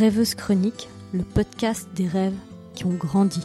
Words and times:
Rêveuse 0.00 0.34
Chronique, 0.34 0.88
le 1.12 1.22
podcast 1.22 1.86
des 1.94 2.08
rêves 2.08 2.32
qui 2.74 2.86
ont 2.86 2.94
grandi. 2.94 3.42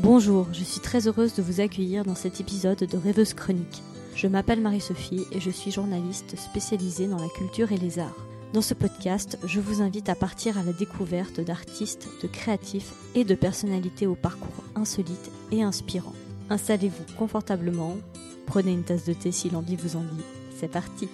Bonjour, 0.00 0.48
je 0.54 0.64
suis 0.64 0.80
très 0.80 1.06
heureuse 1.06 1.34
de 1.34 1.42
vous 1.42 1.60
accueillir 1.60 2.06
dans 2.06 2.14
cet 2.14 2.40
épisode 2.40 2.78
de 2.78 2.96
Rêveuse 2.96 3.34
Chronique. 3.34 3.82
Je 4.14 4.26
m'appelle 4.26 4.62
Marie-Sophie 4.62 5.26
et 5.32 5.38
je 5.38 5.50
suis 5.50 5.70
journaliste 5.70 6.34
spécialisée 6.38 7.08
dans 7.08 7.18
la 7.18 7.28
culture 7.28 7.72
et 7.72 7.76
les 7.76 7.98
arts. 7.98 8.16
Dans 8.54 8.62
ce 8.62 8.72
podcast, 8.72 9.38
je 9.44 9.60
vous 9.60 9.82
invite 9.82 10.08
à 10.08 10.14
partir 10.14 10.56
à 10.56 10.62
la 10.62 10.72
découverte 10.72 11.42
d'artistes, 11.42 12.08
de 12.22 12.26
créatifs 12.26 12.94
et 13.14 13.24
de 13.24 13.34
personnalités 13.34 14.06
au 14.06 14.14
parcours 14.14 14.64
insolite 14.74 15.30
et 15.50 15.62
inspirant. 15.62 16.14
Installez-vous 16.48 17.16
confortablement, 17.18 17.98
prenez 18.46 18.72
une 18.72 18.84
tasse 18.84 19.04
de 19.04 19.12
thé 19.12 19.30
si 19.30 19.50
l'envie 19.50 19.76
vous 19.76 19.96
en 19.96 20.00
dit. 20.00 20.24
C'est 20.58 20.70
parti 20.70 21.10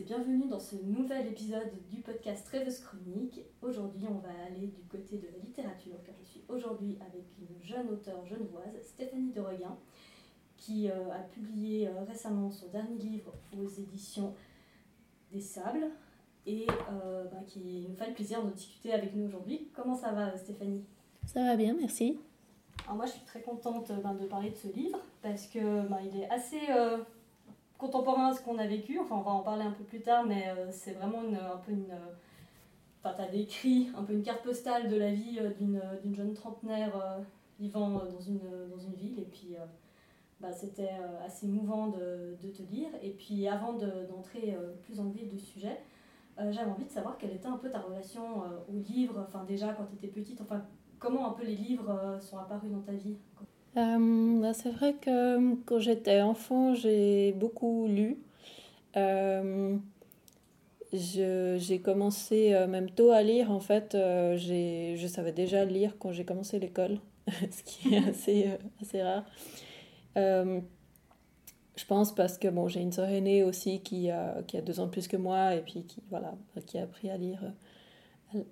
et 0.00 0.02
bienvenue 0.02 0.48
dans 0.48 0.58
ce 0.58 0.76
nouvel 0.76 1.26
épisode 1.26 1.70
du 1.90 2.00
podcast 2.00 2.48
Rêveuse 2.48 2.80
Chronique. 2.80 3.40
Aujourd'hui, 3.60 4.06
on 4.08 4.18
va 4.18 4.30
aller 4.46 4.68
du 4.68 4.82
côté 4.88 5.18
de 5.18 5.26
la 5.26 5.44
littérature 5.44 5.96
car 6.06 6.14
je 6.18 6.24
suis 6.24 6.42
aujourd'hui 6.48 6.96
avec 7.02 7.24
une 7.38 7.62
jeune 7.62 7.86
auteure 7.90 8.24
genevoise, 8.24 8.80
Stéphanie 8.82 9.32
de 9.32 9.40
Reguin, 9.42 9.76
qui 10.56 10.88
euh, 10.88 11.12
a 11.12 11.18
publié 11.18 11.88
euh, 11.88 12.02
récemment 12.08 12.50
son 12.50 12.68
dernier 12.68 12.96
livre 12.96 13.34
aux 13.58 13.68
éditions 13.68 14.34
des 15.32 15.40
Sables 15.42 15.90
et 16.46 16.66
euh, 16.92 17.24
bah, 17.24 17.42
qui 17.46 17.86
nous 17.86 17.94
fait 17.94 18.08
le 18.08 18.14
plaisir 18.14 18.42
de 18.42 18.52
discuter 18.52 18.94
avec 18.94 19.14
nous 19.14 19.26
aujourd'hui. 19.26 19.68
Comment 19.74 19.96
ça 19.96 20.12
va 20.12 20.34
Stéphanie? 20.34 20.82
Ça 21.26 21.44
va 21.44 21.56
bien, 21.56 21.76
merci. 21.78 22.18
Alors 22.84 22.96
moi 22.96 23.04
je 23.04 23.12
suis 23.12 23.24
très 23.26 23.42
contente 23.42 23.92
ben, 24.02 24.14
de 24.14 24.24
parler 24.24 24.48
de 24.48 24.56
ce 24.56 24.68
livre 24.68 24.98
parce 25.20 25.46
que 25.46 25.86
ben, 25.88 25.98
il 26.10 26.20
est 26.20 26.30
assez 26.30 26.60
contemporain 27.80 28.28
à 28.28 28.34
ce 28.34 28.42
qu'on 28.42 28.58
a 28.58 28.66
vécu. 28.66 28.98
Enfin, 29.00 29.16
on 29.16 29.22
va 29.22 29.30
en 29.30 29.40
parler 29.40 29.64
un 29.64 29.72
peu 29.72 29.82
plus 29.82 30.02
tard, 30.02 30.24
mais 30.24 30.48
euh, 30.48 30.70
c'est 30.70 30.92
vraiment 30.92 31.24
une, 31.24 31.36
un 31.36 31.56
peu 31.64 31.72
une. 31.72 31.94
Enfin, 33.02 33.14
tu 33.16 33.22
as 33.22 33.28
décrit 33.28 33.90
un 33.96 34.04
peu 34.04 34.12
une 34.12 34.22
carte 34.22 34.42
postale 34.42 34.88
de 34.88 34.96
la 34.96 35.10
vie 35.10 35.38
euh, 35.40 35.50
d'une 36.02 36.14
jeune 36.14 36.34
trentenaire 36.34 36.94
euh, 36.96 37.18
vivant 37.58 37.90
dans 37.90 38.20
une, 38.20 38.40
ville. 38.94 39.18
Et 39.18 39.24
puis, 39.24 39.56
bah, 40.40 40.52
c'était 40.52 40.92
assez 41.24 41.46
mouvant 41.46 41.88
de, 41.88 42.36
de, 42.42 42.48
te 42.48 42.62
lire. 42.62 42.88
Et 43.02 43.10
puis, 43.10 43.46
avant 43.48 43.74
d'entrer 43.74 44.56
plus 44.82 44.98
en 44.98 45.10
vif 45.10 45.28
du 45.28 45.38
sujet, 45.38 45.78
j'avais 46.38 46.70
envie 46.70 46.86
de 46.86 46.90
savoir 46.90 47.18
quelle 47.18 47.32
était 47.32 47.48
un 47.48 47.58
peu 47.58 47.70
ta 47.70 47.80
relation 47.80 48.42
aux 48.68 48.78
livres. 48.88 49.22
Enfin, 49.26 49.44
déjà, 49.44 49.74
quand 49.74 49.84
tu 49.84 49.94
étais 49.94 50.08
petite, 50.08 50.40
enfin, 50.40 50.64
comment 50.98 51.28
un 51.28 51.32
peu 51.32 51.44
les 51.44 51.54
livres 51.54 52.18
sont 52.18 52.38
apparus 52.38 52.70
dans 52.70 52.80
ta 52.80 52.92
vie 52.92 53.18
euh, 53.76 54.40
bah, 54.40 54.52
c'est 54.52 54.70
vrai 54.70 54.94
que 54.94 55.54
quand 55.64 55.78
j'étais 55.78 56.20
enfant, 56.20 56.74
j'ai 56.74 57.32
beaucoup 57.32 57.86
lu. 57.88 58.18
Euh, 58.96 59.76
j'ai 60.92 61.80
commencé 61.80 62.52
euh, 62.52 62.66
même 62.66 62.90
tôt 62.90 63.10
à 63.10 63.22
lire. 63.22 63.50
En 63.50 63.60
fait, 63.60 63.92
je 63.92 65.06
savais 65.08 65.32
déjà 65.32 65.64
lire 65.64 65.96
quand 65.98 66.12
j'ai 66.12 66.24
commencé 66.24 66.58
l'école, 66.58 66.98
ce 67.28 67.62
qui 67.62 67.94
est 67.94 68.08
assez, 68.08 68.48
assez 68.80 69.02
rare. 69.02 69.24
je 70.16 71.84
pense 71.86 72.14
parce 72.14 72.38
que 72.38 72.48
bon, 72.48 72.68
j'ai 72.68 72.80
une 72.80 72.92
sœur 72.92 73.08
aînée 73.08 73.44
aussi 73.44 73.80
qui 73.80 74.10
a, 74.10 74.42
qui 74.46 74.56
a 74.56 74.62
deux 74.62 74.80
ans 74.80 74.86
de 74.86 74.90
plus 74.90 75.08
que 75.08 75.16
moi 75.16 75.54
et 75.54 75.62
puis 75.62 75.84
qui, 75.84 76.02
voilà, 76.10 76.34
qui 76.66 76.78
a 76.78 76.82
appris 76.82 77.08
à 77.10 77.16
lire 77.16 77.40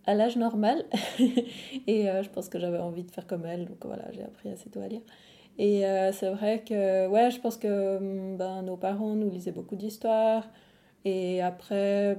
à 0.07 0.15
l'âge 0.15 0.37
normal. 0.37 0.85
et 1.87 2.09
euh, 2.09 2.23
je 2.23 2.29
pense 2.31 2.49
que 2.49 2.59
j'avais 2.59 2.79
envie 2.79 3.05
de 3.05 3.11
faire 3.11 3.27
comme 3.27 3.47
elle. 3.47 3.67
Donc 3.67 3.85
voilà, 3.85 4.11
j'ai 4.13 4.23
appris 4.23 4.49
assez 4.51 4.71
tôt 4.71 4.81
à 4.81 4.89
lire. 4.89 5.03
Et 5.59 5.87
euh, 5.87 6.13
c'est 6.13 6.31
vrai 6.31 6.63
que, 6.63 7.09
ouais, 7.09 7.31
je 7.31 7.41
pense 7.41 7.57
que 7.57 7.99
mm, 7.99 8.37
ben, 8.37 8.63
nos 8.63 8.77
parents 8.77 9.15
nous 9.15 9.31
lisaient 9.31 9.53
beaucoup 9.53 9.77
d'histoires. 9.77 10.45
Et 11.05 11.43
après, 11.43 12.19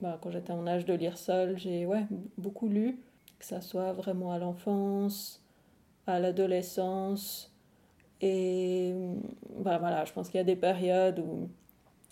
ben, 0.00 0.18
quand 0.20 0.30
j'étais 0.30 0.52
en 0.52 0.66
âge 0.66 0.84
de 0.84 0.94
lire 0.94 1.18
seul, 1.18 1.58
j'ai 1.58 1.86
ouais, 1.86 2.06
beaucoup 2.38 2.68
lu, 2.68 2.98
que 3.38 3.44
ça 3.44 3.60
soit 3.60 3.92
vraiment 3.92 4.32
à 4.32 4.38
l'enfance, 4.38 5.42
à 6.06 6.18
l'adolescence. 6.18 7.52
Et 8.20 8.94
ben, 9.58 9.78
voilà, 9.78 10.04
je 10.04 10.12
pense 10.12 10.28
qu'il 10.28 10.38
y 10.38 10.40
a 10.40 10.44
des 10.44 10.56
périodes 10.56 11.18
où 11.20 11.48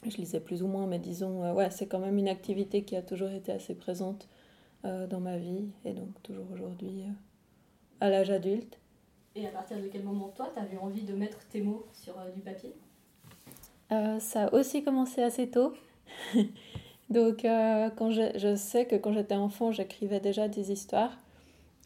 je 0.09 0.17
lisais 0.17 0.41
plus 0.41 0.63
ou 0.63 0.67
moins, 0.67 0.87
mais 0.87 0.99
disons, 0.99 1.45
euh, 1.45 1.53
ouais, 1.53 1.71
c'est 1.71 1.87
quand 1.87 1.99
même 1.99 2.19
une 2.19 2.29
activité 2.29 2.83
qui 2.83 2.97
a 2.97 3.03
toujours 3.03 3.31
été 3.31 3.53
assez 3.53 3.75
présente 3.75 4.29
dans 4.85 5.21
ma 5.21 5.37
vie 5.37 5.69
et 5.85 5.93
donc 5.93 6.23
toujours 6.23 6.47
aujourd'hui 6.53 7.03
euh, 7.03 7.13
à 8.01 8.09
l'âge 8.09 8.31
adulte. 8.31 8.79
Et 9.35 9.47
à 9.47 9.51
partir 9.51 9.81
de 9.81 9.87
quel 9.89 10.03
moment 10.03 10.33
toi, 10.35 10.51
tu 10.55 10.61
as 10.61 10.73
eu 10.73 10.79
envie 10.79 11.03
de 11.03 11.15
mettre 11.15 11.39
tes 11.49 11.61
mots 11.61 11.87
sur 11.93 12.19
euh, 12.19 12.31
du 12.31 12.41
papier? 12.41 12.75
Ça 14.21 14.45
a 14.45 14.55
aussi 14.55 14.85
commencé 14.85 15.21
assez 15.21 15.51
tôt. 15.51 15.73
donc 17.11 17.43
quand 17.43 18.11
je, 18.13 18.39
je, 18.39 18.55
sais 18.55 18.87
que 18.87 18.95
quand 18.95 19.13
j'étais 19.13 19.35
enfant, 19.35 19.73
j'écrivais 19.73 20.21
déjà 20.21 20.47
des 20.47 20.71
histoires. 20.71 21.19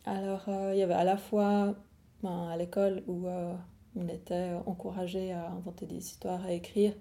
Alors 0.04 0.44
il 0.72 0.76
y 0.76 0.82
avait 0.82 0.92
à 0.92 1.04
la 1.04 1.16
fois 1.16 1.74
ben, 2.22 2.48
à 2.48 2.58
l'école 2.58 3.02
où 3.06 3.26
on 3.96 4.08
était 4.08 4.50
encouragé 4.66 5.32
à 5.32 5.48
inventer 5.52 5.86
des 5.86 5.96
histoires, 5.96 6.44
à 6.44 6.52
écrire. 6.52 6.92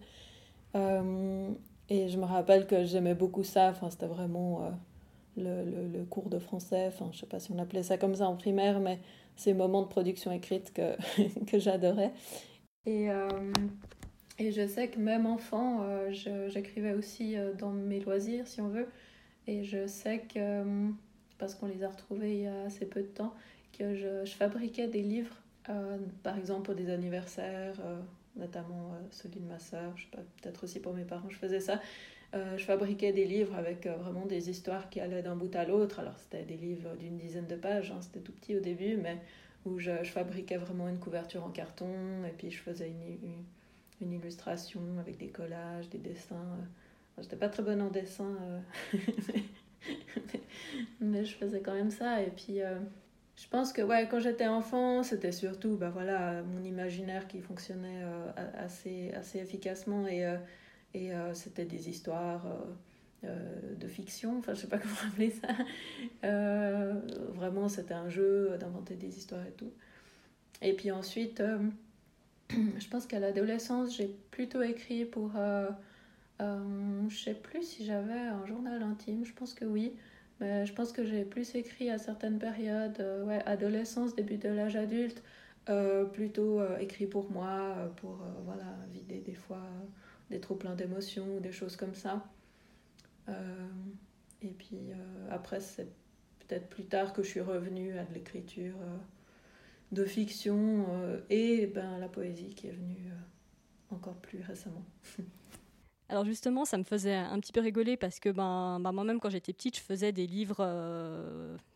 et 0.74 2.08
je 2.08 2.18
me 2.18 2.24
rappelle 2.24 2.66
que 2.66 2.86
j'aimais 2.86 3.16
beaucoup 3.16 3.44
ça. 3.44 3.72
Enfin, 3.72 3.90
c'était 3.90 4.08
vraiment 4.08 4.72
le, 5.38 5.64
le, 5.92 6.04
cours 6.06 6.30
de 6.30 6.40
français, 6.40 6.88
enfin 6.88 7.10
je 7.12 7.20
sais 7.20 7.26
pas 7.26 7.40
si 7.40 7.52
on 7.52 7.60
appelait 7.60 7.84
ça 7.84 7.98
comme 7.98 8.16
ça 8.16 8.28
en 8.28 8.36
primaire, 8.36 8.80
mais 8.80 9.00
ces 9.36 9.54
moments 9.54 9.82
de 9.82 9.88
production 9.88 10.32
écrite 10.32 10.74
que, 10.74 10.96
que 11.48 11.60
j'adorais. 11.60 12.14
Et, 12.86 13.10
euh, 13.10 13.28
et 14.40 14.52
je 14.52 14.68
sais 14.68 14.90
que 14.90 15.00
même 15.00 15.26
enfant, 15.26 15.84
euh, 15.84 16.12
j'écrivais 16.12 16.94
aussi 16.94 17.38
euh, 17.38 17.54
dans 17.54 17.72
mes 17.72 18.00
loisirs, 18.00 18.48
si 18.48 18.62
on 18.62 18.70
veut. 18.70 18.88
Et 19.48 19.64
je 19.64 19.88
sais 19.88 20.20
que, 20.20 20.64
parce 21.38 21.56
qu'on 21.56 21.68
les 21.68 21.84
a 21.84 21.90
retrouvés 21.90 22.34
il 22.34 22.42
y 22.44 22.48
a 22.48 22.64
assez 22.64 22.86
peu 22.86 23.02
de 23.02 23.08
temps, 23.08 23.34
que 23.78 23.96
je, 23.96 24.26
je 24.26 24.34
fabriquais 24.34 24.88
des 24.88 25.02
livres, 25.02 25.36
par 26.24 26.38
exemple 26.38 26.64
pour 26.64 26.76
des 26.76 26.90
anniversaires, 26.90 27.76
notamment 28.36 28.94
celui 29.12 29.40
de 29.42 29.46
ma 29.46 29.60
sœur, 29.60 29.92
je 29.98 30.04
sais 30.04 30.10
pas, 30.12 30.22
peut-être 30.42 30.64
aussi 30.64 30.80
pour 30.80 30.94
mes 30.94 31.04
parents, 31.04 31.30
je 31.30 31.38
faisais 31.38 31.60
ça. 31.60 31.82
Euh, 32.34 32.58
je 32.58 32.66
fabriquais 32.66 33.14
des 33.14 33.26
livres 33.26 33.56
avec 33.56 33.86
euh, 33.86 33.96
vraiment 33.96 34.26
des 34.26 34.50
histoires 34.50 34.90
qui 34.90 35.00
allaient 35.00 35.22
d'un 35.22 35.36
bout 35.36 35.56
à 35.56 35.66
l'autre. 35.66 36.00
Alors 36.00 36.18
c'était 36.18 36.44
des 36.44 36.58
livres 36.58 36.96
d'une 37.00 37.18
dizaine 37.18 37.46
de 37.46 37.56
pages, 37.56 37.92
hein, 37.92 38.00
c'était 38.02 38.22
tout 38.22 38.32
petit 38.32 38.56
au 38.56 38.60
début, 38.60 38.98
mais 38.98 39.18
où 39.66 39.78
je, 39.78 39.92
fabriquais 40.04 40.58
vraiment 40.58 40.90
une 40.90 40.98
couverture 40.98 41.44
en 41.44 41.50
carton 41.50 41.88
et 42.28 42.32
puis 42.32 42.50
je 42.50 42.60
faisais 42.60 42.90
une, 42.90 44.12
illustration 44.12 44.82
avec 45.00 45.18
des 45.18 45.30
collages, 45.30 45.88
des 45.90 46.00
dessins. 46.00 46.58
J'étais 47.22 47.38
pas 47.38 47.48
très 47.48 47.64
bonne 47.64 47.82
en 47.82 47.90
dessin, 47.90 48.36
euh, 48.42 48.98
mais, 51.00 51.24
je 51.24 51.34
faisais 51.36 51.62
quand 51.62 51.74
même 51.74 51.92
ça. 51.92 52.22
Et 52.22 52.30
puis 52.32 52.58
je 53.38 53.48
pense 53.48 53.72
que 53.72 53.82
ouais, 53.82 54.10
quand 54.12 54.20
j'étais 54.20 54.48
enfant, 54.48 55.04
c'était 55.04 55.32
surtout 55.32 55.78
bah, 55.78 55.90
voilà, 55.90 56.42
mon 56.42 56.66
imaginaire 56.66 57.30
qui 57.30 57.40
fonctionnait 57.40 58.04
assez, 58.58 59.14
assez 59.14 59.40
efficacement 59.40 60.06
et 60.06 60.26
et 60.94 61.12
euh, 61.12 61.34
c'était 61.34 61.66
des 61.66 61.90
histoires 61.90 62.46
euh, 62.46 63.28
euh, 63.28 63.76
de 63.76 63.88
fiction, 63.88 64.38
enfin 64.38 64.54
je 64.54 64.62
sais 64.62 64.68
pas 64.68 64.78
comment 64.80 64.96
appeler 65.08 65.32
ça. 65.32 65.48
vraiment, 67.34 67.68
c'était 67.68 67.94
un 67.94 68.10
jeu 68.10 68.58
d'inventer 68.60 68.96
des 68.96 69.18
histoires 69.18 69.46
et 69.46 69.52
tout. 69.52 69.72
Et 70.62 70.74
puis 70.74 70.92
ensuite, 70.92 71.44
je 72.50 72.88
pense 72.90 73.06
qu'à 73.08 73.20
l'adolescence, 73.20 73.96
j'ai 73.96 74.16
plutôt 74.32 74.62
écrit 74.62 75.06
pour. 75.06 75.32
Je 76.40 77.18
sais 77.18 77.34
plus 77.34 77.64
si 77.64 77.86
j'avais 77.86 78.20
un 78.20 78.46
journal 78.46 78.82
intime, 78.84 79.26
je 79.26 79.34
pense 79.34 79.54
que 79.54 79.66
oui. 79.66 79.94
Mais 80.40 80.66
je 80.66 80.74
pense 80.74 80.92
que 80.92 81.06
j'ai 81.06 81.24
plus 81.24 81.56
écrit 81.56 81.90
à 81.90 81.98
certaines 81.98 82.38
périodes, 82.40 83.06
ouais, 83.26 83.42
adolescence, 83.46 84.16
début 84.16 84.38
de 84.38 84.50
l'âge 84.50 84.76
adulte, 84.76 85.24
plutôt 86.12 86.62
écrit 86.78 87.08
pour 87.08 87.32
moi, 87.32 87.94
pour 87.98 88.20
voilà, 88.46 88.76
vider 88.92 89.20
des 89.20 89.36
fois 89.36 89.62
des 90.30 90.40
trop 90.40 90.56
pleins 90.56 90.76
d'émotions 90.76 91.38
ou 91.38 91.40
des 91.40 91.52
choses 91.52 91.76
comme 91.76 91.96
ça. 91.96 92.24
Euh, 93.30 93.68
et 94.42 94.52
puis 94.52 94.92
euh, 94.92 95.28
après, 95.30 95.60
c'est 95.60 95.88
peut-être 96.40 96.70
plus 96.70 96.86
tard 96.86 97.14
que 97.14 97.24
je 97.24 97.30
suis 97.30 97.42
revenue 97.42 97.98
à 97.98 98.04
de 98.04 98.14
l'écriture 98.14 98.76
euh, 98.82 98.98
de 99.92 100.06
fiction 100.06 100.88
et 101.30 101.68
ben, 101.68 102.00
la 102.00 102.08
poésie 102.08 102.56
qui 102.56 102.68
est 102.68 102.72
venue 102.72 103.12
encore 103.92 104.16
plus 104.16 104.42
récemment. 104.42 104.84
Alors 106.10 106.26
justement, 106.26 106.66
ça 106.66 106.78
me 106.78 106.84
faisait 106.84 107.14
un 107.14 107.40
petit 107.40 107.52
peu 107.52 107.62
rigoler 107.62 107.96
parce 107.96 108.20
que 108.20 108.30
ben, 108.30 108.80
ben 108.80 108.92
moi-même 108.92 109.20
quand 109.20 109.30
j'étais 109.30 109.54
petite, 109.54 109.78
je 109.78 109.82
faisais 109.82 110.12
des 110.12 110.26
livres 110.26 110.64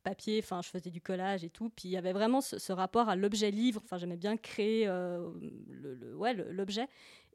papier, 0.08 0.40
enfin 0.42 0.62
je 0.62 0.70
faisais 0.70 0.90
du 0.90 1.02
collage 1.02 1.44
et 1.44 1.50
tout. 1.50 1.70
Puis 1.70 1.90
il 1.90 1.92
y 1.92 1.98
avait 1.98 2.14
vraiment 2.14 2.40
ce, 2.42 2.72
rapport 2.72 3.10
à 3.10 3.16
l'objet 3.16 3.52
livre. 3.52 3.82
Enfin 3.84 3.98
j'aimais 3.98 4.18
bien 4.18 4.38
créer 4.38 4.88
euh, 4.88 5.30
le, 5.70 6.16
ouais, 6.16 6.34
l'objet. 6.34 6.88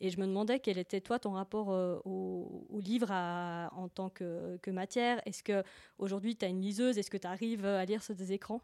Et 0.05 0.11
je 0.11 0.19
me 0.19 0.27
demandais 0.27 0.59
quel 0.59 0.79
était 0.79 1.01
toi 1.01 1.21
ton 1.21 1.31
rapport 1.31 1.71
euh, 1.71 2.01
au, 2.05 2.67
livre 2.81 3.13
en 3.13 3.89
tant 3.89 4.11
que, 4.11 4.59
matière. 4.67 5.23
Est-ce 5.27 5.45
que 5.45 5.63
aujourd'hui 5.99 6.37
tu 6.37 6.45
as 6.45 6.49
une 6.49 6.61
liseuse? 6.61 6.99
Est-ce 6.99 7.09
que 7.09 7.17
tu 7.17 7.29
arrives 7.29 7.65
à 7.65 7.85
lire 7.85 8.03
sur 8.03 8.17
des 8.17 8.33
écrans? 8.33 8.61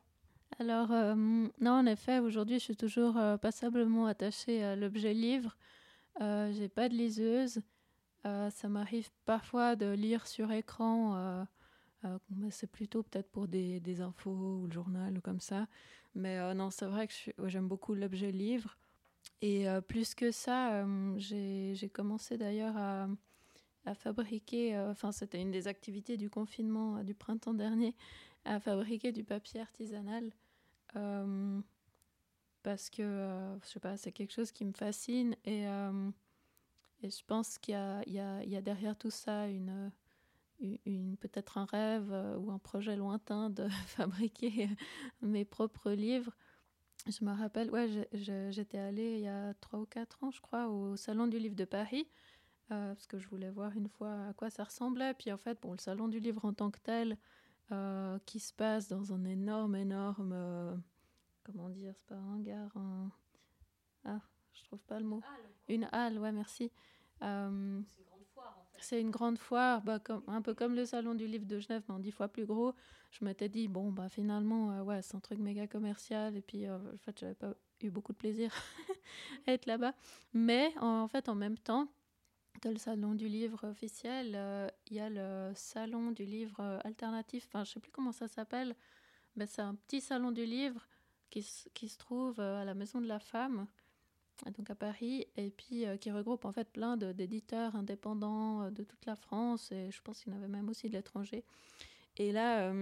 Alors 0.58 0.88
non, 1.16 1.70
en 1.70 1.86
effet, 1.86 2.18
aujourd'hui 2.18 2.58
je 2.58 2.64
suis 2.64 2.76
toujours 2.76 3.14
passablement 3.40 4.06
attachée 4.06 4.64
à 4.64 4.74
l'objet 4.74 5.14
livre. 5.14 5.56
j'ai 6.18 6.68
pas 6.68 6.88
de 6.88 6.94
liseuse. 6.94 7.60
ça 8.24 8.68
m'arrive 8.68 9.08
parfois 9.24 9.76
de 9.76 9.92
lire 9.92 10.26
sur 10.26 10.50
écran. 10.50 11.46
c'est 12.50 12.70
plutôt 12.70 13.04
peut-être 13.04 13.30
pour 13.30 13.46
des, 13.46 14.00
infos 14.00 14.62
ou 14.62 14.66
le 14.66 14.72
journal 14.72 15.16
ou 15.16 15.20
comme 15.20 15.40
ça. 15.40 15.68
Mais 16.16 16.52
non, 16.54 16.70
c'est 16.70 16.86
vrai 16.86 17.06
que 17.06 17.14
j'aime 17.46 17.68
beaucoup 17.68 17.94
l'objet 17.94 18.32
livre. 18.32 18.76
Et 19.40 19.66
plus 19.86 20.14
que 20.14 20.30
ça, 20.32 20.84
j'ai 21.16 21.90
commencé 21.92 22.36
d'ailleurs 22.36 22.76
à, 22.76 23.08
fabriquer, 23.94 24.76
euh, 24.76 24.90
enfin 24.90 25.12
c'était 25.12 25.40
une 25.40 25.50
des 25.50 25.68
activités 25.68 26.16
du 26.16 26.30
confinement 26.30 26.98
euh, 26.98 27.02
du 27.02 27.14
printemps 27.14 27.54
dernier, 27.54 27.94
à 28.44 28.60
fabriquer 28.60 29.12
du 29.12 29.24
papier 29.24 29.60
artisanal. 29.60 30.32
Euh, 30.96 31.60
parce 32.62 32.90
que, 32.90 33.02
je 33.62 33.68
sais 33.68 33.80
pas, 33.80 33.96
c'est 33.96 34.12
quelque 34.12 34.32
chose 34.32 34.52
qui 34.52 34.64
me 34.64 34.72
fascine 34.72 35.36
et, 35.44 35.64
je 37.02 37.24
pense 37.26 37.58
qu'il 37.58 37.74
y, 37.74 38.18
a, 38.18 38.60
derrière 38.60 38.96
tout 38.96 39.10
ça 39.10 39.46
une, 39.46 39.90
peut-être 41.20 41.56
un 41.56 41.64
rêve 41.64 42.12
ou 42.38 42.50
un 42.50 42.58
projet 42.58 42.96
lointain 42.96 43.48
de 43.48 43.68
fabriquer 43.86 44.68
mes 45.22 45.44
propres 45.44 45.92
livres. 45.92 46.36
Je 47.06 47.24
me 47.24 47.32
rappelle, 47.32 47.70
ouais, 47.70 47.88
j'étais 48.12 48.78
allée 48.78 49.14
il 49.14 49.20
y 49.20 49.28
a 49.28 49.54
trois 49.54 49.78
ou 49.78 49.86
quatre 49.86 50.22
ans, 50.22 50.30
je 50.30 50.40
crois, 50.40 50.68
au 50.68 50.96
Salon 50.96 51.26
du 51.26 51.38
Livre 51.38 51.56
de 51.56 51.64
Paris. 51.64 52.06
Euh, 52.70 52.92
parce 52.92 53.06
que 53.06 53.18
je 53.18 53.26
voulais 53.28 53.48
voir 53.50 53.74
une 53.76 53.88
fois 53.88 54.28
à 54.28 54.32
quoi 54.34 54.50
ça 54.50 54.64
ressemblait. 54.64 55.14
Puis 55.14 55.32
en 55.32 55.38
fait, 55.38 55.58
bon, 55.60 55.72
le 55.72 55.78
salon 55.78 56.08
du 56.08 56.20
livre 56.20 56.44
en 56.44 56.52
tant 56.52 56.70
que 56.70 56.78
tel, 56.80 57.16
euh, 57.72 58.18
qui 58.26 58.40
se 58.40 58.52
passe 58.52 58.88
dans 58.88 59.12
un 59.12 59.24
énorme, 59.24 59.74
énorme, 59.74 60.32
euh, 60.34 60.76
comment 61.44 61.70
dire, 61.70 61.94
c'est 61.96 62.06
pas 62.06 62.16
un 62.16 62.34
hangar, 62.34 62.76
un... 62.76 63.10
ah, 64.04 64.20
je 64.52 64.64
trouve 64.64 64.82
pas 64.82 64.98
le 64.98 65.06
mot. 65.06 65.22
Une 65.68 65.88
halle, 65.92 66.18
ouais, 66.18 66.32
merci. 66.32 66.70
c'est 67.20 68.07
C'est 68.80 69.00
une 69.00 69.10
grande 69.10 69.38
foire, 69.38 69.82
bah, 69.82 69.98
un 70.26 70.42
peu 70.42 70.54
comme 70.54 70.74
le 70.74 70.84
salon 70.84 71.14
du 71.14 71.26
livre 71.26 71.46
de 71.46 71.58
Genève, 71.58 71.82
mais 71.88 71.94
en 71.94 71.98
dix 71.98 72.12
fois 72.12 72.28
plus 72.28 72.46
gros. 72.46 72.74
Je 73.10 73.24
m'étais 73.24 73.48
dit, 73.48 73.68
bon, 73.68 73.90
bah 73.90 74.08
finalement, 74.08 74.82
ouais, 74.82 75.02
c'est 75.02 75.16
un 75.16 75.20
truc 75.20 75.38
méga 75.38 75.66
commercial. 75.66 76.36
Et 76.36 76.42
puis, 76.42 76.68
en 76.70 76.80
fait, 76.98 77.18
j'avais 77.18 77.34
pas 77.34 77.54
eu 77.82 77.90
beaucoup 77.90 78.12
de 78.12 78.18
plaisir 78.18 78.52
à 79.46 79.52
être 79.52 79.66
là-bas. 79.66 79.94
Mais 80.32 80.72
en 80.80 81.08
fait, 81.08 81.28
en 81.28 81.34
même 81.34 81.58
temps, 81.58 81.88
que 82.58 82.68
le 82.68 82.78
salon 82.78 83.14
du 83.14 83.28
livre 83.28 83.66
officiel, 83.68 84.32
euh, 84.34 84.68
il 84.90 84.96
y 84.96 85.00
a 85.00 85.08
le 85.08 85.52
salon 85.54 86.10
du 86.10 86.24
livre 86.24 86.60
euh, 86.60 86.78
alternatif, 86.84 87.46
enfin 87.46 87.64
je 87.64 87.72
sais 87.72 87.80
plus 87.80 87.92
comment 87.92 88.12
ça 88.12 88.28
s'appelle, 88.28 88.74
mais 89.36 89.46
c'est 89.46 89.62
un 89.62 89.74
petit 89.74 90.00
salon 90.00 90.32
du 90.32 90.44
livre 90.44 90.86
qui, 91.30 91.42
se 91.42 91.98
trouve 91.98 92.40
euh, 92.40 92.62
à 92.62 92.64
la 92.64 92.74
Maison 92.74 93.00
de 93.00 93.06
la 93.06 93.20
Femme, 93.20 93.66
donc 94.56 94.70
à 94.70 94.74
Paris, 94.74 95.26
et 95.36 95.50
puis 95.50 95.84
qui 96.00 96.10
regroupe 96.10 96.44
en 96.44 96.52
fait 96.52 96.68
plein 96.70 96.96
d'éditeurs 96.96 97.76
indépendants 97.76 98.70
de 98.70 98.82
toute 98.84 99.04
la 99.06 99.16
France, 99.16 99.72
et 99.72 99.90
je 99.90 100.00
pense 100.02 100.22
qu'il 100.22 100.32
y 100.32 100.36
en 100.36 100.38
avait 100.38 100.48
même 100.48 100.68
aussi 100.68 100.88
de 100.88 100.92
l'étranger. 100.92 101.44
Et 102.16 102.32
là, 102.32 102.72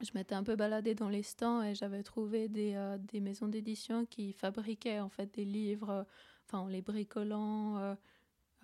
je 0.00 0.10
m'étais 0.14 0.34
un 0.34 0.42
peu 0.42 0.56
baladée 0.56 0.94
dans 0.94 1.08
les 1.08 1.22
stands 1.22 1.62
et 1.62 1.74
j'avais 1.74 2.02
trouvé 2.02 2.48
des, 2.48 3.20
maisons 3.20 3.48
d'édition 3.48 4.06
qui 4.06 4.32
fabriquaient 4.32 5.00
en 5.00 5.08
fait 5.08 5.34
des 5.34 5.44
livres, 5.44 6.06
enfin 6.46 6.58
en 6.58 6.66
les 6.66 6.82
bricolant 6.82 7.94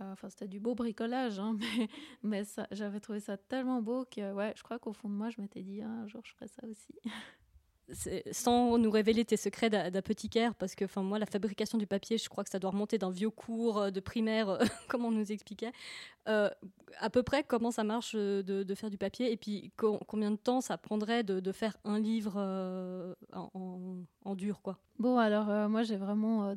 euh, 0.01 0.13
enfin, 0.13 0.29
c'était 0.29 0.49
du 0.49 0.61
beau 0.61 0.75
bricolage, 0.75 1.39
hein, 1.39 1.57
mais, 2.23 2.43
j'avais 2.73 3.01
trouvé 3.01 3.21
ça 3.21 3.37
tellement 3.37 3.81
beau 3.81 4.05
que, 4.05 4.33
ouais, 4.33 4.53
je 4.57 4.63
crois 4.63 4.79
qu'au 4.79 4.93
fond 4.93 5.09
de 5.09 5.15
moi, 5.15 5.31
je 5.31 5.41
m'étais 5.41 5.63
dit, 5.63 5.83
un 5.83 6.07
jour, 6.09 6.23
je 6.25 6.33
ferai 6.33 6.49
ça 6.49 6.67
aussi. 6.67 6.95
sans 8.33 8.79
nous 8.79 8.91
révéler 8.91 9.25
tes 9.25 9.37
secrets 9.37 9.71
d'apothicaire, 9.71 10.55
parce 10.55 10.75
que 10.75 10.85
moi 11.01 11.19
la 11.19 11.27
fabrication 11.27 11.79
du 11.79 11.87
papier, 11.87 12.19
je 12.19 12.29
crois 12.29 12.45
que 12.45 12.51
ça 12.51 12.59
doit 12.59 12.71
remonter 12.71 12.99
d'un 12.99 13.11
vieux 13.11 13.31
cours 13.31 13.79
euh, 13.79 13.91
de 13.91 14.01
primaire, 14.01 14.49
euh, 14.49 14.65
comme 14.89 15.05
on 15.05 15.11
nous 15.11 15.33
expliquait. 15.33 15.73
à 16.27 17.11
peu 17.13 17.23
près 17.23 17.45
comment 17.45 17.71
ça 17.71 17.85
marche 17.85 18.15
de, 18.15 18.75
faire 18.75 18.91
du 18.91 18.99
papier? 18.99 19.33
Et 19.33 19.37
puis 19.37 19.73
combien 19.77 20.31
de 20.31 20.37
temps 20.37 20.61
ça 20.61 20.79
prendrait 20.79 21.23
de, 21.23 21.53
faire 21.53 21.77
un 21.85 21.99
livre 21.99 23.17
en, 23.33 24.35
dur 24.35 24.63
quoi? 24.63 24.79
Bon 24.99 25.19
alors 25.19 25.69
moi 25.69 25.83
j'ai 25.83 25.97
vraiment 25.97 26.55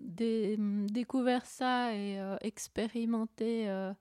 découvert 0.00 1.46
ça 1.46 1.94
et 1.94 2.18
euh, 2.18 2.36
expérimenté 2.40 3.68
euh, 3.68 3.92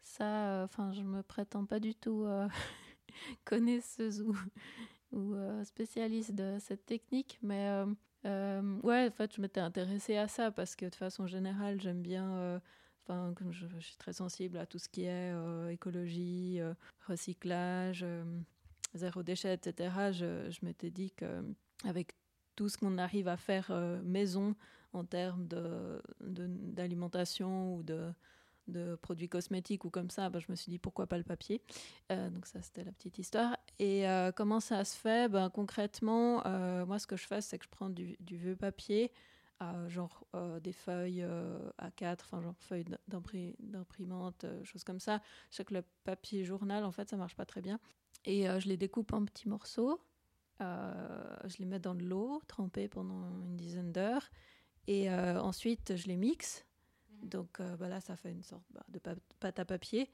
ça, 0.00 0.24
euh, 0.24 0.64
enfin, 0.64 0.92
je 0.92 1.02
me 1.02 1.22
prétends 1.22 1.64
pas 1.64 1.80
du 1.80 1.94
tout 1.94 2.26
connaisseuse 3.44 4.22
ou, 4.22 4.36
ou 5.14 5.34
spécialiste 5.64 6.34
de 6.34 6.56
cette 6.60 6.86
technique, 6.86 7.38
mais 7.42 7.70
ouais, 8.24 9.06
en 9.06 9.10
fait, 9.10 9.34
je 9.34 9.40
m'étais 9.40 9.60
intéressée 9.60 10.16
à 10.16 10.28
ça 10.28 10.50
parce 10.50 10.76
que 10.76 10.86
de 10.86 10.94
façon 10.94 11.26
générale, 11.26 11.80
j'aime 11.80 12.02
bien. 12.02 12.60
Enfin, 13.06 13.34
comme 13.36 13.52
je, 13.52 13.66
suis 13.80 13.96
très 13.96 14.14
sensible 14.14 14.56
à 14.56 14.66
tout 14.66 14.78
ce 14.78 14.88
qui 14.88 15.04
est 15.04 15.32
écologie, 15.70 16.60
recyclage, 17.06 18.04
zéro 18.94 19.22
déchet, 19.22 19.54
etc. 19.54 20.12
Je, 20.12 20.50
je 20.50 20.64
m'étais 20.64 20.90
dit 20.90 21.10
que 21.12 21.44
avec 21.84 22.14
tout 22.56 22.68
ce 22.68 22.78
qu'on 22.78 22.98
arrive 22.98 23.28
à 23.28 23.36
faire 23.36 23.70
maison 24.04 24.54
en 24.94 25.04
termes 25.04 25.46
d'alimentation 26.20 27.76
de, 27.76 27.78
ou 27.78 27.82
de, 27.82 28.12
de, 28.68 28.96
produits 28.96 29.28
cosmétiques 29.28 29.84
ou 29.84 29.90
comme 29.90 30.10
ça, 30.10 30.30
ben, 30.30 30.38
je 30.38 30.46
me 30.48 30.56
suis 30.56 30.70
dit 30.70 30.78
pourquoi 30.78 31.06
pas 31.06 31.18
le 31.18 31.24
papier. 31.24 31.60
Euh, 32.12 32.30
donc 32.30 32.46
ça, 32.46 32.62
c'était 32.62 32.84
la 32.84 32.92
petite 32.92 33.18
histoire. 33.18 33.56
Et 33.78 34.08
euh, 34.08 34.32
comment 34.32 34.60
ça 34.60 34.84
se 34.84 34.96
fait? 34.96 35.28
Ben, 35.28 35.50
Concrètement, 35.50 36.46
euh, 36.46 36.86
moi, 36.86 36.98
ce 36.98 37.06
que 37.06 37.16
je 37.16 37.26
fais, 37.26 37.40
c'est 37.40 37.58
que 37.58 37.64
je 37.64 37.70
prends 37.70 37.90
du, 37.90 38.16
vieux 38.20 38.56
papier, 38.56 39.10
genre 39.88 40.26
des 40.62 40.72
feuilles 40.72 41.26
A4, 41.80 42.18
enfin 42.20 42.42
genre 42.42 42.54
feuilles 42.58 42.84
d'imprimante, 43.08 44.44
choses 44.62 44.84
comme 44.84 45.00
ça. 45.00 45.22
Je 45.50 45.56
sais 45.56 45.64
que 45.64 45.72
le 45.72 45.82
papier 46.04 46.44
journal, 46.44 46.84
en 46.84 46.92
fait, 46.92 47.08
ça 47.08 47.16
marche 47.16 47.34
pas 47.34 47.46
très 47.46 47.62
bien. 47.62 47.80
Et 48.26 48.44
je 48.44 48.68
les 48.68 48.76
découpe 48.76 49.14
en 49.14 49.24
petits 49.24 49.48
morceaux. 49.48 50.00
je 50.60 51.58
les 51.58 51.64
mets 51.64 51.78
dans 51.78 51.94
de 51.94 52.04
l'eau, 52.04 52.42
trempée 52.46 52.88
pendant 52.88 53.26
une 53.40 53.56
dizaine 53.56 53.90
d'heures. 53.90 54.28
Et 54.86 55.10
euh, 55.10 55.40
ensuite, 55.40 55.96
je 55.96 56.06
les 56.08 56.16
mixe. 56.16 56.64
Mhm. 57.10 57.28
Donc 57.28 57.60
euh, 57.60 57.76
bah 57.76 57.88
là, 57.88 58.00
ça 58.00 58.16
fait 58.16 58.30
une 58.30 58.42
sorte 58.42 58.64
bah, 58.72 58.84
de 58.88 59.00
pâte 59.40 59.58
à 59.58 59.64
papier. 59.64 60.10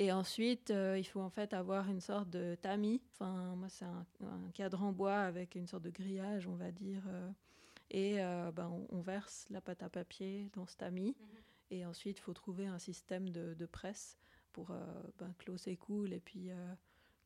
Et 0.00 0.12
ensuite, 0.12 0.70
euh, 0.70 0.96
il 0.98 1.04
faut 1.04 1.20
en 1.20 1.30
fait 1.30 1.52
avoir 1.52 1.88
une 1.88 2.00
sorte 2.00 2.30
de 2.30 2.56
tamis. 2.60 3.02
Enfin, 3.14 3.54
moi, 3.56 3.68
c'est 3.68 3.84
un, 3.84 4.06
cadre 4.54 4.82
en 4.82 4.92
bois 4.92 5.18
avec 5.18 5.54
une 5.56 5.66
sorte 5.66 5.82
de 5.82 5.90
grillage, 5.90 6.46
on 6.46 6.54
va 6.54 6.70
dire. 6.70 7.02
et 7.90 8.18
bah, 8.54 8.70
on, 8.90 9.00
verse 9.00 9.46
la 9.50 9.60
pâte 9.60 9.82
à 9.82 9.88
papier 9.88 10.50
dans 10.54 10.66
ce 10.66 10.76
tamis. 10.76 11.16
Mhm. 11.18 11.26
Et 11.70 11.86
ensuite, 11.86 12.18
il 12.18 12.22
faut 12.22 12.32
trouver 12.32 12.66
un 12.66 12.78
système 12.78 13.28
de, 13.30 13.54
de 13.54 13.66
presse 13.66 14.18
pour 14.52 14.68
ben, 15.18 15.32
que 15.38 15.50
l'eau 15.50 15.56
s'écoule 15.56 16.12
et 16.12 16.20
puis 16.20 16.50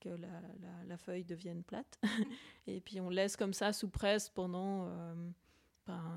que 0.01 0.09
la, 0.09 0.41
la, 0.61 0.85
la, 0.87 0.97
feuille 0.97 1.25
devienne 1.25 1.63
plate. 1.63 2.01
Et 2.67 2.81
puis, 2.81 3.01
on 3.01 3.11
laisse 3.11 3.37
comme 3.37 3.53
ça 3.53 3.73
sous 3.73 3.89
presse 3.89 4.29
pendant 4.31 4.89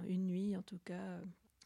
une 0.08 0.28
nuit 0.28 0.56
en 0.56 0.62
tout 0.62 0.80
cas. 0.86 1.20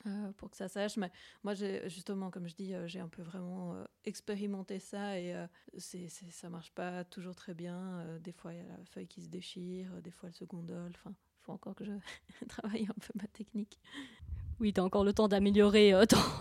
Euh, 0.07 0.31
pour 0.37 0.49
que 0.49 0.55
ça 0.55 0.69
sèche. 0.69 0.95
Mais 0.95 1.11
moi, 1.43 1.53
justement, 1.53 2.31
comme 2.31 2.47
je 2.47 2.55
dis, 2.55 2.73
euh, 2.73 2.87
j'ai 2.87 2.99
un 2.99 3.09
peu 3.09 3.21
vraiment 3.21 3.73
euh, 3.73 3.83
expérimenté 4.05 4.79
ça 4.79 5.19
et 5.19 5.35
c'est, 5.77 6.07
ça 6.07 6.49
marche 6.49 6.71
pas 6.71 7.03
toujours 7.03 7.35
très 7.35 7.53
bien. 7.53 8.05
des 8.21 8.31
fois, 8.31 8.53
il 8.53 8.57
y 8.57 8.61
a 8.61 8.63
la 8.63 8.85
feuille 8.85 9.07
qui 9.07 9.21
se 9.21 9.27
déchire, 9.27 10.01
des 10.01 10.11
fois, 10.11 10.29
elle 10.29 10.35
se 10.35 10.45
gondole. 10.45 10.91
Enfin, 10.95 11.11
il 11.11 11.43
faut 11.43 11.51
encore 11.51 11.75
que 11.75 11.83
je 11.83 11.91
travaille 12.47 12.83
un 12.83 12.99
peu 12.99 13.13
ma 13.15 13.27
technique. 13.27 13.79
Oui, 14.59 14.73
tu 14.73 14.79
as 14.79 14.83
encore 14.83 15.03
le 15.03 15.13
temps 15.13 15.27
d'améliorer 15.27 15.93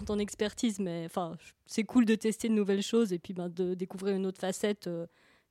ton, 0.07 0.19
expertise, 0.19 0.79
mais 0.79 1.05
enfin, 1.07 1.37
c'est 1.67 1.85
cool 1.85 2.05
de 2.05 2.15
tester 2.15 2.49
de 2.49 2.55
nouvelles 2.55 2.83
choses 2.83 3.13
et 3.13 3.19
puis 3.19 3.33
ben, 3.33 3.49
de 3.49 3.75
découvrir 3.75 4.17
une 4.17 4.27
autre 4.27 4.41
facette 4.41 4.89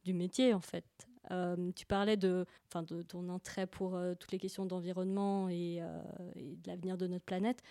du 0.03 0.13
métier, 0.13 0.53
en 0.53 0.61
fait. 0.61 0.85
Tu 1.75 1.85
parlais 1.85 2.17
de, 2.17 2.45
enfin, 2.69 2.83
de 2.83 3.01
ton 3.01 3.29
intérêt 3.29 3.67
pour 3.67 3.99
toutes 4.19 4.31
les 4.31 4.37
questions 4.37 4.65
d'environnement 4.65 5.49
et, 5.49 5.81
de 6.35 6.67
l'avenir 6.67 6.97
de 6.97 7.07
notre 7.07 7.25
planète. 7.25 7.61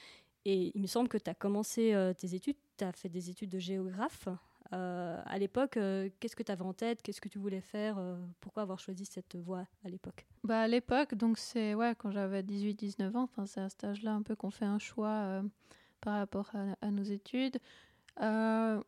Et 0.49 0.71
il 0.77 0.81
me 0.81 0.87
semble 0.87 1.09
que 1.09 1.19
tu 1.19 1.29
as 1.29 1.35
commencé 1.35 1.93
tes 2.19 2.35
études, 2.35 2.57
tu 2.79 2.85
as 2.85 2.93
fait 2.93 3.09
des 3.09 3.31
études 3.31 3.51
de 3.51 3.59
géographe. 3.59 4.29
à 4.71 5.39
l'époque, 5.41 5.73
qu'est-ce 6.21 6.37
que 6.37 6.45
tu 6.45 6.53
avais 6.53 6.63
en 6.63 6.73
tête? 6.73 7.03
Qu'est-ce 7.03 7.21
que 7.21 7.29
tu 7.29 7.39
voulais 7.41 7.61
faire? 7.61 7.99
Pourquoi 8.41 8.63
avoir 8.63 8.79
choisi 8.79 9.05
cette 9.05 9.35
voie 9.35 9.67
à 9.85 9.89
l'époque? 9.89 10.25
Bah, 10.45 10.61
À 10.61 10.69
l'époque, 10.69 11.17
donc 11.17 11.37
c'est 11.39 11.75
ouais, 11.75 11.95
quand 11.99 12.13
j'avais 12.13 12.43
18-19 12.43 13.17
ans, 13.17 13.29
c'est 13.45 13.61
à 13.61 13.69
cet 13.69 13.83
âge-là 13.83 14.13
un 14.13 14.23
peu 14.23 14.37
qu'on 14.37 14.53
fait 14.53 14.65
un 14.65 14.79
choix 14.79 15.43
par 16.01 16.15
rapport 16.15 16.53
à 16.81 16.91
nos 16.93 17.03
études. 17.03 17.59
Euh, 18.23 18.83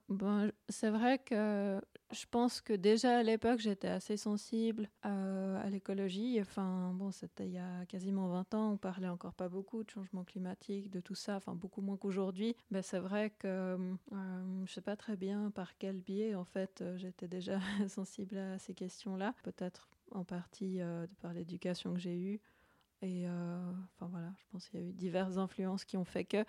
c'est 0.69 0.89
vrai 0.89 1.19
que 1.19 1.81
je 2.11 2.25
pense 2.31 2.61
que 2.63 2.73
déjà 2.73 3.19
à 3.19 3.23
l'époque, 3.23 3.61
j'étais 3.61 3.89
assez 3.89 4.17
sensible 4.17 4.89
euh, 5.05 5.61
à 5.63 5.69
l'écologie. 5.69 6.39
Enfin, 6.41 6.93
bon, 6.95 7.11
c'était 7.11 7.47
il 7.47 7.53
y 7.53 7.59
a 7.59 7.85
quasiment 7.87 8.29
20 8.29 8.55
ans, 8.55 8.73
on 8.73 8.77
parlait 8.79 9.09
encore 9.09 9.35
pas 9.35 9.49
beaucoup 9.49 9.85
de 9.85 9.91
changement 9.91 10.25
climatique, 10.25 10.91
de 10.91 11.01
tout 11.01 11.15
ça, 11.15 11.37
enfin 11.37 11.55
beaucoup 11.55 11.83
moins 11.83 11.97
qu'aujourd'hui. 11.97 12.57
Mais 12.71 12.83
c'est 12.83 12.99
vrai 12.99 13.31
que 13.31 13.47
euh, 14.13 14.67
je 14.67 14.73
sais 14.73 14.81
pas 14.81 14.97
très 14.97 15.17
bien 15.17 15.51
par 15.51 15.77
quel 15.77 16.01
biais, 16.01 16.35
en 16.35 16.45
fait, 16.45 16.83
j'étais 16.97 17.29
déjà 17.29 17.59
sensible 17.89 18.39
à 18.39 18.59
ces 18.59 18.75
questions-là. 18.75 19.35
Peut-être 19.43 19.89
en 20.11 20.25
partie 20.25 20.81
par 21.21 21.35
l'éducation 21.35 21.93
que 21.93 22.01
j'ai 22.01 22.17
eue. 22.17 22.41
Et 23.03 23.27
enfin 23.29 24.09
voilà, 24.11 24.33
je 24.39 24.45
pense 24.51 24.69
qu'il 24.69 24.81
y 24.81 24.83
a 24.83 24.87
eu 24.87 24.93
diverses 24.93 25.37
influences 25.37 25.85
qui 25.85 25.99
ont 25.99 26.05
fait 26.05 26.25
que. 26.25 26.45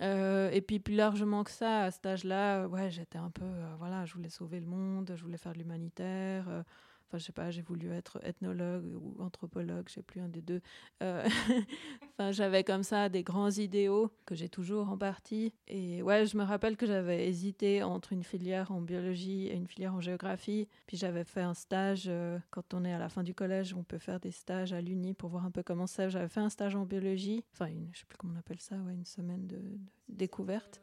Et 0.00 0.60
puis 0.66 0.78
plus 0.80 0.94
largement 0.94 1.44
que 1.44 1.50
ça, 1.50 1.82
à 1.82 1.90
cet 1.90 2.06
âge-là, 2.06 2.66
ouais, 2.66 2.90
j'étais 2.90 3.18
un 3.18 3.30
peu, 3.30 3.44
voilà, 3.78 4.04
je 4.04 4.14
voulais 4.14 4.28
sauver 4.28 4.60
le 4.60 4.66
monde, 4.66 5.12
je 5.16 5.22
voulais 5.22 5.38
faire 5.38 5.52
de 5.52 5.58
l'humanitaire. 5.58 6.64
Enfin, 7.14 7.20
je 7.20 7.26
sais 7.26 7.32
pas, 7.32 7.52
j'ai 7.52 7.62
voulu 7.62 7.92
être 7.92 8.18
ethnologue 8.24 8.92
ou 8.96 9.22
anthropologue, 9.22 9.84
je 9.88 9.94
sais 9.94 10.02
plus 10.02 10.20
un 10.20 10.26
des 10.26 10.42
deux. 10.42 10.60
Euh, 11.00 11.24
enfin, 12.18 12.32
j'avais 12.32 12.64
comme 12.64 12.82
ça 12.82 13.08
des 13.08 13.22
grands 13.22 13.52
idéaux 13.52 14.10
que 14.26 14.34
j'ai 14.34 14.48
toujours 14.48 14.88
en 14.88 14.98
partie. 14.98 15.52
Et 15.68 16.02
ouais, 16.02 16.26
je 16.26 16.36
me 16.36 16.42
rappelle 16.42 16.76
que 16.76 16.86
j'avais 16.86 17.28
hésité 17.28 17.84
entre 17.84 18.12
une 18.12 18.24
filière 18.24 18.72
en 18.72 18.80
biologie 18.80 19.46
et 19.46 19.54
une 19.54 19.68
filière 19.68 19.94
en 19.94 20.00
géographie. 20.00 20.66
Puis 20.88 20.96
j'avais 20.96 21.22
fait 21.22 21.42
un 21.42 21.54
stage, 21.54 22.06
euh, 22.08 22.36
quand 22.50 22.74
on 22.74 22.84
est 22.84 22.92
à 22.92 22.98
la 22.98 23.08
fin 23.08 23.22
du 23.22 23.32
collège, 23.32 23.74
on 23.74 23.84
peut 23.84 23.98
faire 23.98 24.18
des 24.18 24.32
stages 24.32 24.72
à 24.72 24.80
l'Uni 24.80 25.14
pour 25.14 25.30
voir 25.30 25.46
un 25.46 25.52
peu 25.52 25.62
comment 25.62 25.86
c'est. 25.86 26.10
J'avais 26.10 26.28
fait 26.28 26.40
un 26.40 26.50
stage 26.50 26.74
en 26.74 26.84
biologie, 26.84 27.44
enfin, 27.52 27.66
une, 27.66 27.90
je 27.92 28.00
sais 28.00 28.06
plus 28.06 28.18
comment 28.18 28.32
on 28.34 28.38
appelle 28.40 28.60
ça, 28.60 28.74
ouais, 28.74 28.92
une 28.92 29.06
semaine 29.06 29.46
de, 29.46 29.58
de 29.58 30.16
découverte. 30.16 30.82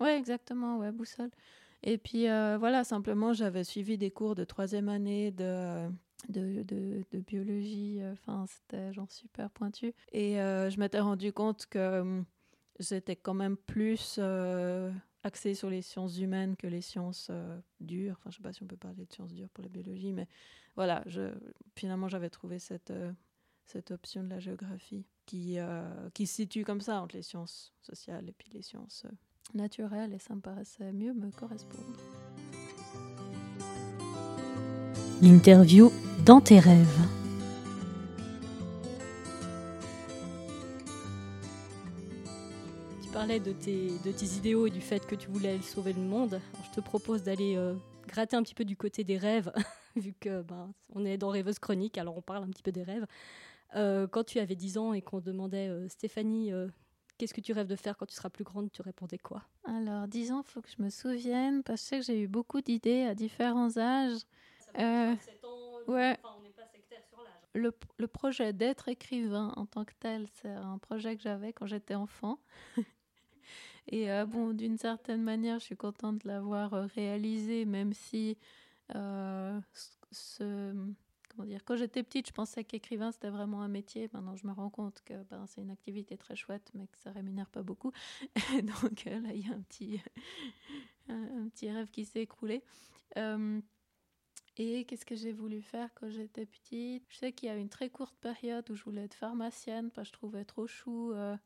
Ouais, 0.00 0.16
exactement, 0.16 0.78
ouais, 0.78 0.92
boussole. 0.92 1.30
Et 1.82 1.98
puis 1.98 2.28
euh, 2.28 2.58
voilà, 2.58 2.84
simplement, 2.84 3.32
j'avais 3.32 3.64
suivi 3.64 3.96
des 3.96 4.10
cours 4.10 4.34
de 4.34 4.44
troisième 4.44 4.88
année 4.88 5.30
de, 5.30 5.88
de, 6.28 6.62
de, 6.62 7.20
biologie. 7.20 7.98
Euh, 8.00 8.12
enfin, 8.12 8.44
c'était 8.46 8.92
genre 8.92 9.10
super 9.10 9.50
pointu. 9.50 9.94
Et 10.12 10.40
euh, 10.40 10.68
je 10.68 10.78
m'étais 10.78 11.00
rendu 11.00 11.32
compte 11.32 11.66
que 11.66 12.00
hum, 12.00 12.24
j'étais 12.78 13.16
quand 13.16 13.34
même 13.34 13.56
plus 13.56 14.20
axée 15.22 15.54
sur 15.54 15.70
les 15.70 15.82
sciences 15.82 16.18
humaines 16.18 16.56
que 16.56 16.66
les 16.66 16.82
sciences 16.82 17.30
dures. 17.80 18.16
Enfin, 18.18 18.30
je 18.30 18.36
sais 18.36 18.42
pas 18.42 18.52
si 18.52 18.62
on 18.62 18.66
peut 18.66 18.76
parler 18.76 19.06
de 19.06 19.12
sciences 19.12 19.32
dures 19.32 19.50
pour 19.50 19.62
la 19.62 19.68
biologie, 19.68 20.12
mais 20.12 20.28
voilà, 20.76 21.04
finalement, 21.76 22.08
j'avais 22.08 22.30
trouvé 22.30 22.58
cette, 22.58 22.92
cette 23.66 23.90
option 23.90 24.22
de 24.22 24.28
la 24.30 24.38
géographie 24.38 25.04
qui, 25.26 25.58
qui 26.14 26.26
se 26.26 26.34
situe 26.36 26.64
comme 26.64 26.80
ça 26.80 27.02
entre 27.02 27.16
les 27.16 27.22
sciences 27.22 27.74
sociales 27.82 28.28
et 28.30 28.32
puis 28.32 28.48
les 28.54 28.62
sciences 28.62 29.04
naturel 29.54 30.12
et 30.12 30.18
ça 30.18 30.34
me 30.34 30.40
paraissait 30.40 30.92
mieux 30.92 31.12
me 31.12 31.30
correspondre. 31.30 31.96
L'interview 35.22 35.92
dans 36.24 36.40
tes 36.40 36.58
rêves. 36.58 37.06
Tu 43.02 43.08
parlais 43.12 43.40
de 43.40 43.52
tes, 43.52 43.88
de 44.04 44.12
tes 44.12 44.26
idéaux 44.36 44.66
et 44.66 44.70
du 44.70 44.80
fait 44.80 45.06
que 45.06 45.14
tu 45.14 45.28
voulais 45.28 45.60
sauver 45.60 45.92
le 45.92 46.00
monde. 46.00 46.40
je 46.64 46.70
te 46.74 46.80
propose 46.80 47.22
d'aller 47.22 47.56
euh, 47.56 47.74
gratter 48.06 48.36
un 48.36 48.42
petit 48.42 48.54
peu 48.54 48.64
du 48.64 48.76
côté 48.76 49.04
des 49.04 49.18
rêves, 49.18 49.52
vu 49.96 50.14
que 50.18 50.42
ben, 50.42 50.72
on 50.94 51.04
est 51.04 51.18
dans 51.18 51.28
Rêveuse 51.28 51.58
Chronique, 51.58 51.98
alors 51.98 52.16
on 52.16 52.22
parle 52.22 52.44
un 52.44 52.48
petit 52.48 52.62
peu 52.62 52.72
des 52.72 52.82
rêves. 52.82 53.06
Euh, 53.76 54.06
quand 54.06 54.24
tu 54.24 54.38
avais 54.38 54.56
10 54.56 54.78
ans 54.78 54.92
et 54.94 55.02
qu'on 55.02 55.20
demandait 55.20 55.68
euh, 55.68 55.88
Stéphanie 55.88 56.50
Qu'est-ce 57.20 57.34
que 57.34 57.42
tu 57.42 57.52
rêves 57.52 57.66
de 57.66 57.76
faire 57.76 57.98
quand 57.98 58.06
tu 58.06 58.14
seras 58.14 58.30
plus 58.30 58.44
grande? 58.44 58.72
Tu 58.72 58.80
répondais 58.80 59.18
quoi? 59.18 59.42
Alors, 59.64 60.08
disons, 60.08 60.40
il 60.40 60.46
faut 60.50 60.62
que 60.62 60.70
je 60.70 60.82
me 60.82 60.88
souvienne, 60.88 61.62
parce 61.62 61.82
que 61.82 61.84
je 61.84 61.88
sais 61.88 61.98
que 61.98 62.06
j'ai 62.06 62.22
eu 62.22 62.28
beaucoup 62.28 62.62
d'idées 62.62 63.02
à 63.02 63.14
différents 63.14 63.76
âges. 63.76 64.22
Euh, 64.78 65.14
ouais. 65.86 66.16
Le, 67.52 67.74
le, 67.98 68.08
projet 68.08 68.54
d'être 68.54 68.88
écrivain 68.88 69.52
en 69.56 69.66
tant 69.66 69.84
que 69.84 69.92
tel, 70.00 70.28
c'est 70.40 70.48
un 70.48 70.78
projet 70.78 71.14
que 71.14 71.22
j'avais 71.22 71.52
quand 71.52 71.66
j'étais 71.66 71.94
enfant. 71.94 72.38
Et 73.88 74.10
euh, 74.10 74.24
bon, 74.24 74.54
d'une 74.54 74.78
certaine 74.78 75.22
manière, 75.22 75.58
je 75.58 75.64
suis 75.64 75.76
contente 75.76 76.22
de 76.22 76.28
l'avoir 76.28 76.72
euh, 76.72 76.86
réalisé, 76.94 77.66
même 77.66 77.92
si 77.92 78.38
ce, 78.88 80.72
comment 81.30 81.46
dire, 81.46 81.64
quand 81.64 81.76
j'étais 81.76 82.02
petite, 82.02 82.28
je 82.28 82.32
pensais 82.32 82.64
qu'écrivain 82.64 83.12
c'était 83.12 83.30
vraiment 83.30 83.62
un 83.62 83.68
métier. 83.68 84.08
Maintenant, 84.12 84.36
je 84.36 84.46
me 84.46 84.52
rends 84.52 84.70
compte 84.70 85.02
que 85.04 85.22
ben, 85.24 85.46
c'est 85.46 85.60
une 85.60 85.70
activité 85.70 86.16
très 86.16 86.36
chouette, 86.36 86.70
mais 86.74 86.86
que 86.86 86.98
ça 86.98 87.10
rémunère 87.12 87.48
pas 87.48 87.62
beaucoup. 87.62 87.92
Donc 88.62 89.06
euh, 89.06 89.20
là, 89.20 89.32
il 89.32 89.46
y 89.46 89.50
a 89.50 89.54
un 89.54 89.60
petit, 89.60 90.00
un, 91.08 91.48
petit 91.48 91.70
rêve 91.70 91.90
qui 91.90 92.04
s'est 92.04 92.22
écroulé. 92.22 92.62
Euh, 93.16 93.60
et 94.56 94.84
qu'est-ce 94.84 95.06
que 95.06 95.14
j'ai 95.14 95.32
voulu 95.32 95.62
faire 95.62 95.88
quand 95.94 96.10
j'étais 96.10 96.44
petite? 96.44 97.04
Je 97.08 97.16
sais 97.18 97.32
qu'il 97.32 97.48
y 97.48 97.52
a 97.52 97.56
une 97.56 97.70
très 97.70 97.88
courte 97.88 98.16
période 98.20 98.68
où 98.70 98.74
je 98.74 98.84
voulais 98.84 99.04
être 99.04 99.14
pharmacienne 99.14 99.90
parce 99.90 100.08
que 100.10 100.16
je 100.16 100.18
trouvais 100.18 100.44
trop 100.44 100.66
chou. 100.66 101.12
Euh, 101.12 101.36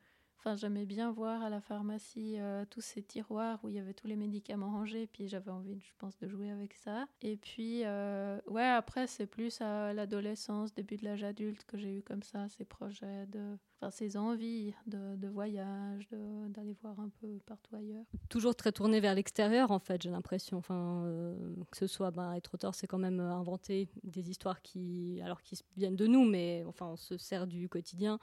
J'aimais 0.57 0.85
bien 0.85 1.11
voir 1.11 1.43
à 1.43 1.49
la 1.49 1.61
pharmacie 1.61 2.37
euh, 2.39 2.65
tous 2.69 2.83
ces 2.83 3.03
tiroirs 3.03 3.59
où 3.65 3.71
il 3.71 3.77
y 3.77 3.79
avait 3.79 3.95
tous 3.95 4.07
les 4.07 4.15
médicaments 4.15 4.71
rangés, 4.71 5.07
puis 5.07 5.27
j'avais 5.27 5.51
envie, 5.51 5.81
je 5.81 5.93
pense, 5.99 6.19
de 6.19 6.29
jouer 6.29 6.51
avec 6.51 6.75
ça. 6.75 7.07
Et 7.23 7.37
puis, 7.37 7.81
euh, 7.85 8.39
ouais, 8.47 8.67
après, 8.67 9.07
c'est 9.07 9.27
plus 9.27 9.61
à 9.63 9.95
l'adolescence, 9.95 10.75
début 10.75 10.97
de 10.97 11.05
l'âge 11.05 11.25
adulte, 11.25 11.65
que 11.67 11.79
j'ai 11.79 11.99
eu 11.99 12.03
comme 12.03 12.23
ça 12.23 12.47
ces 12.51 12.65
projets 12.65 13.27
de, 13.27 13.57
enfin, 13.81 13.91
ces 13.91 14.19
envies 14.19 14.75
de, 14.87 15.17
de 15.17 15.29
voyage, 15.29 16.09
d'aller 16.49 16.77
voir 16.83 17.01
un 17.01 17.09
peu 17.21 17.39
partout 17.47 17.75
ailleurs. 17.77 18.05
Toujours 18.29 18.55
très 18.55 18.71
tourné 18.71 19.01
vers 19.01 19.15
l'extérieur, 19.15 19.71
en 19.71 19.79
fait, 19.79 20.03
j'ai 20.03 20.11
l'impression. 20.11 20.59
Enfin, 20.59 21.05
euh, 21.07 21.55
que 21.71 21.79
ce 21.79 21.87
soit, 21.87 22.11
ben, 22.11 22.35
être 22.35 22.55
auteur, 22.55 22.75
c'est 22.75 22.87
quand 22.87 22.99
même 22.99 23.19
inventer 23.19 23.89
des 24.03 24.31
histoires 24.31 24.61
qui, 24.61 25.21
alors 25.25 25.43
qui 25.43 25.59
viennent 25.77 25.97
de 25.97 26.07
nous, 26.07 26.25
mais 26.25 26.65
enfin, 26.67 26.87
on 26.87 26.97
se 26.97 27.17
sert 27.17 27.47
du 27.47 27.69
quotidien 27.71 28.19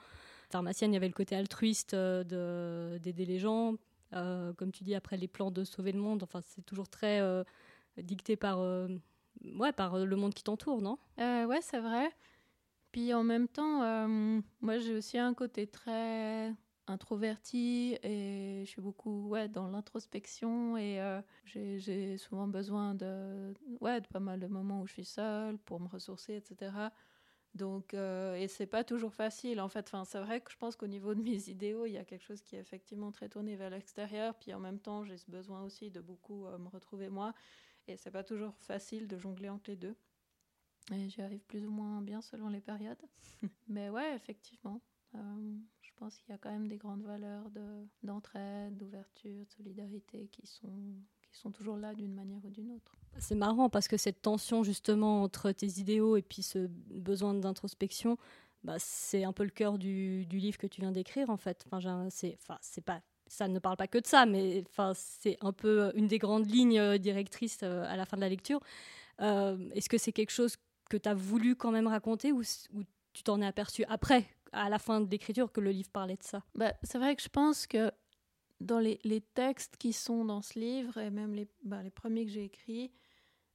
il 0.60 0.92
y 0.92 0.96
avait 0.96 1.08
le 1.08 1.12
côté 1.12 1.36
altruiste 1.36 1.94
euh, 1.94 2.98
d'aider 2.98 3.24
les 3.24 3.38
gens. 3.38 3.74
Euh, 4.14 4.52
comme 4.54 4.72
tu 4.72 4.84
dis, 4.84 4.94
après 4.94 5.16
les 5.16 5.28
plans 5.28 5.50
de 5.50 5.64
sauver 5.64 5.92
le 5.92 5.98
monde, 5.98 6.22
enfin, 6.22 6.40
c'est 6.42 6.64
toujours 6.64 6.88
très 6.88 7.20
euh, 7.20 7.44
dicté 7.96 8.36
par, 8.36 8.60
ouais, 8.60 9.72
par 9.72 9.98
le 9.98 10.16
monde 10.16 10.34
qui 10.34 10.42
t'entoure, 10.42 10.82
non? 10.82 10.98
Ouais, 11.18 11.60
c'est 11.62 11.80
vrai. 11.80 12.10
Puis 12.90 13.14
en 13.14 13.24
même 13.24 13.48
temps, 13.48 14.06
moi 14.60 14.78
j'ai 14.78 14.94
aussi 14.94 15.16
un 15.16 15.32
côté 15.32 15.66
très 15.66 16.52
introverti 16.88 17.96
et 18.02 18.64
je 18.66 18.70
suis 18.70 18.82
beaucoup 18.82 19.28
ouais, 19.28 19.48
dans 19.48 19.68
l'introspection 19.68 20.76
et 20.76 21.00
j'ai 21.46 22.18
souvent 22.18 22.46
besoin 22.46 22.94
de, 22.94 23.54
ouais, 23.80 24.02
de 24.02 24.06
pas 24.08 24.20
mal 24.20 24.40
de 24.40 24.46
moments 24.46 24.82
où 24.82 24.86
je 24.86 24.92
suis 24.92 25.04
seule 25.06 25.56
pour 25.56 25.80
me 25.80 25.88
ressourcer, 25.88 26.34
etc. 26.34 26.90
Donc, 27.54 27.92
euh, 27.92 28.34
et 28.34 28.48
c'est 28.48 28.66
pas 28.66 28.82
toujours 28.82 29.12
facile 29.12 29.60
en 29.60 29.68
fait. 29.68 29.86
Enfin, 29.86 30.04
c'est 30.04 30.20
vrai 30.20 30.40
que 30.40 30.50
je 30.50 30.56
pense 30.56 30.74
qu'au 30.74 30.86
niveau 30.86 31.14
de 31.14 31.20
mes 31.20 31.48
idéaux, 31.50 31.86
il 31.86 31.92
y 31.92 31.98
a 31.98 32.04
quelque 32.04 32.24
chose 32.24 32.42
qui 32.42 32.56
est 32.56 32.60
effectivement 32.60 33.12
très 33.12 33.28
tourné 33.28 33.56
vers 33.56 33.70
l'extérieur. 33.70 34.34
Puis 34.38 34.54
en 34.54 34.60
même 34.60 34.78
temps, 34.78 35.04
j'ai 35.04 35.18
ce 35.18 35.30
besoin 35.30 35.62
aussi 35.62 35.90
de 35.90 36.00
beaucoup 36.00 36.46
euh, 36.46 36.58
me 36.58 36.68
retrouver 36.68 37.08
moi. 37.08 37.34
Et 37.88 37.96
c'est 37.96 38.10
pas 38.10 38.24
toujours 38.24 38.56
facile 38.58 39.08
de 39.08 39.18
jongler 39.18 39.48
entre 39.48 39.70
les 39.70 39.76
deux. 39.76 39.96
Et 40.92 41.08
j'y 41.08 41.22
arrive 41.22 41.44
plus 41.44 41.66
ou 41.66 41.70
moins 41.70 42.00
bien 42.00 42.22
selon 42.22 42.48
les 42.48 42.60
périodes. 42.60 43.02
Mais 43.68 43.90
ouais, 43.90 44.14
effectivement, 44.14 44.80
euh, 45.14 45.56
je 45.80 45.90
pense 45.96 46.18
qu'il 46.18 46.30
y 46.30 46.32
a 46.32 46.38
quand 46.38 46.50
même 46.50 46.68
des 46.68 46.78
grandes 46.78 47.02
valeurs 47.02 47.50
d'entraide, 48.02 48.76
d'ouverture, 48.76 49.44
de 49.44 49.50
solidarité 49.50 50.28
qui 50.28 50.46
sont, 50.46 50.94
qui 51.32 51.40
sont 51.40 51.50
toujours 51.50 51.76
là 51.76 51.94
d'une 51.94 52.14
manière 52.14 52.44
ou 52.44 52.50
d'une 52.50 52.70
autre. 52.70 52.92
C'est 53.18 53.34
marrant 53.34 53.68
parce 53.68 53.88
que 53.88 53.96
cette 53.96 54.22
tension 54.22 54.62
justement 54.62 55.22
entre 55.22 55.50
tes 55.52 55.80
idéaux 55.80 56.16
et 56.16 56.22
puis 56.22 56.42
ce 56.42 56.68
besoin 56.90 57.34
d'introspection, 57.34 58.16
bah, 58.64 58.76
c'est 58.78 59.24
un 59.24 59.32
peu 59.32 59.44
le 59.44 59.50
cœur 59.50 59.78
du, 59.78 60.24
du, 60.26 60.38
livre 60.38 60.56
que 60.58 60.66
tu 60.66 60.80
viens 60.80 60.92
d'écrire 60.92 61.30
en 61.30 61.36
fait. 61.36 61.64
Enfin, 61.66 62.08
c'est, 62.10 62.38
enfin, 62.42 62.58
c'est 62.60 62.84
pas, 62.84 63.00
ça 63.26 63.48
ne 63.48 63.58
parle 63.58 63.76
pas 63.76 63.88
que 63.88 63.98
de 63.98 64.06
ça, 64.06 64.26
mais 64.26 64.62
enfin, 64.68 64.92
c'est 64.94 65.36
un 65.40 65.52
peu 65.52 65.90
une 65.94 66.06
des 66.06 66.18
grandes 66.18 66.50
lignes 66.50 66.78
euh, 66.78 66.98
directrices 66.98 67.60
euh, 67.62 67.84
à 67.88 67.96
la 67.96 68.04
fin 68.04 68.16
de 68.16 68.22
la 68.22 68.28
lecture. 68.28 68.60
Euh, 69.20 69.68
est-ce 69.74 69.88
que 69.88 69.98
c'est 69.98 70.12
quelque 70.12 70.30
chose 70.30 70.56
que 70.88 70.96
tu 70.96 71.08
as 71.08 71.14
voulu 71.14 71.56
quand 71.56 71.70
même 71.70 71.86
raconter 71.86 72.32
ou, 72.32 72.42
ou 72.74 72.82
tu 73.12 73.22
t'en 73.22 73.40
es 73.40 73.46
aperçu 73.46 73.84
après, 73.88 74.26
à 74.52 74.68
la 74.68 74.78
fin 74.78 75.00
de 75.00 75.10
l'écriture, 75.10 75.50
que 75.50 75.60
le 75.60 75.70
livre 75.70 75.90
parlait 75.90 76.16
de 76.16 76.22
ça? 76.22 76.42
Bah, 76.54 76.72
C'est 76.82 76.98
vrai 76.98 77.16
que 77.16 77.22
je 77.22 77.28
pense 77.28 77.66
que 77.66 77.90
dans 78.62 78.78
les, 78.78 79.20
textes 79.34 79.76
qui 79.76 79.92
sont 79.92 80.24
dans 80.24 80.42
ce 80.42 80.58
livre, 80.58 80.98
et 80.98 81.10
même 81.10 81.34
les, 81.34 81.48
bah, 81.64 81.82
les 81.82 81.90
premiers 81.90 82.24
que 82.24 82.30
j'ai 82.30 82.44
écrits, 82.44 82.92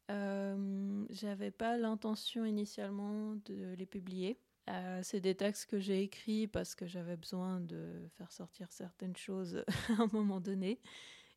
euh, 0.10 1.06
j'avais 1.10 1.52
pas 1.52 1.78
l'intention 1.78 2.46
initialement 2.46 3.36
de 3.46 3.74
les 3.78 3.86
publier. 3.86 4.40
Euh, 4.70 5.00
c'est 5.02 5.22
des 5.22 5.36
textes 5.36 5.66
que 5.70 5.80
j'ai 5.80 6.04
écrits 6.04 6.48
parce 6.48 6.76
que 6.76 6.86
j'avais 6.86 7.16
besoin 7.16 7.62
de 7.62 8.10
faire 8.18 8.32
sortir 8.32 8.72
certaines 8.72 9.16
choses 9.16 9.64
à 9.98 10.04
un 10.04 10.08
moment 10.12 10.40
donné. 10.40 10.80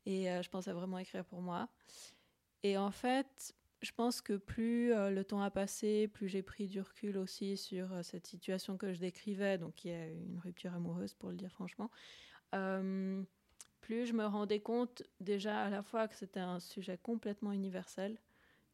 Et 0.06 0.30
euh, 0.30 0.42
je 0.42 0.50
pensais 0.50 0.72
vraiment 0.72 0.98
écrire 0.98 1.24
pour 1.24 1.40
moi. 1.40 1.68
Et 2.62 2.76
en 2.76 2.90
fait, 2.90 3.54
je 3.82 3.92
pense 3.92 4.20
que 4.20 4.36
plus 4.36 4.88
le 4.88 5.22
temps 5.22 5.40
a 5.40 5.50
passé, 5.50 6.08
plus 6.08 6.28
j'ai 6.28 6.42
pris 6.42 6.68
du 6.68 6.80
recul 6.80 7.16
aussi 7.16 7.56
sur 7.56 7.88
cette 8.04 8.26
situation 8.26 8.76
que 8.76 8.92
je 8.92 8.98
décrivais, 9.00 9.56
donc 9.56 9.76
qui 9.76 9.88
est 9.88 10.12
une 10.12 10.38
rupture 10.38 10.74
amoureuse 10.74 11.14
pour 11.14 11.30
le 11.30 11.36
dire 11.36 11.50
franchement 11.52 11.90
plus 13.90 14.06
je 14.06 14.12
me 14.12 14.24
rendais 14.24 14.60
compte 14.60 15.02
déjà 15.18 15.64
à 15.64 15.68
la 15.68 15.82
fois 15.82 16.06
que 16.06 16.14
c'était 16.14 16.38
un 16.38 16.60
sujet 16.60 16.96
complètement 16.96 17.50
universel, 17.50 18.20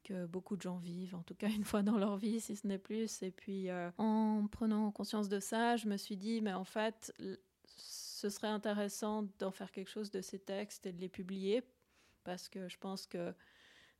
que 0.04 0.26
beaucoup 0.26 0.56
de 0.56 0.60
gens 0.60 0.76
vivent, 0.76 1.14
en 1.14 1.22
tout 1.22 1.34
cas 1.34 1.48
une 1.48 1.64
fois 1.64 1.82
dans 1.82 1.96
leur 1.96 2.18
vie, 2.18 2.38
si 2.38 2.54
ce 2.54 2.66
n'est 2.66 2.76
plus. 2.76 3.22
Et 3.22 3.30
puis 3.30 3.70
euh, 3.70 3.90
en 3.96 4.46
prenant 4.46 4.90
conscience 4.90 5.30
de 5.30 5.40
ça, 5.40 5.78
je 5.78 5.88
me 5.88 5.96
suis 5.96 6.18
dit, 6.18 6.42
mais 6.42 6.52
en 6.52 6.64
fait, 6.64 7.14
ce 7.78 8.28
serait 8.28 8.48
intéressant 8.48 9.26
d'en 9.38 9.50
faire 9.50 9.72
quelque 9.72 9.88
chose 9.88 10.10
de 10.10 10.20
ces 10.20 10.38
textes 10.38 10.84
et 10.84 10.92
de 10.92 11.00
les 11.00 11.08
publier, 11.08 11.62
parce 12.22 12.50
que 12.50 12.68
je 12.68 12.76
pense 12.76 13.06
que 13.06 13.32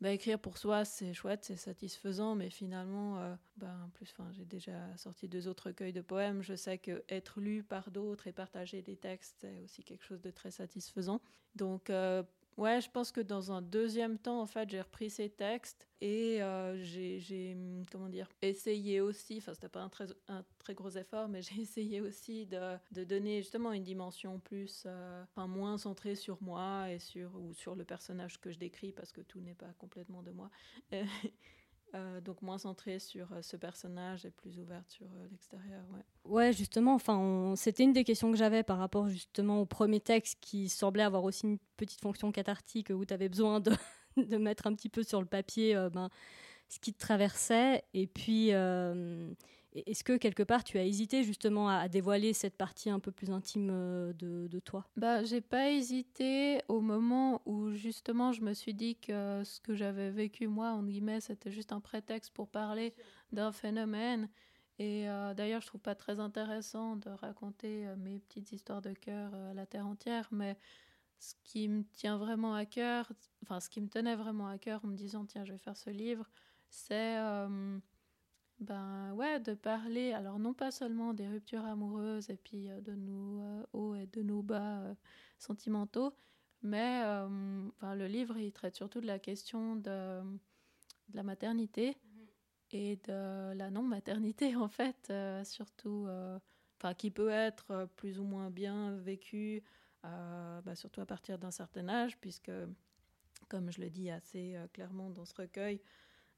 écrire 0.05 0.38
pour 0.38 0.59
soi, 0.59 0.85
c'est 0.85 1.15
chouette, 1.15 1.45
c'est 1.45 1.57
satisfaisant, 1.57 2.35
mais 2.35 2.50
finalement, 2.50 3.19
euh, 3.19 3.35
bah, 3.57 3.75
en 3.85 3.88
plus, 3.91 4.15
j'ai 4.33 4.45
déjà 4.45 4.97
sorti 4.97 5.29
deux 5.29 5.49
autres 5.49 5.69
recueils 5.69 5.93
de 5.93 6.03
poèmes. 6.03 6.43
Je 6.43 6.55
sais 6.55 6.79
que 6.79 7.03
être 7.09 7.41
lu 7.41 7.62
par 7.62 7.91
d'autres 7.91 8.26
et 8.26 8.33
partager 8.33 8.83
des 8.83 8.97
textes, 8.97 9.37
c'est 9.41 9.61
aussi 9.65 9.83
quelque 9.83 10.05
chose 10.05 10.21
de 10.21 10.31
très 10.31 10.50
satisfaisant. 10.50 11.21
Donc, 11.55 11.88
euh, 11.91 12.23
Ouais, 12.56 12.80
je 12.80 12.88
pense 12.90 13.12
que 13.12 13.20
dans 13.20 13.52
un 13.52 13.60
deuxième 13.60 14.18
temps, 14.18 14.40
en 14.40 14.46
fait, 14.46 14.70
j'ai 14.70 14.80
repris 14.80 15.10
ces 15.10 15.28
textes 15.28 15.86
et 16.00 16.42
euh, 16.42 16.82
j'ai, 16.82 17.54
comment 17.92 18.08
dire, 18.08 18.30
essayé 18.40 19.02
aussi, 19.02 19.36
enfin, 19.38 19.52
c'était 19.52 19.68
pas 19.68 19.82
un 20.28 20.44
très, 20.58 20.75
gros 20.75 20.88
effort, 20.90 21.28
mais 21.28 21.42
j'ai 21.42 21.60
essayé 21.60 22.00
aussi 22.00 22.46
de, 22.46 22.78
de, 22.92 23.04
donner 23.04 23.42
justement 23.42 23.72
une 23.72 23.82
dimension 23.82 24.40
plus, 24.40 24.84
euh, 24.86 25.22
enfin, 25.25 25.46
moins 25.46 25.76
centrée 25.76 26.14
sur 26.14 26.42
moi 26.42 26.90
et 26.90 26.98
sur, 26.98 27.34
ou 27.34 27.52
sur 27.52 27.75
le 27.75 27.84
personnage 27.84 28.40
que 28.40 28.50
je 28.50 28.58
décris, 28.58 28.92
parce 28.92 29.12
que 29.12 29.20
tout 29.20 29.40
n'est 29.40 29.54
pas 29.54 29.72
complètement 29.78 30.22
de 30.22 30.30
moi. 30.30 30.50
Euh, 31.95 32.21
donc 32.21 32.43
moins 32.43 32.59
centrée 32.59 32.99
sur 32.99 33.33
euh, 33.33 33.43
ce 33.43 33.57
personnage 33.57 34.26
et 34.26 34.31
plus 34.31 34.59
ouverte 34.59 34.88
sur 34.90 35.07
euh, 35.07 35.26
l'extérieur. 35.31 35.83
Ouais, 36.25 36.52
justement, 36.52 36.95
enfin, 36.95 37.55
c'était 37.57 37.85
une 37.85 37.93
des 37.93 38.02
questions 38.02 38.31
que 38.33 38.37
j'avais 38.37 38.64
par 38.64 38.78
rapport 38.78 39.09
justement 39.09 39.61
au 39.61 39.66
premier 39.66 40.00
texte 40.00 40.38
qui 40.40 40.69
semblait 40.69 41.05
avoir 41.05 41.23
aussi 41.23 41.47
une 41.47 41.59
petite 41.76 42.00
fonction 42.00 42.33
cathartique 42.33 42.90
où 42.90 43.05
tu 43.05 43.14
avais 43.14 43.28
besoin 43.28 43.61
de, 43.61 43.73
de, 44.16 44.37
mettre 44.37 44.66
un 44.66 44.75
petit 44.75 44.88
peu 44.88 45.05
sur 45.05 45.21
le 45.21 45.26
papier 45.26 45.75
ben, 45.93 46.11
ce 46.69 46.81
qui 46.81 46.93
te 46.93 46.99
traversait. 46.99 47.85
Et 47.95 48.09
puis, 48.09 48.50
est-ce 49.87 50.04
que 50.04 50.16
quelque 50.16 50.42
part 50.42 50.64
tu 50.64 50.78
as 50.78 50.85
hésité 50.85 51.23
justement 51.23 51.68
à, 51.68 51.88
dévoiler 51.88 52.33
cette 52.33 52.56
partie 52.56 52.90
un 52.90 52.99
peu 52.99 53.12
plus 53.12 53.30
intime 53.30 53.68
euh, 53.71 54.12
de, 54.14 54.47
de 54.49 54.59
toi? 54.59 54.87
Bah, 54.97 55.25
j'ai 55.25 55.40
pas 55.40 55.71
hésité 55.71 56.61
au 56.68 56.80
moment 56.80 57.42
où 57.47 57.73
justement 57.73 58.33
je 58.33 58.42
me 58.42 58.54
suis 58.54 58.75
dit 58.75 58.97
que 58.97 59.42
ce 59.45 59.61
que 59.61 59.75
j'avais 59.75 60.11
vécu 60.11 60.47
moi, 60.49 60.73
en 60.73 60.83
guillemets, 60.83 61.21
c'était 61.21 61.50
juste 61.50 61.73
un 61.73 61.80
prétexte 61.80 62.33
pour 62.33 62.49
parler 62.49 62.95
d'un 63.33 63.52
phénomène. 63.52 64.28
Et 64.78 65.09
euh, 65.09 65.35
d'ailleurs, 65.35 65.62
je 65.62 65.66
trouve 65.66 65.80
pas 65.80 65.95
très 65.95 66.21
intéressant 66.21 66.97
de 66.97 67.09
raconter 67.11 67.87
euh, 67.87 67.97
mes 67.97 68.18
petites 68.21 68.52
histoires 68.52 68.83
de 68.83 68.92
cœur 68.92 69.35
à 69.35 69.54
la 69.54 69.66
terre 69.66 69.87
entière, 69.87 70.28
mais 70.33 70.56
ce 71.18 71.35
qui 71.45 71.68
me 71.68 71.83
tient 71.95 72.18
vraiment 72.18 72.54
à 72.54 72.66
cœur, 72.66 73.11
enfin 73.42 73.59
ce 73.59 73.71
qui 73.71 73.80
me 73.80 73.88
tenait 73.88 74.16
vraiment 74.16 74.49
à 74.49 74.59
cœur 74.59 74.85
en 74.85 74.88
me 74.88 74.97
disant 74.97 75.25
tiens, 75.25 75.47
je 75.47 75.52
vais 75.52 75.59
faire 75.59 75.76
ce 75.76 75.88
livre, 75.88 76.28
c'est 76.68 77.16
ben 78.60 79.12
ouais, 79.14 79.38
de 79.40 79.52
parler, 79.52 80.12
alors 80.12 80.38
non 80.38 80.54
pas 80.54 80.70
seulement 80.70 81.12
des 81.12 81.28
ruptures 81.28 81.64
amoureuses 81.64 82.30
et 82.30 82.36
puis 82.36 82.70
euh, 82.70 82.80
de 82.80 82.92
nos 82.92 83.42
euh, 83.42 83.66
hauts 83.75 83.94
et 83.94 84.06
de 84.06 84.22
nos 84.22 84.42
bas 84.42 84.80
euh, 84.80 84.94
sentimentaux, 85.38 86.14
mais 86.62 87.02
le 87.82 88.06
livre, 88.06 88.38
il 88.38 88.50
traite 88.50 88.75
surtout 88.75 89.00
de 89.00 89.06
la 89.06 89.18
question 89.18 89.76
de, 89.76 90.22
la 91.12 91.22
maternité 91.22 91.96
et 92.72 92.96
de 93.04 93.52
la 93.52 93.70
non-maternité, 93.70 94.56
en 94.56 94.68
fait, 94.68 95.12
surtout, 95.44 96.08
enfin, 96.78 96.94
qui 96.94 97.10
peut 97.10 97.28
être 97.28 97.88
plus 97.96 98.18
ou 98.18 98.25
moins 98.25 98.50
bien 98.50 98.96
vécue, 98.96 99.62
bah, 100.02 100.75
surtout 100.75 101.02
à 101.02 101.06
partir 101.06 101.38
d'un 101.38 101.52
certain 101.52 101.88
âge, 101.88 102.18
puisque, 102.18 102.50
comme 103.48 103.70
je 103.70 103.80
le 103.82 103.90
dis 103.90 104.10
assez 104.10 104.56
clairement 104.72 105.10
dans 105.10 105.26
ce 105.26 105.34
recueil, 105.34 105.80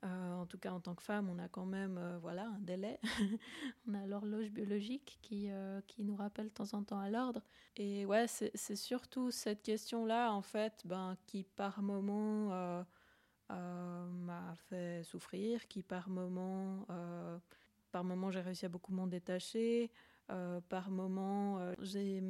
euh, 0.05 0.35
en 0.35 0.47
tout 0.47 0.59
cas, 0.59 0.71
en 0.71 0.81
tant 0.81 0.95
que 0.95 1.02
femme, 1.02 1.28
on 1.28 1.38
a 1.38 1.49
quand 1.49 1.67
même 1.67 1.99
euh, 1.99 2.19
voilà, 2.19 2.47
un 2.47 2.61
délai. 2.61 3.00
on 3.88 3.95
a 3.95 4.07
l'horloge 4.07 4.50
biologique 4.50 5.19
qui, 5.23 5.50
euh, 5.50 5.81
qui 5.88 6.05
nous 6.05 6.14
rappelle 6.14 6.47
de 6.47 6.52
temps 6.52 6.73
en 6.75 6.85
temps 6.85 7.00
à 7.00 7.11
l'ordre. 7.11 7.43
Et 7.76 8.07
ouais, 8.07 8.26
c'est 8.28 8.76
surtout 8.76 9.31
cette 9.33 9.62
question-là, 9.62 10.33
en 10.33 10.43
fait, 10.43 10.83
ben, 10.85 11.17
qui 11.26 11.43
par 11.43 11.83
moment 11.83 12.85
m'a 13.50 14.55
fait 14.69 15.02
souffrir, 15.05 15.67
qui 15.67 15.83
par 15.83 16.09
moment, 16.11 16.87
par 17.90 18.05
moment 18.05 18.31
j'ai 18.31 18.40
réussi 18.40 18.67
à 18.67 18.69
beaucoup 18.69 18.93
m'en 18.93 19.07
détacher. 19.07 19.90
Par 20.68 20.90
moment, 20.90 21.73
j'ai 21.80 22.23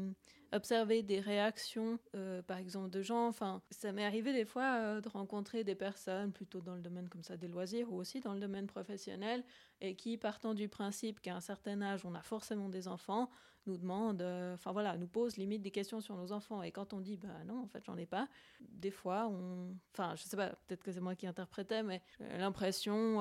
observer 0.53 1.03
des 1.03 1.21
réactions, 1.21 1.99
euh, 2.15 2.43
par 2.43 2.59
exemple, 2.59 2.91
de 2.91 3.03
gens. 3.03 3.27
Enfin, 3.29 3.63
ça 3.71 3.93
m'est 3.93 4.05
arrivé 4.05 4.33
des 4.33 4.45
fois 4.45 4.79
euh, 4.81 5.01
de 5.01 5.09
rencontrer 5.09 5.65
des 5.65 5.75
personnes 5.75 6.33
plutôt 6.33 6.61
dans 6.61 6.75
le 6.75 6.81
domaine 6.81 7.09
comme 7.09 7.23
ça 7.23 7.37
des 7.37 7.49
loisirs 7.49 7.93
ou 7.93 7.97
aussi 7.97 8.21
dans 8.21 8.35
le 8.35 8.41
domaine 8.41 8.67
professionnel 8.67 9.45
et 9.81 9.95
qui, 9.95 10.17
partant 10.17 10.55
du 10.55 10.69
principe 10.69 11.21
qu'à 11.21 11.37
un 11.37 11.41
certain 11.41 11.83
âge, 11.83 12.05
on 12.05 12.15
a 12.15 12.23
forcément 12.23 12.69
des 12.69 12.89
enfants, 12.89 13.31
nous 13.67 13.77
demandent, 13.77 14.23
euh, 14.23 14.55
enfin 14.55 14.73
voilà, 14.73 14.97
nous 14.97 15.07
posent 15.07 15.37
limite 15.37 15.63
des 15.63 15.71
questions 15.71 16.01
sur 16.01 16.17
nos 16.17 16.33
enfants. 16.33 16.63
Et 16.63 16.73
quand 16.73 16.93
on 16.93 17.01
dit, 17.01 17.17
bah 17.17 17.45
non, 17.47 17.63
en 17.63 17.67
fait, 17.67 17.85
j'en 17.85 17.97
ai 17.97 18.07
pas, 18.07 18.29
des 18.61 18.91
fois, 18.91 19.29
on. 19.29 19.77
Enfin, 19.93 20.15
je 20.17 20.23
sais 20.23 20.37
pas, 20.37 20.49
peut-être 20.67 20.83
que 20.83 20.93
c'est 20.93 21.01
moi 21.01 21.15
qui 21.15 21.27
interprétais, 21.27 21.83
mais 21.83 22.03
j'ai 22.19 22.39
l'impression 22.39 23.19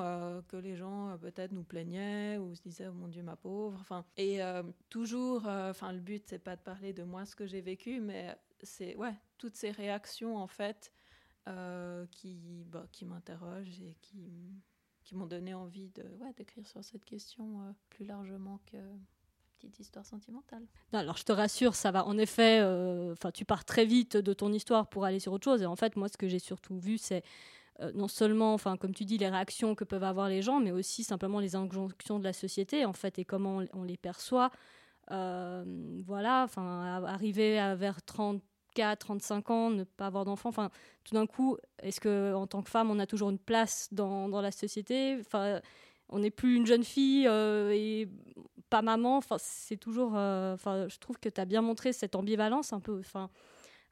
que 0.47 0.57
les 0.57 0.75
gens 0.75 1.17
peut-être 1.19 1.51
nous 1.51 1.63
plaignaient 1.63 2.37
ou 2.37 2.55
se 2.55 2.61
disaient, 2.61 2.87
oh 2.87 2.93
mon 2.93 3.07
Dieu, 3.07 3.23
ma 3.23 3.35
pauvre. 3.35 3.77
Enfin, 3.81 4.05
et 4.15 4.39
toujours, 4.89 5.45
enfin, 5.47 5.91
le 5.91 5.99
but, 5.99 6.23
c'est 6.27 6.39
pas 6.39 6.55
de 6.55 6.61
parler 6.61 6.93
de 6.93 7.03
moi 7.03 7.25
ce 7.25 7.35
que 7.35 7.45
j'ai 7.45 7.61
vécu, 7.61 7.99
mais 7.99 8.37
c'est 8.63 8.95
ouais, 8.95 9.13
toutes 9.37 9.55
ces 9.55 9.71
réactions 9.71 10.37
en 10.37 10.47
fait 10.47 10.91
euh, 11.47 12.05
qui, 12.07 12.65
bah, 12.67 12.87
qui 12.91 13.05
m'interrogent 13.05 13.81
et 13.81 13.95
qui, 14.01 14.61
qui 15.03 15.15
m'ont 15.15 15.27
donné 15.27 15.53
envie 15.53 15.89
de 15.89 16.03
ouais, 16.19 16.33
d'écrire 16.33 16.67
sur 16.67 16.83
cette 16.83 17.05
question 17.05 17.61
euh, 17.61 17.71
plus 17.89 18.05
largement 18.05 18.59
que 18.65 18.77
petite 19.57 19.79
histoire 19.79 20.05
sentimentale. 20.05 20.63
alors 20.93 21.17
je 21.17 21.23
te 21.23 21.31
rassure, 21.31 21.75
ça 21.75 21.91
va. 21.91 22.05
En 22.05 22.17
effet, 22.17 22.59
euh, 22.61 23.13
enfin 23.13 23.31
tu 23.31 23.45
pars 23.45 23.65
très 23.65 23.85
vite 23.85 24.17
de 24.17 24.33
ton 24.33 24.53
histoire 24.53 24.87
pour 24.87 25.05
aller 25.05 25.19
sur 25.19 25.33
autre 25.33 25.43
chose. 25.43 25.61
Et 25.61 25.65
en 25.65 25.75
fait, 25.75 25.95
moi, 25.95 26.07
ce 26.07 26.17
que 26.17 26.27
j'ai 26.27 26.39
surtout 26.39 26.77
vu, 26.77 26.97
c'est 26.97 27.23
non 27.93 28.07
seulement, 28.07 28.55
enfin 28.55 28.75
comme 28.75 28.93
tu 28.93 29.05
dis, 29.05 29.19
les 29.19 29.29
réactions 29.29 29.75
que 29.75 29.83
peuvent 29.83 30.03
avoir 30.03 30.29
les 30.29 30.41
gens, 30.41 30.59
mais 30.59 30.71
aussi 30.71 31.03
simplement 31.03 31.39
les 31.39 31.55
injonctions 31.55 32.17
de 32.17 32.23
la 32.23 32.33
société, 32.33 32.85
en 32.85 32.93
fait, 32.93 33.19
et 33.19 33.25
comment 33.25 33.61
on 33.73 33.83
les 33.83 33.97
perçoit. 33.97 34.49
Euh, 35.11 35.63
voilà, 36.05 36.43
enfin, 36.43 37.03
arriver 37.05 37.59
à 37.59 37.75
vers 37.75 38.01
34, 38.01 38.99
35 38.99 39.49
ans, 39.49 39.69
ne 39.69 39.83
pas 39.83 40.07
avoir 40.07 40.25
d'enfant, 40.25 40.49
enfin, 40.49 40.69
tout 41.03 41.15
d'un 41.15 41.25
coup, 41.25 41.57
est-ce 41.81 41.99
que 41.99 42.33
en 42.33 42.47
tant 42.47 42.61
que 42.61 42.69
femme, 42.69 42.91
on 42.91 42.99
a 42.99 43.05
toujours 43.05 43.29
une 43.29 43.39
place 43.39 43.87
dans, 43.91 44.27
dans 44.27 44.41
la 44.41 44.51
société? 44.51 45.17
Enfin, 45.19 45.61
on 46.09 46.19
n'est 46.19 46.31
plus 46.31 46.55
une 46.55 46.65
jeune 46.65 46.83
fille 46.83 47.27
euh, 47.27 47.71
et 47.73 48.09
pas 48.69 48.81
maman. 48.81 49.21
C'est 49.37 49.77
toujours. 49.77 50.13
Euh, 50.15 50.55
je 50.65 50.97
trouve 50.99 51.17
que 51.19 51.29
tu 51.29 51.39
as 51.39 51.45
bien 51.45 51.61
montré 51.61 51.93
cette 51.93 52.15
ambivalence 52.15 52.73
un 52.73 52.79
peu. 52.79 53.01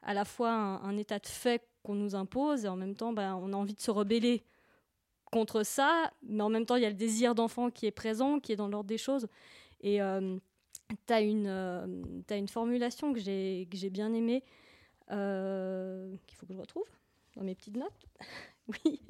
À 0.02 0.14
la 0.14 0.24
fois 0.24 0.50
un, 0.50 0.96
état 0.96 1.18
de 1.18 1.26
fait 1.26 1.66
qu'on 1.82 1.94
nous 1.94 2.14
impose 2.14 2.64
et 2.64 2.68
en 2.68 2.76
même 2.76 2.94
temps, 2.94 3.12
ben, 3.12 3.34
on 3.34 3.52
a 3.52 3.56
envie 3.56 3.74
de 3.74 3.80
se 3.80 3.90
rebeller 3.90 4.44
contre 5.32 5.64
ça, 5.64 6.12
mais 6.22 6.42
en 6.42 6.48
même 6.48 6.66
temps, 6.66 6.76
il 6.76 6.82
y 6.82 6.86
a 6.86 6.90
le 6.90 6.94
désir 6.94 7.34
d'enfant 7.34 7.70
qui 7.70 7.86
est 7.86 7.90
présent, 7.90 8.38
qui 8.38 8.52
est 8.52 8.56
dans 8.56 8.68
l'ordre 8.68 8.88
des 8.88 8.98
choses. 8.98 9.26
Et 9.80 9.96
tu 9.96 11.12
as, 11.12 11.20
euh, 11.20 12.02
as, 12.30 12.36
une 12.36 12.48
formulation 12.48 13.12
que 13.12 13.20
j'ai 13.20 13.90
bien 13.90 14.12
aimée, 14.12 14.44
euh, 15.10 16.14
qu'il 16.26 16.36
faut 16.36 16.46
que 16.46 16.54
je 16.54 16.58
retrouve 16.58 16.88
dans 17.36 17.42
mes 17.42 17.54
petites 17.54 17.76
notes. 17.76 18.06
oui, 18.84 19.00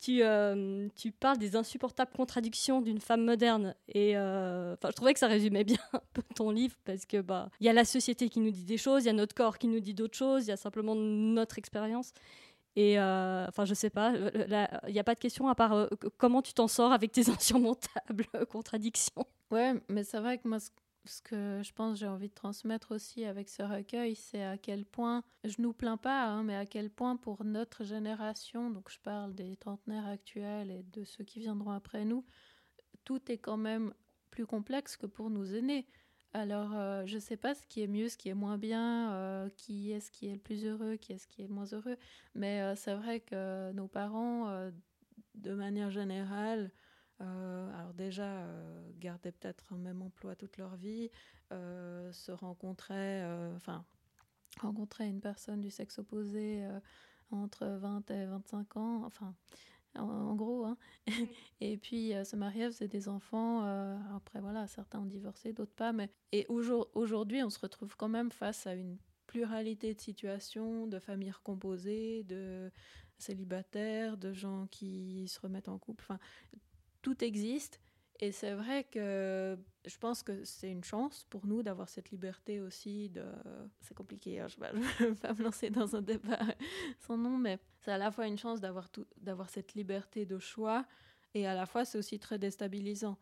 tu, 0.00 0.22
euh, 0.22 0.88
tu 0.94 1.12
parles 1.12 1.38
des 1.38 1.56
insupportables 1.56 2.12
contradictions 2.12 2.80
d'une 2.80 3.00
femme 3.00 3.24
moderne. 3.24 3.74
Et 3.88 4.16
enfin, 4.16 4.88
je 4.88 4.94
trouvais 4.94 5.12
que 5.12 5.18
ça 5.18 5.28
résumait 5.28 5.64
bien 5.64 5.78
ton 6.36 6.50
livre 6.50 6.76
parce 6.84 7.06
que 7.06 7.20
bah 7.20 7.48
il 7.60 7.66
y 7.66 7.68
a 7.68 7.72
la 7.72 7.84
société 7.84 8.28
qui 8.28 8.40
nous 8.40 8.50
dit 8.50 8.64
des 8.64 8.76
choses, 8.76 9.04
il 9.04 9.06
y 9.06 9.10
a 9.10 9.14
notre 9.14 9.34
corps 9.34 9.58
qui 9.58 9.68
nous 9.68 9.80
dit 9.80 9.94
d'autres 9.94 10.16
choses, 10.16 10.46
il 10.46 10.50
y 10.50 10.52
a 10.52 10.56
simplement 10.56 10.94
notre 10.94 11.58
expérience. 11.58 12.12
Et 12.74 12.98
enfin, 12.98 13.64
je 13.64 13.74
sais 13.74 13.90
pas, 13.90 14.14
il 14.16 14.92
n'y 14.92 14.98
a 14.98 15.04
pas 15.04 15.14
de 15.14 15.20
question 15.20 15.48
à 15.48 15.54
part 15.54 15.88
comment 16.16 16.42
tu 16.42 16.54
t'en 16.54 16.68
sors 16.68 16.92
avec 16.92 17.12
tes 17.12 17.28
insurmontables 17.30 18.26
contradictions? 18.50 19.26
Ouais, 19.50 19.74
mais 19.88 20.04
c'est 20.04 20.18
vrai 20.18 20.38
que 20.38 20.48
moi, 20.48 20.58
que 21.20 21.60
je 21.62 21.72
pense 21.72 21.98
j'ai 21.98 22.06
envie 22.06 22.28
de 22.28 22.34
transmettre 22.34 22.92
aussi 22.94 23.24
avec 23.24 23.48
ce 23.48 23.62
recueil, 23.62 24.14
c'est 24.14 24.44
à 24.44 24.56
quel 24.56 24.84
point, 24.84 25.24
je 25.44 25.56
nous 25.58 25.72
plains 25.72 25.96
pas, 25.96 26.26
hein, 26.26 26.44
mais 26.44 26.54
à 26.54 26.66
quel 26.66 26.90
point 26.90 27.16
pour 27.16 27.44
notre 27.44 27.84
génération, 27.84 28.70
donc 28.70 28.90
je 28.90 28.98
parle 29.00 29.34
des 29.34 29.56
trentenaires 29.56 30.06
actuels 30.06 30.70
et 30.70 30.82
de 30.84 31.04
ceux 31.04 31.24
qui 31.24 31.40
viendront 31.40 31.72
après 31.72 32.04
nous, 32.04 32.24
tout 33.04 33.20
est 33.30 33.38
quand 33.38 33.56
même 33.56 33.92
plus 34.30 34.46
complexe 34.46 34.96
que 34.96 35.06
pour 35.06 35.28
nos 35.28 35.44
aînés. 35.44 35.86
Alors, 36.34 36.74
euh, 36.74 37.04
je 37.04 37.16
ne 37.16 37.20
sais 37.20 37.36
pas 37.36 37.54
ce 37.54 37.66
qui 37.66 37.82
est 37.82 37.86
mieux, 37.86 38.08
ce 38.08 38.16
qui 38.16 38.30
est 38.30 38.34
moins 38.34 38.56
bien, 38.56 39.12
euh, 39.12 39.48
qui 39.56 39.92
est 39.92 40.00
ce 40.00 40.10
qui 40.10 40.28
est 40.28 40.32
le 40.32 40.40
plus 40.40 40.64
heureux, 40.64 40.96
qui 40.96 41.12
est 41.12 41.18
ce 41.18 41.26
qui 41.26 41.42
est 41.42 41.48
moins 41.48 41.66
heureux, 41.72 41.96
mais 42.34 42.62
euh, 42.62 42.74
c'est 42.74 42.94
vrai 42.94 43.20
que 43.20 43.70
nos 43.72 43.88
parents, 43.88 44.70
de 45.34 45.52
manière 45.52 45.90
générale, 45.90 46.70
euh, 47.22 47.78
alors 47.78 47.94
déjà, 47.94 48.24
euh, 48.24 48.90
garder 48.98 49.32
peut-être 49.32 49.72
un 49.72 49.78
même 49.78 50.02
emploi 50.02 50.34
toute 50.34 50.56
leur 50.56 50.76
vie, 50.76 51.10
euh, 51.52 52.10
se 52.12 52.32
rencontrer, 52.32 53.24
enfin, 53.56 53.84
rencontrer 54.60 55.08
une 55.08 55.20
personne 55.20 55.60
du 55.60 55.70
sexe 55.70 55.98
opposé 55.98 56.66
entre 57.30 57.66
20 57.66 58.10
et 58.10 58.26
25 58.26 58.76
ans, 58.76 59.04
enfin, 59.04 59.34
en, 59.94 60.34
gros, 60.34 60.64
hein. 60.64 60.76
et 61.60 61.76
puis 61.76 62.12
se 62.24 62.36
marier, 62.36 62.72
c'est 62.72 62.88
des 62.88 63.08
enfants, 63.08 63.64
après 64.14 64.40
voilà, 64.40 64.66
certains 64.66 65.00
ont 65.00 65.06
divorcé, 65.06 65.52
d'autres 65.52 65.74
pas, 65.74 65.92
mais... 65.92 66.10
Et 66.32 66.46
aujourd'hui, 66.48 67.42
on 67.42 67.50
se 67.50 67.58
retrouve 67.58 67.96
quand 67.96 68.08
même 68.08 68.32
face 68.32 68.66
à 68.66 68.74
une 68.74 68.98
pluralité 69.26 69.94
de 69.94 70.00
situations, 70.00 70.86
de 70.86 70.98
familles 70.98 71.30
recomposées, 71.30 72.22
de 72.24 72.70
célibataires, 73.18 74.16
de 74.18 74.32
gens 74.32 74.66
qui 74.70 75.26
se 75.28 75.40
remettent 75.40 75.68
en 75.68 75.78
couple. 75.78 76.04
Enfin, 76.04 76.18
tout 77.02 77.22
existe. 77.22 77.80
Et 78.20 78.30
c'est 78.30 78.54
vrai 78.54 78.84
que 78.84 79.58
je 79.84 79.98
pense 79.98 80.22
que 80.22 80.44
c'est 80.44 80.70
une 80.70 80.84
chance 80.84 81.26
pour 81.28 81.44
nous 81.44 81.64
d'avoir 81.64 81.88
cette 81.88 82.10
liberté 82.10 82.60
aussi 82.60 83.08
de... 83.08 83.24
C'est 83.80 83.94
compliqué, 83.94 84.38
hein, 84.38 84.46
je 84.46 84.58
ne 84.60 85.08
vais 85.10 85.14
pas 85.16 85.34
me 85.34 85.42
lancer 85.42 85.70
dans 85.70 85.96
un 85.96 86.02
débat 86.02 86.38
sans 87.00 87.16
nom, 87.16 87.36
mais 87.36 87.58
c'est 87.80 87.90
à 87.90 87.98
la 87.98 88.12
fois 88.12 88.28
une 88.28 88.38
chance 88.38 88.60
d'avoir, 88.60 88.90
tout... 88.90 89.06
cette 89.48 89.74
liberté 89.74 90.24
de 90.24 90.38
choix 90.38 90.86
et 91.34 91.48
à 91.48 91.54
la 91.54 91.66
fois 91.66 91.84
c'est 91.84 91.98
aussi 91.98 92.20
très 92.20 92.38
déstabilisant. 92.38 93.18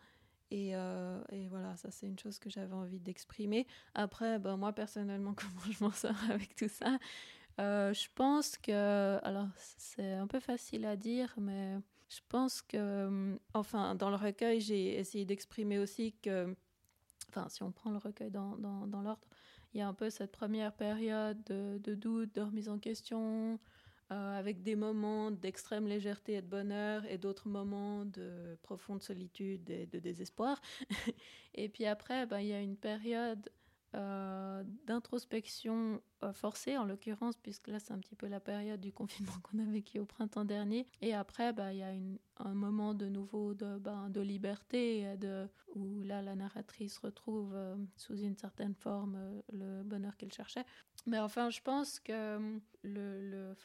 Et, 0.50 0.74
euh, 0.74 1.22
et, 1.30 1.46
voilà, 1.46 1.76
ça 1.76 1.90
c'est 1.90 2.06
une 2.06 2.18
chose 2.18 2.38
que 2.38 2.50
j'avais 2.50 2.74
envie 2.74 2.98
d'exprimer. 2.98 3.66
Après, 3.94 4.38
ben, 4.38 4.56
moi 4.56 4.72
personnellement, 4.72 5.32
comment 5.36 5.72
je 5.72 5.82
m'en 5.82 5.92
sors 5.92 6.30
avec 6.30 6.54
tout 6.56 6.68
ça? 6.68 6.98
Euh, 7.60 7.94
Je 7.94 8.08
pense 8.14 8.58
que, 8.58 9.18
alors 9.22 9.48
c'est 9.56 10.12
un 10.12 10.26
peu 10.26 10.40
facile 10.40 10.84
à 10.84 10.96
dire, 10.96 11.32
mais 11.38 11.78
je 12.10 12.20
pense 12.28 12.60
que, 12.60 13.38
enfin, 13.54 13.94
dans 13.94 14.10
le 14.10 14.16
recueil, 14.16 14.60
j'ai 14.60 14.98
essayé 14.98 15.24
d'exprimer 15.24 15.78
aussi 15.78 16.12
que, 16.22 16.54
enfin, 17.28 17.48
si 17.48 17.62
on 17.62 17.70
prend 17.70 17.90
le 17.90 17.98
recueil 17.98 18.30
dans, 18.30 18.56
dans, 18.56 18.88
dans 18.88 19.00
l'ordre, 19.00 19.28
il 19.72 19.78
y 19.78 19.80
a 19.80 19.88
un 19.88 19.94
peu 19.94 20.10
cette 20.10 20.32
première 20.32 20.72
période 20.72 21.42
de, 21.44 21.78
de 21.78 21.94
doute, 21.94 22.34
de 22.34 22.40
remise 22.40 22.68
en 22.68 22.78
question, 22.78 23.60
euh, 24.10 24.38
avec 24.38 24.64
des 24.64 24.74
moments 24.74 25.30
d'extrême 25.30 25.86
légèreté 25.86 26.34
et 26.34 26.42
de 26.42 26.48
bonheur 26.48 27.04
et 27.04 27.16
d'autres 27.16 27.48
moments 27.48 28.04
de 28.04 28.58
profonde 28.62 29.02
solitude 29.02 29.70
et 29.70 29.86
de 29.86 30.00
désespoir. 30.00 30.60
et 31.54 31.68
puis 31.68 31.86
après, 31.86 32.26
ben, 32.26 32.40
il 32.40 32.48
y 32.48 32.52
a 32.52 32.60
une 32.60 32.76
période 32.76 33.48
euh, 33.94 34.62
d'introspection 34.86 36.00
euh, 36.22 36.32
forcée, 36.32 36.76
en 36.76 36.84
l'occurrence, 36.84 37.36
puisque 37.36 37.68
là, 37.68 37.78
c'est 37.78 37.92
un 37.92 37.98
petit 37.98 38.14
peu 38.14 38.26
la 38.26 38.40
période 38.40 38.80
du 38.80 38.92
confinement 38.92 39.32
qu'on 39.42 39.58
a 39.58 39.64
vécu 39.64 39.98
au 39.98 40.04
printemps 40.04 40.44
dernier. 40.44 40.86
Et 41.00 41.14
après, 41.14 41.52
ben, 41.52 41.70
il 41.72 41.78
y 41.78 41.82
a 41.82 41.92
un 42.38 42.54
moment 42.54 42.94
de 42.94 43.06
nouveau 43.06 43.54
de, 43.54 43.78
ben, 43.78 44.10
de 44.10 44.20
liberté, 44.20 45.16
de, 45.16 45.48
où 45.74 46.02
là, 46.02 46.22
la 46.22 46.34
narratrice 46.34 46.98
retrouve 46.98 47.56
sous 47.96 48.16
une 48.16 48.36
certaine 48.36 48.74
forme 48.74 49.42
le 49.52 49.82
bonheur 49.82 50.16
qu'elle 50.16 50.32
cherchait. 50.32 50.64
Mais 51.06 51.18
enfin, 51.18 51.50
je 51.50 51.60
pense 51.60 51.98
que 52.00 52.38
le, 52.82 53.30
le 53.30 53.56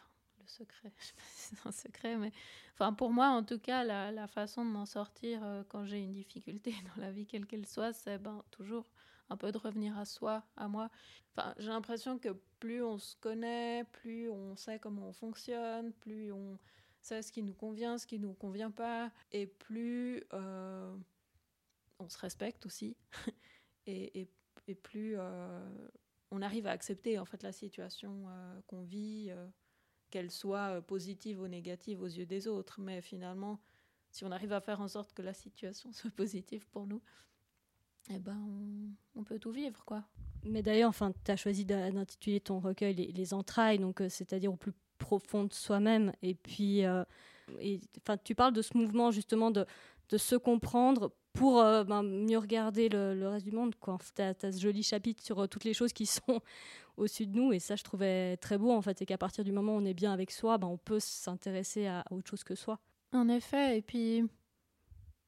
secret, 0.47 0.91
je 0.99 1.05
sais 1.05 1.13
pas 1.13 1.23
si 1.29 1.55
c'est 1.55 1.67
un 1.67 1.71
secret, 1.71 2.17
mais 2.17 2.31
enfin 2.73 2.93
pour 2.93 3.11
moi 3.11 3.27
en 3.29 3.43
tout 3.43 3.59
cas, 3.59 3.83
la, 3.83 4.11
la 4.11 4.27
façon 4.27 4.65
de 4.65 4.69
m'en 4.69 4.85
sortir 4.85 5.41
euh, 5.43 5.63
quand 5.67 5.85
j'ai 5.85 5.99
une 5.99 6.13
difficulté 6.13 6.73
dans 6.95 7.01
la 7.01 7.11
vie, 7.11 7.25
quelle 7.25 7.45
qu'elle 7.45 7.65
soit, 7.65 7.93
c'est 7.93 8.17
ben, 8.17 8.43
toujours 8.51 8.85
un 9.29 9.37
peu 9.37 9.51
de 9.51 9.57
revenir 9.57 9.97
à 9.97 10.05
soi, 10.05 10.43
à 10.55 10.67
moi. 10.67 10.89
Enfin, 11.35 11.53
j'ai 11.57 11.67
l'impression 11.67 12.19
que 12.19 12.29
plus 12.59 12.83
on 12.83 12.97
se 12.97 13.15
connaît, 13.17 13.83
plus 13.91 14.29
on 14.29 14.55
sait 14.55 14.79
comment 14.79 15.09
on 15.09 15.13
fonctionne, 15.13 15.93
plus 15.93 16.31
on 16.31 16.57
sait 17.01 17.21
ce 17.21 17.31
qui 17.31 17.43
nous 17.43 17.53
convient, 17.53 17.97
ce 17.97 18.07
qui 18.07 18.19
nous 18.19 18.33
convient 18.33 18.71
pas, 18.71 19.11
et 19.31 19.47
plus 19.47 20.23
euh, 20.33 20.95
on 21.99 22.09
se 22.09 22.17
respecte 22.17 22.65
aussi, 22.65 22.97
et, 23.85 24.21
et, 24.21 24.31
et, 24.67 24.75
plus 24.75 25.15
euh, 25.17 25.87
on 26.31 26.41
arrive 26.41 26.67
à 26.67 26.71
accepter 26.71 27.19
en 27.19 27.25
fait 27.25 27.43
la 27.43 27.51
situation 27.51 28.25
qu'on 28.67 28.81
vit 28.81 29.31
qu'elle 30.15 30.31
soit 30.31 30.77
euh, 30.77 30.81
positive 30.81 31.41
ou 31.41 31.47
négative 31.47 32.01
aux 32.01 32.07
yeux 32.07 32.25
des 32.25 32.47
autres. 32.47 32.79
Mais 32.79 33.01
finalement, 33.01 33.59
si 34.11 34.23
on 34.23 34.31
arrive 34.31 34.53
à 34.53 34.61
faire 34.61 34.81
en 34.81 34.87
sorte 34.87 35.13
que 35.13 35.21
la 35.21 35.33
situation 35.33 35.91
soit 35.93 36.11
positive 36.11 36.65
pour 36.67 36.87
nous, 36.87 37.01
eh 38.09 38.19
ben, 38.19 38.37
on, 39.15 39.23
peut 39.23 39.39
tout 39.39 39.51
vivre, 39.51 39.83
quoi. 39.85 40.03
Mais 40.43 40.61
d'ailleurs, 40.61 40.89
enfin, 40.89 41.11
tu 41.23 41.31
as 41.31 41.35
choisi 41.37 41.65
d'intituler 41.65 42.39
ton 42.39 42.59
recueil 42.59 42.93
les, 42.93 43.33
entrailles, 43.33 43.79
donc 43.79 44.01
euh, 44.01 44.09
c'est-à-dire 44.09 44.53
au 44.53 44.57
plus 44.57 44.73
profond 44.97 45.45
de 45.45 45.53
soi-même. 45.53 46.11
Et 46.21 46.35
puis, 46.35 46.85
euh, 46.85 47.03
enfin, 48.01 48.17
tu 48.23 48.35
parles 48.35 48.53
de 48.53 48.61
ce 48.61 48.77
mouvement 48.77 49.11
justement 49.11 49.51
de, 49.51 49.65
de 50.09 50.17
se 50.17 50.35
comprendre 50.35 51.11
pour 51.33 51.59
euh, 51.59 51.83
ben, 51.83 52.01
mieux 52.03 52.37
regarder 52.37 52.89
le, 52.89 53.27
reste 53.27 53.45
du 53.45 53.51
monde. 53.51 53.75
Tu 54.15 54.21
as, 54.21 54.33
ce 54.39 54.59
joli 54.59 54.83
chapitre 54.83 55.23
sur 55.23 55.39
euh, 55.39 55.47
toutes 55.47 55.65
les 55.65 55.73
choses 55.73 55.93
qui 55.93 56.05
sont 56.05 56.41
au-dessus 56.97 57.27
de 57.27 57.35
nous, 57.35 57.51
et 57.51 57.59
ça, 57.59 57.75
je 57.75 57.83
trouvais 57.83 58.37
très 58.37 58.57
beau, 58.57 58.71
en 58.71 58.81
fait, 58.81 58.97
c'est 58.97 59.05
qu'à 59.05 59.17
partir 59.17 59.43
du 59.43 59.51
moment 59.51 59.75
où 59.75 59.79
on 59.79 59.85
est 59.85 59.93
bien 59.93 60.13
avec 60.13 60.31
soi, 60.31 60.57
ben, 60.57 60.67
on 60.67 60.77
peut 60.77 60.99
s'intéresser 60.99 61.87
à, 61.87 62.01
à 62.01 62.13
autre 62.13 62.29
chose 62.29 62.43
que 62.43 62.55
soi. 62.55 62.79
En 63.11 63.27
effet, 63.27 63.77
et 63.77 63.81
puis 63.81 64.23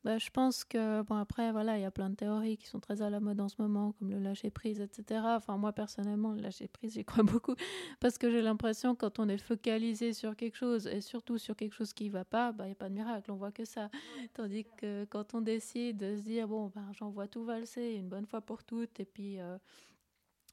bah, 0.03 0.17
je 0.17 0.29
pense 0.29 0.63
que, 0.63 1.01
bon, 1.01 1.15
après, 1.15 1.51
voilà, 1.51 1.77
il 1.77 1.81
y 1.81 1.85
a 1.85 1.91
plein 1.91 2.09
de 2.09 2.15
théories 2.15 2.57
qui 2.57 2.67
sont 2.67 2.79
très 2.79 3.01
à 3.01 3.09
la 3.09 3.19
mode 3.19 3.41
en 3.41 3.49
ce 3.49 3.61
moment, 3.61 3.93
comme 3.93 4.11
le 4.11 4.19
lâcher 4.19 4.49
prise, 4.49 4.79
etc. 4.79 5.21
Enfin, 5.35 5.57
moi, 5.57 5.73
personnellement, 5.73 6.31
le 6.31 6.41
lâcher 6.41 6.67
prise, 6.67 6.93
j'y 6.93 7.03
crois 7.03 7.23
beaucoup, 7.23 7.55
parce 7.99 8.17
que 8.17 8.29
j'ai 8.29 8.41
l'impression, 8.41 8.95
quand 8.95 9.19
on 9.19 9.27
est 9.27 9.37
focalisé 9.37 10.13
sur 10.13 10.35
quelque 10.35 10.55
chose, 10.55 10.87
et 10.87 11.01
surtout 11.01 11.37
sur 11.37 11.55
quelque 11.55 11.73
chose 11.73 11.93
qui 11.93 12.05
ne 12.05 12.11
va 12.11 12.25
pas, 12.25 12.51
bah, 12.51 12.65
il 12.65 12.67
n'y 12.67 12.73
a 12.73 12.75
pas 12.75 12.89
de 12.89 12.93
miracle, 12.93 13.31
on 13.31 13.35
voit 13.35 13.51
que 13.51 13.65
ça. 13.65 13.89
Tandis 14.33 14.65
que 14.77 15.05
quand 15.05 15.33
on 15.33 15.41
décide 15.41 15.97
de 15.97 16.15
se 16.15 16.21
dire, 16.21 16.47
bon, 16.47 16.71
bah, 16.73 16.81
j'envoie 16.93 17.27
tout 17.27 17.43
valser 17.43 17.93
une 17.95 18.07
bonne 18.07 18.25
fois 18.25 18.41
pour 18.41 18.63
toutes, 18.63 18.99
et 18.99 19.05
puis 19.05 19.39
euh, 19.39 19.57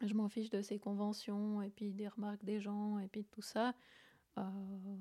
je 0.02 0.14
m'en 0.14 0.28
fiche 0.28 0.50
de 0.50 0.62
ces 0.62 0.78
conventions, 0.78 1.62
et 1.62 1.70
puis 1.70 1.92
des 1.92 2.08
remarques 2.08 2.44
des 2.44 2.60
gens, 2.60 2.98
et 2.98 3.08
puis 3.08 3.24
tout 3.24 3.42
ça, 3.42 3.74
euh, 4.38 4.42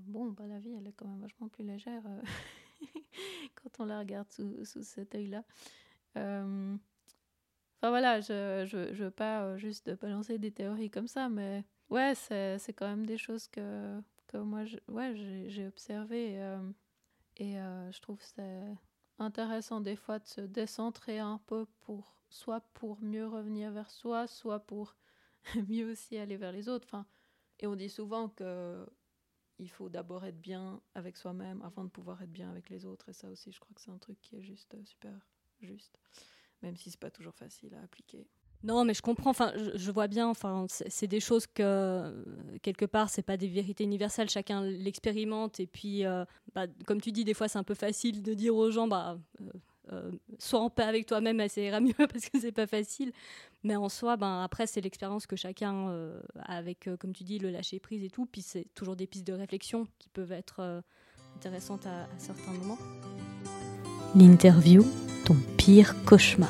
bon, 0.07 0.31
bah, 0.31 0.47
la 0.47 0.59
vie, 0.59 0.73
elle 0.77 0.87
est 0.87 0.93
quand 0.93 1.07
même 1.07 1.21
vachement 1.21 1.47
plus 1.47 1.63
légère. 1.63 2.03
Euh, 2.05 2.21
quand 3.55 3.79
on 3.79 3.85
la 3.85 3.99
regarde 3.99 4.31
sous, 4.31 4.63
sous 4.65 4.83
cet 4.83 5.15
œil-là. 5.15 5.43
Euh, 6.17 6.75
enfin 7.81 7.89
voilà, 7.89 8.21
je, 8.21 8.65
je, 8.67 8.93
je 8.93 9.03
veux 9.05 9.11
pas 9.11 9.43
euh, 9.43 9.57
juste 9.57 9.89
balancer 9.99 10.37
des 10.37 10.51
théories 10.51 10.89
comme 10.89 11.07
ça, 11.07 11.29
mais 11.29 11.63
ouais, 11.89 12.13
c'est, 12.15 12.73
quand 12.75 12.87
même 12.87 13.05
des 13.05 13.17
choses 13.17 13.47
que, 13.47 13.99
que 14.27 14.37
moi, 14.37 14.65
je, 14.65 14.77
ouais, 14.87 15.15
j'ai, 15.15 15.49
j'ai 15.49 15.67
observé 15.67 16.41
euh, 16.41 16.71
et 17.37 17.55
je 17.55 17.99
trouve 17.99 18.21
c'est 18.21 18.75
intéressant 19.17 19.81
des 19.81 19.95
fois 19.95 20.19
de 20.19 20.27
se 20.27 20.41
décentrer 20.41 21.19
un 21.19 21.39
peu 21.47 21.65
pour 21.81 22.15
soit 22.29 22.61
pour 22.73 23.01
mieux 23.01 23.27
revenir 23.27 23.71
vers 23.71 23.89
soi, 23.89 24.27
soit 24.27 24.59
pour 24.59 24.95
mieux 25.69 25.91
aussi 25.91 26.17
aller 26.17 26.37
vers 26.37 26.51
les 26.51 26.69
autres. 26.69 26.87
Enfin, 26.87 27.05
et 27.59 27.67
on 27.67 27.75
dit 27.75 27.89
souvent 27.89 28.29
que 28.29 28.85
il 29.59 29.69
faut 29.69 29.89
d'abord 29.89 30.25
être 30.25 30.39
bien 30.39 30.81
avec 30.95 31.17
soi-même 31.17 31.61
avant 31.61 31.83
de 31.83 31.89
pouvoir 31.89 32.21
être 32.21 32.31
bien 32.31 32.49
avec 32.49 32.69
les 32.69 32.85
autres. 32.85 33.09
Et 33.09 33.13
ça 33.13 33.29
aussi, 33.29 33.51
je 33.51 33.59
crois 33.59 33.73
que 33.75 33.81
c'est 33.81 33.91
un 33.91 33.97
truc 33.97 34.19
qui 34.21 34.35
est 34.35 34.41
juste 34.41 34.73
euh, 34.73 34.83
super 34.85 35.13
juste, 35.61 35.97
même 36.61 36.75
si 36.75 36.91
c'est 36.91 36.99
pas 36.99 37.11
toujours 37.11 37.35
facile 37.35 37.73
à 37.75 37.81
appliquer. 37.81 38.27
Non, 38.63 38.85
mais 38.85 38.93
je 38.93 39.01
comprends. 39.01 39.31
Enfin, 39.31 39.51
je, 39.75 39.91
vois 39.91 40.07
bien. 40.07 40.27
Enfin, 40.29 40.65
c'est 40.69 41.07
des 41.07 41.19
choses 41.19 41.47
que 41.47 42.25
quelque 42.61 42.85
part, 42.85 43.09
c'est 43.09 43.21
pas 43.21 43.35
des 43.35 43.49
vérités 43.49 43.83
universelles. 43.83 44.29
Chacun 44.29 44.63
l'expérimente. 44.63 45.59
Et 45.59 45.67
puis, 45.67 46.05
euh, 46.05 46.23
bah, 46.55 46.67
comme 46.85 47.01
tu 47.01 47.11
dis, 47.11 47.25
des 47.25 47.33
fois, 47.33 47.49
c'est 47.49 47.57
un 47.57 47.63
peu 47.63 47.73
facile 47.73 48.23
de 48.23 48.33
dire 48.33 48.55
aux 48.55 48.71
gens, 48.71 48.87
bah, 48.87 49.19
euh, 49.41 49.51
euh, 49.91 50.11
sois 50.39 50.61
en 50.61 50.69
paix 50.69 50.83
avec 50.83 51.05
toi-même, 51.05 51.45
ça 51.49 51.61
ira 51.61 51.79
mieux 51.79 51.93
parce 51.97 52.29
que 52.29 52.39
c'est 52.39 52.51
pas 52.51 52.67
facile. 52.67 53.11
Mais 53.63 53.75
en 53.75 53.89
soi, 53.89 54.17
ben, 54.17 54.41
après, 54.43 54.67
c'est 54.67 54.81
l'expérience 54.81 55.25
que 55.27 55.35
chacun 55.35 55.89
euh, 55.89 56.19
a 56.39 56.57
avec, 56.57 56.87
euh, 56.87 56.97
comme 56.97 57.13
tu 57.13 57.23
dis, 57.23 57.39
le 57.39 57.49
lâcher 57.49 57.79
prise 57.79 58.03
et 58.03 58.09
tout. 58.09 58.25
Puis 58.25 58.41
c'est 58.41 58.67
toujours 58.73 58.95
des 58.95 59.07
pistes 59.07 59.27
de 59.27 59.33
réflexion 59.33 59.87
qui 59.99 60.09
peuvent 60.09 60.31
être 60.31 60.83
intéressantes 61.35 61.85
à, 61.85 62.07
certains 62.17 62.51
moments. 62.53 62.77
L'interview, 64.15 64.85
ton 65.25 65.35
pire 65.57 65.95
cauchemar. 66.05 66.49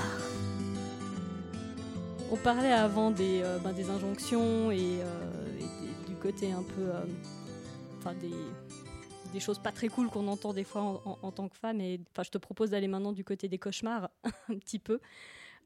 On 2.32 2.36
parlait 2.36 2.72
avant 2.72 3.12
des, 3.12 3.44
ben, 3.64 3.74
des 3.74 3.90
injonctions 3.90 4.72
et, 4.72 5.00
du 6.08 6.16
côté 6.16 6.52
un 6.52 6.64
peu. 6.64 6.90
Enfin, 8.00 8.14
des 8.16 8.34
des 9.34 9.40
choses 9.40 9.60
pas 9.60 9.72
très 9.72 9.90
cool 9.90 10.10
qu'on 10.10 10.28
entend 10.28 10.54
des 10.54 10.64
fois 10.64 11.04
en, 11.22 11.32
tant 11.32 11.50
que 11.50 11.58
femme. 11.58 11.82
Et 11.82 12.00
enfin, 12.12 12.24
je 12.24 12.30
te 12.30 12.38
propose 12.38 12.70
d'aller 12.70 12.88
maintenant 12.88 13.12
du 13.12 13.26
côté 13.26 13.50
des 13.50 13.58
cauchemars 13.58 14.10
un 14.50 14.58
petit 14.58 14.80
peu. 14.80 15.02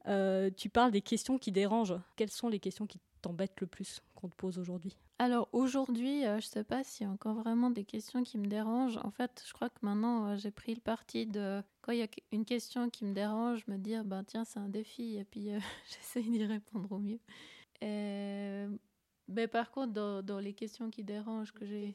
Euh, 0.06 0.50
tu 0.56 0.70
parles 0.70 0.90
des 0.90 1.02
questions 1.02 1.38
qui 1.38 1.52
dérangent. 1.52 1.98
Quelles 2.16 2.30
sont 2.30 2.48
les 2.48 2.58
questions 2.58 2.86
qui 2.86 2.98
t'embêtent 3.20 3.60
le 3.60 3.66
plus 3.66 4.00
qu'on 4.14 4.28
te 4.28 4.34
pose 4.34 4.58
aujourd'hui? 4.58 4.96
Alors 5.18 5.48
aujourd'hui, 5.52 6.24
euh, 6.24 6.40
je 6.40 6.46
sais 6.46 6.64
pas 6.64 6.82
s'il 6.82 7.06
y 7.06 7.10
a 7.10 7.12
encore 7.12 7.34
vraiment 7.34 7.70
des 7.70 7.84
questions 7.84 8.22
qui 8.22 8.38
me 8.38 8.46
dérangent. 8.46 8.98
En 9.04 9.10
fait, 9.10 9.44
je 9.46 9.52
crois 9.52 9.68
que 9.68 9.78
maintenant, 9.82 10.28
euh, 10.28 10.36
j'ai 10.36 10.50
pris 10.50 10.74
le 10.74 10.80
parti 10.80 11.26
de, 11.26 11.62
quand 11.82 11.92
il 11.92 11.98
y 11.98 12.02
a 12.02 12.08
une 12.32 12.44
question 12.44 12.88
qui 12.88 13.04
me 13.04 13.12
dérange, 13.12 13.66
me 13.66 13.76
dire, 13.76 14.04
ben 14.04 14.24
tiens, 14.24 14.44
c'est 14.44 14.60
un 14.60 14.68
défi, 14.68 15.16
et 15.16 15.24
puis 15.24 15.50
j'essaie 15.90 16.22
d'y 16.22 16.44
répondre 16.44 16.90
au 16.90 16.98
mieux. 16.98 17.20
Mais 17.80 19.46
par 19.46 19.70
contre, 19.70 19.92
dans, 19.92 20.22
dans, 20.22 20.38
les 20.38 20.54
questions 20.54 20.88
qui 20.88 21.04
dérangent 21.04 21.52
que 21.52 21.66
j'ai 21.66 21.94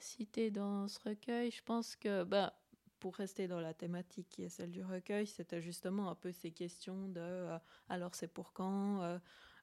cité 0.00 0.50
dans 0.50 0.88
ce 0.88 0.98
recueil, 1.00 1.50
je 1.50 1.62
pense 1.62 1.96
que, 1.96 2.24
bah, 2.24 2.54
pour 2.98 3.16
rester 3.16 3.46
dans 3.46 3.60
la 3.60 3.74
thématique 3.74 4.28
qui 4.30 4.42
est 4.42 4.48
celle 4.48 4.70
du 4.70 4.82
recueil, 4.82 5.26
c'était 5.26 5.60
justement 5.60 6.10
un 6.10 6.14
peu 6.14 6.32
ces 6.32 6.50
questions 6.50 7.08
de 7.08 7.20
euh, 7.20 7.58
alors 7.88 8.14
c'est 8.14 8.28
pour 8.28 8.52
quand 8.52 9.02
euh, 9.02 9.18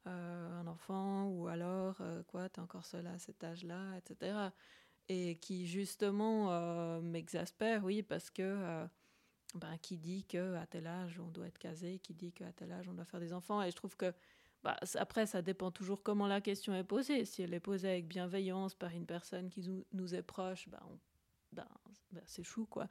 euh, 0.08 0.62
un 0.62 0.68
enfant 0.68 1.28
ou 1.28 1.48
alors 1.48 1.98
quoi, 2.28 2.50
t'es 2.50 2.62
encore 2.62 2.86
seul 2.86 3.08
à 3.08 3.18
cet 3.20 3.44
âge-là, 3.44 3.98
etc. 3.98 4.52
Et 5.10 5.38
qui 5.38 5.68
justement 5.68 7.02
m'exaspère, 7.02 7.84
oui, 7.84 8.04
parce 8.04 8.30
que 8.30 8.86
ben, 9.56 9.78
qui 9.82 9.98
dit 9.98 10.26
que 10.26 10.56
à 10.56 10.66
tel 10.66 10.88
âge 10.88 11.20
on 11.20 11.30
doit 11.30 11.48
être 11.48 11.58
casé, 11.58 12.00
qui 12.00 12.14
dit 12.14 12.32
qu'à 12.32 12.52
tel 12.54 12.72
âge 12.72 12.88
on 12.88 12.94
doit 12.94 13.06
faire 13.06 13.20
des 13.20 13.34
enfants, 13.34 13.62
et 13.62 13.72
je 13.72 13.76
trouve 13.76 13.96
que 13.96 14.14
bah, 14.64 14.78
après, 14.96 15.26
ça 15.26 15.42
dépend 15.42 15.72
toujours 15.72 16.04
comment 16.04 16.28
la 16.28 16.40
question 16.40 16.74
est 16.74 16.86
posée. 16.86 17.26
Si 17.26 17.42
elle 17.42 17.54
est 17.54 17.60
posée 17.60 17.90
avec 17.90 18.08
bienveillance 18.08 18.74
par 18.76 18.92
une 18.92 19.06
personne 19.06 19.50
qui 19.50 19.68
nous, 19.92 20.16
est 20.16 20.22
proche, 20.24 20.70
bah, 20.70 20.82
bah, 21.52 21.68
bah, 22.12 22.22
c'est 22.26 22.44
chou, 22.44 22.66
quoi. 22.66 22.88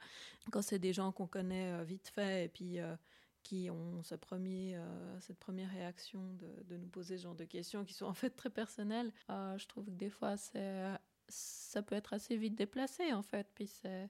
Quand 0.51 0.61
c'est 0.61 0.79
des 0.79 0.93
gens 0.93 1.11
qu'on 1.11 1.27
connaît 1.27 1.71
euh, 1.73 1.83
vite 1.83 2.09
fait 2.09 2.45
et 2.45 2.47
puis 2.47 2.79
euh, 2.79 2.95
qui 3.41 3.69
ont 3.71 4.03
ce 4.03 4.13
premier, 4.13 4.75
euh, 4.75 5.19
cette 5.19 5.39
première 5.39 5.71
réaction 5.71 6.33
de, 6.35 6.63
de, 6.65 6.77
nous 6.77 6.87
poser 6.87 7.17
ce 7.17 7.23
genre 7.23 7.35
de 7.35 7.45
questions 7.45 7.85
qui 7.85 7.93
sont 7.93 8.05
en 8.05 8.13
fait 8.13 8.29
très 8.29 8.51
personnelles, 8.51 9.11
je 9.29 9.65
trouve 9.67 9.85
que 9.85 9.91
des 9.91 10.11
fois, 10.11 10.35
ça 10.37 11.81
peut 11.81 11.95
être 11.95 12.13
assez 12.13 12.37
vite 12.37 12.55
déplacé, 12.55 13.13
en 13.13 13.23
fait. 13.23 13.47
Puis 13.55 13.67
c'est 13.67 14.09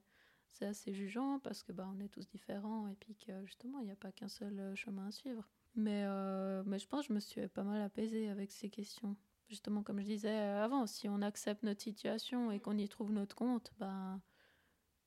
c'est 0.51 0.65
assez 0.65 0.93
jugeant 0.93 1.39
parce 1.39 1.63
que 1.63 1.71
bah, 1.71 1.89
on 1.91 1.99
est 1.99 2.09
tous 2.09 2.27
différents 2.27 2.87
et 2.87 2.93
puis 2.93 3.15
que 3.15 3.43
justement 3.43 3.79
il 3.79 3.85
n'y 3.85 3.91
a 3.91 3.95
pas 3.95 4.11
qu'un 4.11 4.27
seul 4.27 4.75
chemin 4.75 5.07
à 5.07 5.11
suivre. 5.11 5.49
Mais, 5.75 6.03
euh, 6.05 6.63
mais 6.65 6.79
je 6.79 6.87
pense 6.87 7.01
que 7.01 7.07
je 7.07 7.13
me 7.13 7.19
suis 7.19 7.47
pas 7.47 7.63
mal 7.63 7.81
apaisée 7.81 8.29
avec 8.29 8.51
ces 8.51 8.69
questions. 8.69 9.15
Justement, 9.49 9.83
comme 9.83 9.99
je 9.99 10.05
disais 10.05 10.35
avant, 10.35 10.87
si 10.87 11.09
on 11.09 11.21
accepte 11.21 11.63
notre 11.63 11.81
situation 11.81 12.51
et 12.51 12.59
qu'on 12.59 12.77
y 12.77 12.87
trouve 12.87 13.11
notre 13.11 13.35
compte, 13.35 13.71
ben, 13.79 14.21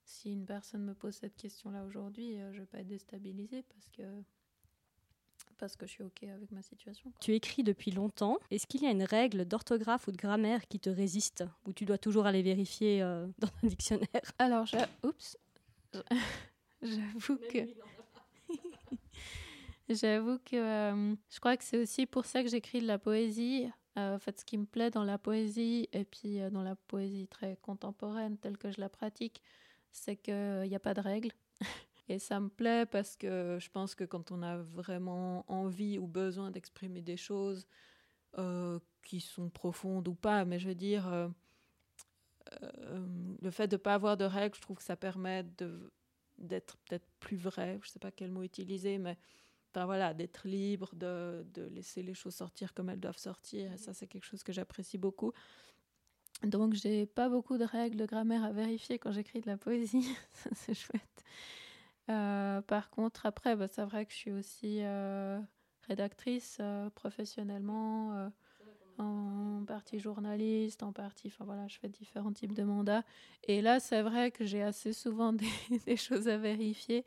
si 0.04 0.32
une 0.32 0.46
personne 0.46 0.84
me 0.84 0.94
pose 0.94 1.14
cette 1.14 1.36
question-là 1.36 1.84
aujourd'hui, 1.84 2.38
euh, 2.38 2.52
je 2.52 2.58
ne 2.58 2.60
vais 2.62 2.66
pas 2.66 2.78
être 2.78 2.86
déstabilisée 2.86 3.62
parce 3.62 3.88
que, 3.90 4.02
parce 5.58 5.76
que 5.76 5.86
je 5.86 5.92
suis 5.92 6.02
OK 6.04 6.22
avec 6.22 6.50
ma 6.52 6.62
situation. 6.62 7.12
Tu 7.20 7.34
écris 7.34 7.64
depuis 7.64 7.90
longtemps. 7.90 8.38
Est-ce 8.50 8.66
qu'il 8.66 8.82
y 8.82 8.86
a 8.86 8.90
une 8.90 9.02
règle 9.02 9.44
d'orthographe 9.44 10.06
ou 10.06 10.12
de 10.12 10.16
grammaire 10.16 10.66
qui 10.68 10.78
te 10.78 10.90
résiste, 10.90 11.44
ou 11.66 11.72
tu 11.72 11.84
dois 11.84 11.98
toujours 11.98 12.26
aller 12.26 12.42
vérifier 12.42 13.02
euh, 13.02 13.26
dans 13.38 13.48
un 13.62 13.66
dictionnaire? 13.66 14.32
Alors, 14.38 14.66
je... 14.66 14.76
oups, 15.02 15.36
j'avoue 16.82 17.38
que... 17.38 17.66
J'avoue 19.88 20.38
que 20.40 20.56
euh, 20.56 21.14
je 21.30 21.38
crois 21.38 21.56
que 21.56 21.62
c'est 21.62 21.78
aussi 21.78 22.06
pour 22.06 22.24
ça 22.24 22.42
que 22.42 22.48
j'écris 22.48 22.80
de 22.80 22.86
la 22.86 22.98
poésie. 22.98 23.70
Euh, 23.96 24.16
en 24.16 24.18
fait, 24.18 24.40
ce 24.40 24.44
qui 24.44 24.58
me 24.58 24.66
plaît 24.66 24.90
dans 24.90 25.04
la 25.04 25.16
poésie 25.16 25.88
et 25.92 26.04
puis 26.04 26.40
euh, 26.40 26.50
dans 26.50 26.64
la 26.64 26.74
poésie 26.74 27.28
très 27.28 27.56
contemporaine 27.62 28.36
telle 28.36 28.58
que 28.58 28.70
je 28.72 28.80
la 28.80 28.88
pratique, 28.88 29.40
c'est 29.92 30.16
qu'il 30.16 30.68
n'y 30.68 30.74
a 30.74 30.80
pas 30.80 30.92
de 30.92 31.00
règles. 31.00 31.30
et 32.08 32.18
ça 32.18 32.40
me 32.40 32.48
plaît 32.48 32.84
parce 32.84 33.16
que 33.16 33.58
je 33.60 33.70
pense 33.70 33.94
que 33.94 34.02
quand 34.02 34.32
on 34.32 34.42
a 34.42 34.56
vraiment 34.58 35.44
envie 35.48 35.98
ou 35.98 36.08
besoin 36.08 36.50
d'exprimer 36.50 37.02
des 37.02 37.16
choses 37.16 37.66
qui 39.02 39.20
sont 39.20 39.48
profondes 39.48 40.06
ou 40.08 40.14
pas, 40.14 40.44
mais 40.44 40.58
je 40.58 40.68
veux 40.68 40.74
dire, 40.74 41.10
le 42.60 43.50
fait 43.50 43.66
de 43.66 43.76
ne 43.76 43.80
pas 43.80 43.94
avoir 43.94 44.18
de 44.18 44.24
règles, 44.24 44.54
je 44.54 44.60
trouve 44.60 44.76
que 44.76 44.82
ça 44.82 44.94
permet 44.94 45.42
d'être 46.36 46.76
peut-être 46.84 47.06
plus 47.18 47.38
vrai. 47.38 47.78
Je 47.80 47.88
ne 47.88 47.92
sais 47.92 47.98
pas 47.98 48.10
quel 48.10 48.30
mot 48.30 48.42
utiliser, 48.42 48.98
mais 48.98 49.16
voilà, 49.84 50.14
d'être 50.14 50.46
libre, 50.48 50.90
de, 50.94 51.44
de, 51.52 51.64
laisser 51.64 52.02
les 52.02 52.14
choses 52.14 52.34
sortir 52.34 52.72
comme 52.72 52.88
elles 52.88 53.00
doivent 53.00 53.18
sortir. 53.18 53.72
Et 53.72 53.76
ça, 53.76 53.92
c'est 53.92 54.06
quelque 54.06 54.24
chose 54.24 54.42
que 54.42 54.52
j'apprécie 54.52 54.96
beaucoup. 54.96 55.32
Donc, 56.42 56.74
j'ai 56.74 57.06
pas 57.06 57.28
beaucoup 57.28 57.58
de 57.58 57.64
règles 57.64 57.96
de 57.96 58.06
grammaire 58.06 58.44
à 58.44 58.52
vérifier 58.52 58.98
quand 58.98 59.10
j'écris 59.10 59.40
de 59.40 59.48
la 59.48 59.56
poésie. 59.56 60.08
c'est 60.54 60.74
chouette. 60.74 61.24
Euh, 62.08 62.60
par 62.62 62.90
contre, 62.90 63.26
après, 63.26 63.56
bah, 63.56 63.68
c'est 63.68 63.84
vrai 63.84 64.06
que 64.06 64.12
je 64.12 64.16
suis 64.16 64.32
aussi 64.32 64.78
euh, 64.82 65.40
rédactrice 65.88 66.58
euh, 66.60 66.88
professionnellement, 66.90 68.30
en 68.98 69.62
partie 69.66 69.98
journaliste, 69.98 70.82
en 70.82 70.92
partie, 70.92 71.28
enfin 71.28 71.44
voilà, 71.44 71.68
je 71.68 71.78
fais 71.78 71.88
différents 71.88 72.32
types 72.32 72.54
de 72.54 72.62
mandats. 72.62 73.02
Et 73.44 73.60
là, 73.60 73.80
c'est 73.80 74.00
vrai 74.02 74.30
que 74.30 74.46
j'ai 74.46 74.62
assez 74.62 74.92
souvent 74.92 75.32
des, 75.34 75.48
des 75.84 75.96
choses 75.96 76.28
à 76.28 76.38
vérifier. 76.38 77.04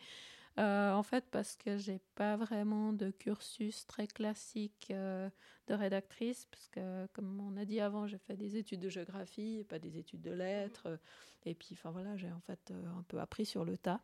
Euh, 0.57 0.91
en 0.91 1.03
fait, 1.03 1.25
parce 1.31 1.55
que 1.55 1.77
j'ai 1.77 1.99
pas 2.15 2.35
vraiment 2.35 2.91
de 2.91 3.11
cursus 3.11 3.85
très 3.85 4.07
classique 4.07 4.87
euh, 4.91 5.29
de 5.67 5.73
rédactrice, 5.73 6.47
parce 6.47 6.67
que, 6.67 7.05
comme 7.13 7.39
on 7.39 7.55
a 7.55 7.65
dit 7.65 7.79
avant, 7.79 8.07
j'ai 8.07 8.17
fait 8.17 8.35
des 8.35 8.57
études 8.57 8.81
de 8.81 8.89
géographie, 8.89 9.59
et 9.59 9.63
pas 9.63 9.79
des 9.79 9.97
études 9.97 10.21
de 10.21 10.31
lettres. 10.31 10.99
Et 11.45 11.55
puis, 11.55 11.69
enfin 11.73 11.91
voilà, 11.91 12.17
j'ai 12.17 12.31
en 12.31 12.41
fait 12.41 12.71
euh, 12.71 12.97
un 12.97 13.03
peu 13.03 13.19
appris 13.19 13.45
sur 13.45 13.65
le 13.65 13.77
tas 13.77 14.01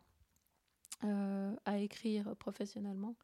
à 1.66 1.78
écrire 1.78 2.34
professionnellement. 2.36 3.16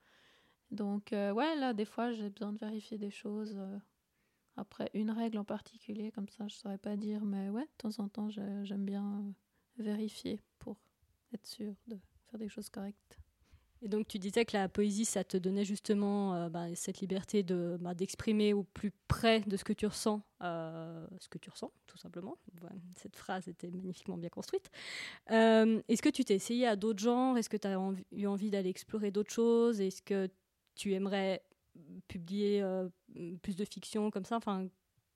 Donc, 0.70 1.08
ouais, 1.12 1.56
là, 1.56 1.72
des 1.72 1.87
fois, 1.87 2.12
j'ai 2.12 2.28
besoin 2.28 2.52
de 2.52 2.58
vérifier 2.58 2.98
des 2.98 3.11
choses. 3.11 3.58
après, 4.56 4.90
une 4.92 5.11
règle 5.11 5.38
en 5.38 5.44
particulier, 5.44 6.12
comme 6.12 6.28
ça, 6.28 6.46
je 6.48 6.54
saurais 6.54 6.78
pas 6.78 6.96
dire, 6.96 7.24
mais 7.24 7.48
ouais, 7.48 7.64
de 7.64 7.70
temps 7.78 7.98
en 7.98 8.08
temps, 8.08 8.28
j'aime 8.28 8.85
bien 8.85 9.24
vérifier 9.78 10.40
pour 10.58 10.76
être 11.32 11.46
sûr 11.46 11.74
de 11.87 11.98
faire 12.32 12.40
des 12.40 12.48
choses 12.48 12.70
correctes. 12.70 13.18
Et 13.84 13.88
donc 13.88 14.06
tu 14.06 14.18
disais 14.18 14.44
que 14.44 14.56
la 14.56 14.68
poésie, 14.68 15.04
ça 15.04 15.24
te 15.24 15.36
donnait 15.36 15.64
justement 15.64 16.34
euh, 16.34 16.48
bah, 16.48 16.72
cette 16.74 17.00
liberté 17.00 17.42
de 17.42 17.76
bah, 17.80 17.94
d'exprimer 17.94 18.52
au 18.52 18.62
plus 18.62 18.92
près 19.08 19.40
de 19.40 19.56
ce 19.56 19.64
que 19.64 19.72
tu 19.72 19.86
ressens, 19.86 20.22
euh, 20.42 21.04
ce 21.18 21.28
que 21.28 21.38
tu 21.38 21.50
ressens, 21.50 21.72
tout 21.88 21.98
simplement. 21.98 22.38
cette 22.96 23.16
phrase 23.16 23.48
était 23.48 23.70
magnifiquement 23.70 24.16
bien 24.16 24.28
construite. 24.28 24.70
Euh, 25.32 25.82
est-ce 25.88 26.00
que 26.00 26.08
tu 26.08 26.24
t'es 26.24 26.36
essayé 26.36 26.66
à 26.68 26.76
d'autres 26.76 27.02
genres? 27.02 27.36
Est-ce 27.36 27.50
que 27.50 27.56
tu 27.56 27.66
as 27.66 27.76
eu 28.12 28.26
envie 28.26 28.50
d'aller 28.50 28.70
explorer 28.70 29.10
d'autres 29.10 29.32
choses? 29.32 29.80
Est-ce 29.80 30.00
que 30.00 30.30
tu 30.76 30.92
aimerais 30.92 31.42
publier 32.06 32.64
plus 33.42 33.56
de 33.56 33.64
fiction 33.64 34.12
comme 34.12 34.24
ça? 34.24 34.36
Enfin, 34.36 34.68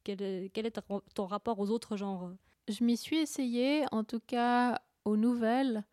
quel 0.03 0.21
est, 0.21 0.51
quel 0.53 0.67
est 0.67 0.81
ton 1.15 1.27
rapport 1.27 1.61
aux 1.61 1.71
autres 1.71 1.97
genres? 1.97 2.33
Je 2.69 2.83
m'y 2.83 2.97
suis 2.97 3.19
essayée, 3.19 3.85
en 3.93 4.03
tout 4.03 4.21
cas 4.21 4.83
aux 5.05 5.17
nouvelles. 5.17 5.85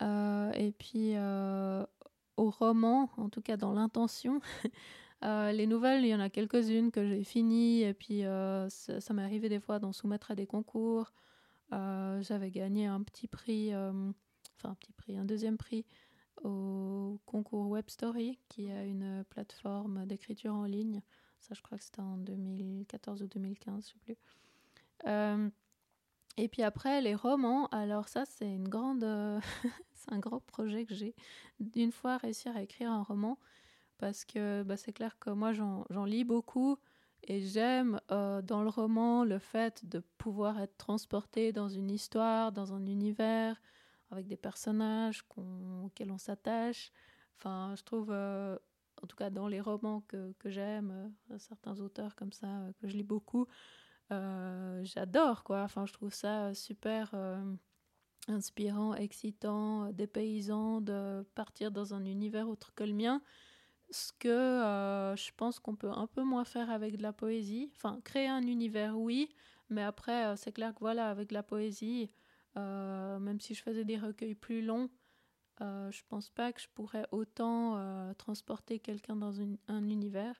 Mhm. 0.00 0.52
et 0.54 0.72
puis 0.72 1.14
au 2.36 2.50
roman, 2.50 3.10
en 3.16 3.28
tout 3.28 3.42
cas 3.42 3.56
dans 3.56 3.72
l'intention. 3.72 4.40
Euh, 5.22 5.52
les 5.52 5.66
nouvelles, 5.66 6.02
il 6.02 6.08
y 6.08 6.14
en 6.14 6.20
a 6.20 6.30
quelques-unes 6.30 6.90
que 6.90 7.06
j'ai 7.06 7.24
finies, 7.24 7.82
et 7.82 7.92
puis 7.92 8.24
euh, 8.24 8.70
ça, 8.70 9.12
m'est 9.12 9.22
arrivé 9.22 9.50
des 9.50 9.60
fois 9.60 9.78
d'en 9.78 9.92
soumettre 9.92 10.30
à 10.30 10.34
des 10.34 10.46
concours. 10.46 11.12
Euh, 11.74 12.22
j'avais 12.22 12.50
gagné 12.50 12.86
un 12.86 13.02
petit 13.02 13.28
prix, 13.28 13.68
enfin 13.74 14.70
un 14.70 14.74
petit 14.76 14.92
prix, 14.92 15.18
un 15.18 15.26
deuxième 15.26 15.58
prix 15.58 15.84
au 16.42 17.20
concours 17.26 17.68
Web 17.68 17.90
Story, 17.90 18.38
qui 18.48 18.68
est 18.68 18.88
une 18.88 19.22
plateforme 19.28 20.06
d'écriture 20.06 20.54
en 20.54 20.64
ligne. 20.64 21.02
Ça, 21.38 21.52
je 21.52 21.60
crois 21.60 21.76
que 21.76 21.84
c'était 21.84 22.00
en 22.00 22.16
2014 22.16 23.22
ou 23.22 23.26
2015, 23.26 23.88
je 23.88 23.92
sais 23.92 23.98
plus. 23.98 24.16
Et 26.38 26.48
puis 26.48 26.62
après, 26.62 27.02
les 27.02 27.14
romans, 27.14 27.66
alors 27.66 28.08
ça, 28.08 28.24
c'est 28.24 28.50
une 28.50 28.68
grande, 28.68 29.04
c'est 30.00 30.12
un 30.12 30.18
grand 30.18 30.40
projet 30.40 30.84
que 30.84 30.94
j'ai 30.94 31.14
d'une 31.60 31.92
fois 31.92 32.16
réussir 32.16 32.56
à 32.56 32.62
écrire 32.62 32.90
un 32.90 33.02
roman 33.02 33.38
parce 33.98 34.24
que 34.24 34.62
bah, 34.62 34.76
c'est 34.76 34.92
clair 34.92 35.18
que 35.18 35.30
moi, 35.30 35.52
j'en 35.52 36.04
lis 36.06 36.24
beaucoup 36.24 36.78
et 37.24 37.40
j'aime 37.42 38.00
euh, 38.10 38.40
dans 38.40 38.62
le 38.62 38.70
roman 38.70 39.24
le 39.24 39.38
fait 39.38 39.86
de 39.86 40.00
pouvoir 40.16 40.58
être 40.60 40.76
transporté 40.78 41.52
dans 41.52 41.68
une 41.68 41.90
histoire, 41.90 42.50
dans 42.50 42.72
un 42.72 42.86
univers, 42.86 43.60
avec 44.10 44.26
des 44.26 44.38
personnages 44.38 45.22
auxquels 45.84 46.10
on 46.10 46.18
s'attache. 46.18 46.92
Enfin, 47.38 47.74
je 47.76 47.82
trouve, 47.82 48.08
euh, 48.10 48.58
en 49.02 49.06
tout 49.06 49.16
cas 49.16 49.28
dans 49.28 49.48
les 49.48 49.60
romans 49.60 50.02
que, 50.08 50.32
que 50.38 50.48
j'aime, 50.48 51.12
euh, 51.30 51.38
certains 51.38 51.78
auteurs 51.80 52.16
comme 52.16 52.32
ça 52.32 52.48
que 52.80 52.88
je 52.88 52.96
lis 52.96 53.04
beaucoup, 53.04 53.46
j'adore 54.10 55.44
quoi. 55.44 55.62
Enfin, 55.62 55.86
je 55.86 55.92
trouve 55.92 56.12
ça 56.12 56.52
super 56.54 57.14
inspirant, 58.28 58.94
excitant, 58.94 59.92
dépaysant 59.92 60.80
de 60.80 61.24
partir 61.34 61.70
dans 61.70 61.94
un 61.94 62.04
univers 62.04 62.48
autre 62.48 62.72
que 62.74 62.84
le 62.84 62.92
mien. 62.92 63.22
Ce 63.90 64.12
que 64.18 64.28
euh, 64.28 65.16
je 65.16 65.30
pense 65.36 65.58
qu'on 65.58 65.74
peut 65.74 65.90
un 65.90 66.06
peu 66.06 66.22
moins 66.22 66.44
faire 66.44 66.70
avec 66.70 66.96
de 66.96 67.02
la 67.02 67.12
poésie. 67.12 67.70
Enfin, 67.76 68.00
créer 68.04 68.28
un 68.28 68.42
univers, 68.42 68.98
oui, 68.98 69.30
mais 69.68 69.82
après, 69.82 70.36
c'est 70.36 70.52
clair 70.52 70.74
que 70.74 70.80
voilà, 70.80 71.10
avec 71.10 71.32
la 71.32 71.42
poésie, 71.42 72.10
même 72.56 73.40
si 73.40 73.54
je 73.54 73.62
faisais 73.62 73.84
des 73.84 73.98
recueils 73.98 74.34
plus 74.34 74.62
longs, 74.62 74.90
je 75.60 76.00
pense 76.08 76.28
pas 76.30 76.52
que 76.52 76.60
je 76.60 76.68
pourrais 76.74 77.06
autant 77.10 78.14
transporter 78.14 78.78
quelqu'un 78.78 79.16
dans 79.16 79.40
un 79.68 79.88
univers. 79.88 80.34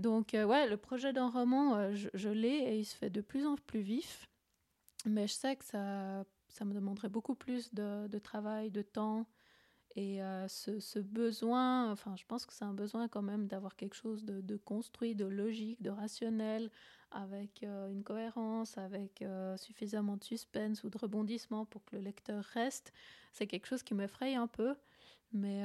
Donc, 0.00 0.32
euh, 0.32 0.44
ouais, 0.44 0.66
le 0.66 0.78
projet 0.78 1.12
d'un 1.12 1.28
roman, 1.28 1.76
euh, 1.76 1.94
je, 2.14 2.28
l'ai 2.30 2.48
et 2.48 2.78
il 2.78 2.84
se 2.86 2.96
fait 2.96 3.10
de 3.10 3.20
plus 3.20 3.46
en 3.46 3.56
plus 3.56 3.80
vif. 3.80 4.30
Mais 5.04 5.26
je 5.26 5.34
sais 5.34 5.56
que 5.56 5.64
ça, 5.64 6.24
ça 6.50 6.64
me 6.64 6.74
demanderait 6.74 7.08
beaucoup 7.08 7.34
plus 7.34 7.72
de, 7.74 8.18
travail, 8.18 8.70
de 8.70 8.82
temps. 8.82 9.26
Et 9.96 10.22
euh, 10.22 10.46
ce, 10.48 10.98
besoin, 10.98 11.90
enfin, 11.90 12.14
je 12.16 12.24
pense 12.26 12.46
que 12.46 12.52
c'est 12.52 12.64
un 12.64 12.74
besoin 12.74 13.08
quand 13.08 13.22
même 13.22 13.46
d'avoir 13.48 13.76
quelque 13.76 13.96
chose 13.96 14.24
de, 14.24 14.56
construit, 14.56 15.14
de 15.14 15.24
logique, 15.24 15.82
de 15.82 15.90
rationnel, 15.90 16.70
avec 17.10 17.62
une 17.62 18.04
cohérence, 18.04 18.78
avec 18.78 19.24
suffisamment 19.56 20.16
de 20.16 20.24
suspense 20.24 20.84
ou 20.84 20.90
de 20.90 20.98
rebondissement 20.98 21.64
pour 21.64 21.84
que 21.84 21.96
le 21.96 22.02
lecteur 22.02 22.44
reste. 22.44 22.92
C'est 23.32 23.48
quelque 23.48 23.66
chose 23.66 23.82
qui 23.82 23.94
m'effraie 23.94 24.34
un 24.36 24.46
peu. 24.46 24.76
Mais, 25.32 25.64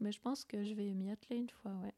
mais 0.00 0.10
je 0.10 0.20
pense 0.20 0.44
que 0.44 0.64
je 0.64 0.74
vais 0.74 0.92
m'y 0.92 1.10
atteler 1.10 1.36
une 1.36 1.50
fois, 1.50 1.72
ouais. 1.84 1.94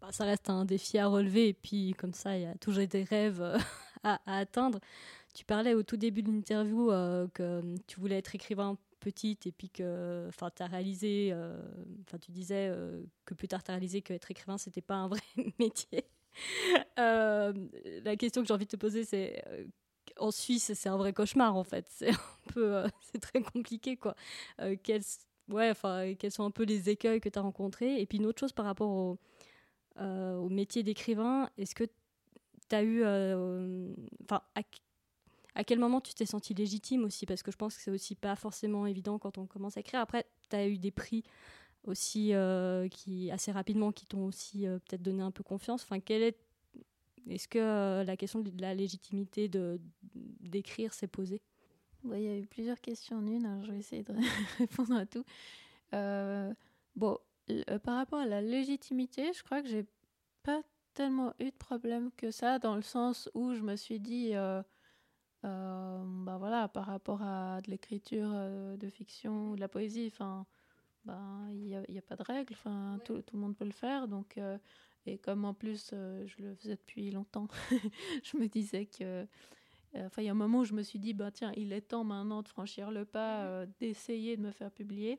Bah, 0.00 0.12
ça 0.12 0.24
reste 0.24 0.48
un 0.48 0.64
défi 0.64 0.98
à 0.98 1.08
relever 1.08 1.48
et 1.48 1.54
puis 1.54 1.92
comme 1.98 2.14
ça 2.14 2.36
il 2.36 2.42
y 2.42 2.46
a 2.46 2.54
toujours 2.54 2.86
des 2.86 3.02
rêves 3.02 3.42
euh, 3.42 3.58
à, 4.04 4.20
atteindre. 4.26 4.78
Tu 5.38 5.44
parlais 5.44 5.72
au 5.72 5.84
tout 5.84 5.96
début 5.96 6.24
de 6.24 6.32
l'interview 6.32 6.90
euh, 6.90 7.28
que 7.32 7.62
tu 7.86 8.00
voulais 8.00 8.18
être 8.18 8.34
écrivain 8.34 8.76
petite 8.98 9.46
et 9.46 9.52
puis 9.52 9.70
que 9.70 10.24
enfin 10.26 10.50
tu 10.50 10.64
as 10.64 10.66
réalisé 10.66 11.30
euh, 11.32 11.62
enfin 12.02 12.18
tu 12.18 12.32
disais 12.32 12.74
que 13.24 13.34
plus 13.34 13.46
tard 13.46 13.62
tu 13.62 13.70
as 13.70 13.74
réalisé 13.74 14.02
que 14.02 14.12
être 14.12 14.32
écrivain 14.32 14.58
c'était 14.58 14.80
pas 14.80 14.96
un 14.96 15.06
vrai 15.06 15.20
métier. 15.60 16.06
la 16.96 18.16
question 18.18 18.42
que 18.42 18.48
j'ai 18.48 18.54
envie 18.54 18.64
de 18.64 18.70
te 18.70 18.76
poser, 18.76 19.04
c'est 19.04 19.44
en 20.16 20.32
Suisse, 20.32 20.72
c'est 20.74 20.88
un 20.88 20.96
vrai 20.96 21.12
cauchemar 21.12 21.54
en 21.54 21.62
fait. 21.62 21.86
C'est 21.88 22.10
un 22.10 22.52
peu, 22.52 22.82
c'est 23.00 23.20
très 23.20 23.40
compliqué 23.40 23.96
quoi. 23.96 24.16
quels, 24.82 25.04
ouais, 25.50 25.70
enfin, 25.70 26.14
quels 26.18 26.32
sont 26.32 26.44
un 26.44 26.50
peu 26.50 26.64
les 26.64 26.90
écueils 26.90 27.20
que 27.20 27.28
tu 27.28 27.38
as 27.38 27.42
rencontrés? 27.42 28.00
Et 28.00 28.06
puis 28.06 28.18
une 28.18 28.26
autre 28.26 28.40
chose 28.40 28.52
par 28.52 28.64
rapport 28.64 28.90
au, 28.90 30.48
métier 30.48 30.82
d'écrivain, 30.82 31.48
est-ce 31.58 31.76
que 31.76 31.84
tu 31.84 32.74
as 32.74 32.82
eu, 32.82 33.04
enfin, 34.24 34.42
quel 35.64 35.78
moment 35.78 36.00
tu 36.00 36.14
t'es 36.14 36.26
senti 36.26 36.54
légitime 36.54 37.04
aussi? 37.04 37.26
Parce 37.26 37.42
que 37.42 37.50
je 37.50 37.56
pense 37.56 37.76
que 37.76 37.82
c'est 37.82 37.90
aussi 37.90 38.14
pas 38.14 38.36
forcément 38.36 38.86
évident 38.86 39.18
quand 39.18 39.38
on 39.38 39.46
commence 39.46 39.76
à 39.76 39.80
écrire. 39.80 40.00
Après, 40.00 40.24
tu 40.48 40.56
as 40.56 40.68
eu 40.68 40.78
des 40.78 40.90
prix 40.92 41.24
aussi 41.84 42.32
euh, 42.32 42.88
assez 43.32 43.50
rapidement, 43.50 43.92
qui 43.92 44.06
t'ont 44.06 44.24
aussi 44.26 44.66
euh, 44.66 44.78
peut-être 44.78 45.02
donné 45.02 45.22
un 45.22 45.30
peu 45.30 45.42
confiance. 45.42 45.82
Enfin, 45.82 46.00
quelle 46.00 46.22
est. 46.22 46.38
Est-ce 47.28 47.48
que 47.48 47.58
euh, 47.58 48.04
la 48.04 48.16
question 48.16 48.40
de 48.40 48.50
la 48.58 48.74
légitimité 48.74 49.48
de, 49.48 49.80
d'écrire 50.14 50.94
s'est 50.94 51.08
posée? 51.08 51.42
Il 52.04 52.22
y 52.22 52.28
a 52.28 52.38
eu 52.38 52.46
plusieurs 52.46 52.80
questions 52.80 53.18
en 53.18 53.26
une, 53.26 53.60
je 53.64 53.72
vais 53.72 53.78
essayer 53.78 54.02
de 54.02 54.14
répondre 54.58 54.94
à 54.94 55.04
tout. 55.04 55.24
bon, 56.96 57.18
par 57.82 57.96
rapport 57.96 58.20
à 58.20 58.26
la 58.26 58.40
légitimité, 58.40 59.32
je 59.34 59.42
crois 59.42 59.60
que 59.60 59.68
j'ai 59.68 59.84
pas 60.42 60.62
tellement 60.94 61.34
eu 61.38 61.46
de 61.46 61.56
problème 61.56 62.10
que 62.16 62.30
ça, 62.30 62.58
dans 62.58 62.76
le 62.76 62.82
sens 62.82 63.28
où 63.34 63.52
je 63.54 63.62
me 63.62 63.76
suis 63.76 64.00
dit 64.00 64.32
bah 65.42 66.36
voilà, 66.38 66.68
par 66.68 66.86
rapport 66.86 67.22
à 67.22 67.60
de 67.62 67.70
l'écriture 67.70 68.30
euh, 68.32 68.76
de 68.76 68.88
fiction 68.88 69.50
ou 69.50 69.56
de 69.56 69.60
la 69.60 69.68
poésie, 69.68 70.10
enfin, 70.12 70.46
bah, 71.04 71.20
il 71.50 71.64
n'y 71.64 71.74
a, 71.74 71.80
a, 71.80 72.02
pas 72.02 72.16
de 72.16 72.22
règle, 72.22 72.54
enfin, 72.54 72.98
tout, 73.04 73.22
tout, 73.22 73.36
le 73.36 73.42
monde 73.42 73.56
peut 73.56 73.64
le 73.64 73.70
faire. 73.70 74.08
Donc, 74.08 74.36
euh, 74.38 74.58
et 75.06 75.18
comme 75.18 75.44
en 75.44 75.54
plus, 75.54 75.90
je 75.92 76.42
le 76.42 76.54
faisais 76.56 76.76
depuis 76.76 77.10
longtemps, 77.10 77.48
je 78.22 78.36
me 78.36 78.46
disais 78.46 78.86
que. 78.86 79.26
Enfin, 79.94 80.20
il 80.20 80.26
y 80.26 80.28
a 80.28 80.32
un 80.32 80.34
moment 80.34 80.60
où 80.60 80.64
je 80.64 80.74
me 80.74 80.82
suis 80.82 80.98
dit, 80.98 81.14
bah, 81.14 81.30
tiens, 81.30 81.50
il 81.56 81.72
est 81.72 81.80
temps 81.80 82.04
maintenant 82.04 82.42
de 82.42 82.48
franchir 82.48 82.90
le 82.90 83.06
pas, 83.06 83.64
mhm. 83.64 83.72
d'essayer 83.80 84.36
de 84.36 84.42
me 84.42 84.50
faire 84.50 84.70
publier. 84.70 85.18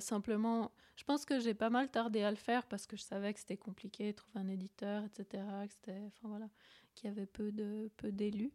simplement, 0.00 0.70
je 0.96 1.04
pense 1.04 1.24
que 1.24 1.38
j'ai 1.38 1.54
pas 1.54 1.70
mal 1.70 1.90
tardé 1.90 2.22
à 2.22 2.30
le 2.30 2.36
faire 2.36 2.66
parce 2.66 2.86
que 2.86 2.96
je 2.96 3.02
savais 3.02 3.32
que 3.32 3.40
c'était 3.40 3.56
compliqué 3.56 4.12
de 4.12 4.16
trouver 4.16 4.40
un 4.40 4.48
éditeur, 4.48 5.04
etc. 5.04 5.42
Que 5.66 5.72
c'était, 5.72 6.02
enfin 6.06 6.28
voilà, 6.28 6.48
qu'il 6.96 7.08
y 7.08 7.12
avait 7.12 7.26
peu 7.26 7.52
de 7.52 7.88
peu 7.96 8.10
d'élus. 8.10 8.52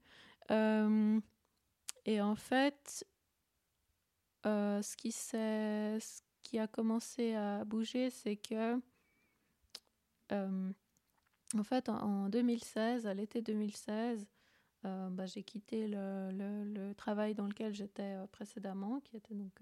Euh, 0.49 1.21
et 2.05 2.19
en 2.19 2.35
fait, 2.35 3.05
euh, 4.45 4.81
ce, 4.81 4.97
qui 4.97 5.11
ce 5.13 6.21
qui 6.43 6.59
a 6.59 6.67
commencé 6.67 7.35
à 7.35 7.63
bouger, 7.63 8.09
c'est 8.09 8.35
que, 8.35 8.81
euh, 10.33 10.71
en 11.57 11.63
fait, 11.63 11.87
en, 11.87 12.27
2016, 12.27 13.07
à 13.07 13.13
l'été 13.13 13.41
2016, 13.41 14.27
bah, 14.83 15.27
j'ai 15.27 15.43
quitté 15.43 15.87
le, 15.87 16.31
le, 16.63 16.95
travail 16.95 17.35
dans 17.35 17.45
lequel 17.45 17.73
j'étais 17.73 18.15
précédemment, 18.31 18.99
qui 19.01 19.15
était 19.15 19.35
donc 19.35 19.61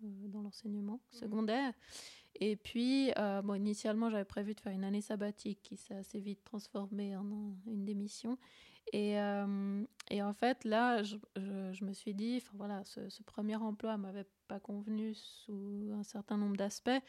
dans 0.00 0.42
l'enseignement 0.42 1.00
mmh. 1.12 1.16
Et 2.40 2.56
puis, 2.56 3.12
euh, 3.18 3.42
bon, 3.42 3.54
initialement, 3.54 4.10
j'avais 4.10 4.24
prévu 4.24 4.54
de 4.54 4.60
faire 4.60 4.72
une 4.72 4.84
année 4.84 5.00
sabbatique 5.00 5.60
qui 5.62 5.76
s'est 5.76 5.94
assez 5.94 6.18
vite 6.20 6.44
transformée 6.44 7.16
en 7.16 7.24
une 7.66 7.84
démission. 7.84 8.38
Et, 8.92 9.18
euh, 9.18 9.84
et 10.10 10.22
en 10.22 10.32
fait, 10.32 10.64
là, 10.64 11.02
je, 11.02 11.16
je, 11.36 11.84
me 11.84 11.92
suis 11.92 12.14
dit, 12.14 12.40
enfin 12.42 12.52
voilà, 12.54 12.84
ce, 12.84 13.22
premier 13.24 13.56
emploi 13.56 13.96
m'avait 13.96 14.26
pas 14.48 14.60
convenu 14.60 15.14
sous 15.14 15.90
un 15.92 16.02
certain 16.02 16.36
nombre 16.36 16.56
d'aspects. 16.56 17.02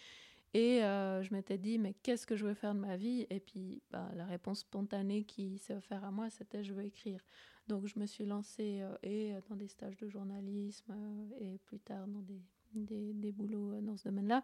Et 0.54 0.84
euh, 0.84 1.22
je 1.22 1.34
m'étais 1.34 1.58
dit, 1.58 1.78
mais 1.78 1.94
qu'est-ce 2.02 2.26
que 2.26 2.36
je 2.36 2.46
veux 2.46 2.54
faire 2.54 2.74
de 2.74 2.80
ma 2.80 2.96
vie? 2.96 3.28
Et 3.30 3.40
puis, 3.40 3.82
bah, 3.92 4.10
la 4.16 4.26
réponse 4.26 4.60
spontanée 4.60 5.24
qui 5.24 5.58
s'est 5.58 5.76
offerte 5.76 6.04
à 6.04 6.10
moi, 6.10 6.30
c'était 6.30 6.64
je 6.64 6.74
veux 6.74 6.86
écrire. 6.86 7.20
Donc, 7.68 7.86
je 7.86 8.00
me 8.00 8.06
suis 8.06 8.26
lancée 8.26 8.82
et 9.04 9.34
dans 9.50 9.56
des 9.58 9.68
stages 9.68 9.98
de 9.98 10.08
journalisme 10.08 10.96
et 11.42 11.58
plus 11.66 11.80
tard 11.80 12.08
dans 12.08 12.22
des, 12.22 12.42
des, 12.74 13.14
des 13.14 13.32
boulots 13.34 13.82
dans 13.82 13.98
ce 13.98 14.08
domaine-là. 14.08 14.42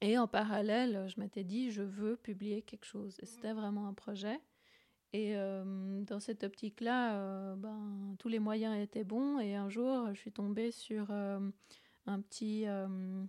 Et 0.00 0.18
en 0.18 0.28
parallèle, 0.28 1.06
je 1.08 1.18
m'étais 1.20 1.44
dit, 1.44 1.70
je 1.70 1.82
veux 1.82 2.16
publier 2.16 2.62
quelque 2.62 2.84
chose. 2.84 3.16
Et 3.22 3.26
c'était 3.26 3.52
vraiment 3.52 3.88
un 3.88 3.94
projet. 3.94 4.40
Et 5.12 5.34
euh, 5.36 6.02
dans 6.02 6.20
cette 6.20 6.44
optique-là, 6.44 7.16
euh, 7.16 7.56
ben, 7.56 8.16
tous 8.18 8.28
les 8.28 8.38
moyens 8.38 8.78
étaient 8.78 9.04
bons. 9.04 9.38
Et 9.40 9.54
un 9.54 9.70
jour, 9.70 10.08
je 10.12 10.20
suis 10.20 10.32
tombée 10.32 10.70
sur 10.70 11.06
euh, 11.10 11.40
un 12.06 12.20
petit, 12.20 12.66
une 12.66 13.28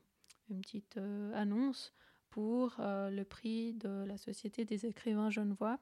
petite 0.61 0.99
annonce 1.33 1.93
pour 2.29 2.75
le 2.79 3.23
prix 3.23 3.73
de 3.73 4.03
la 4.05 4.17
Société 4.17 4.65
des 4.65 4.85
écrivains 4.85 5.29
genevois. 5.29 5.79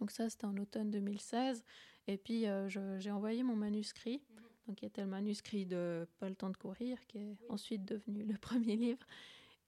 Donc 0.00 0.10
ça, 0.10 0.28
c'était 0.28 0.46
en 0.46 0.56
automne 0.56 0.90
2016. 0.90 1.64
Et 2.08 2.16
puis, 2.16 2.46
j'ai 2.66 3.10
envoyé 3.12 3.44
mon 3.44 3.54
manuscrit, 3.54 4.20
donc 4.66 4.78
qui 4.78 4.86
était 4.86 5.02
le 5.02 5.06
manuscrit 5.06 5.64
de 5.64 6.06
Pas 6.18 6.28
le 6.28 6.34
temps 6.34 6.50
de 6.50 6.56
courir, 6.56 6.98
qui 7.06 7.18
est 7.18 7.36
ensuite 7.48 7.84
devenu 7.84 8.24
le 8.24 8.36
premier 8.38 8.76
livre. 8.76 9.06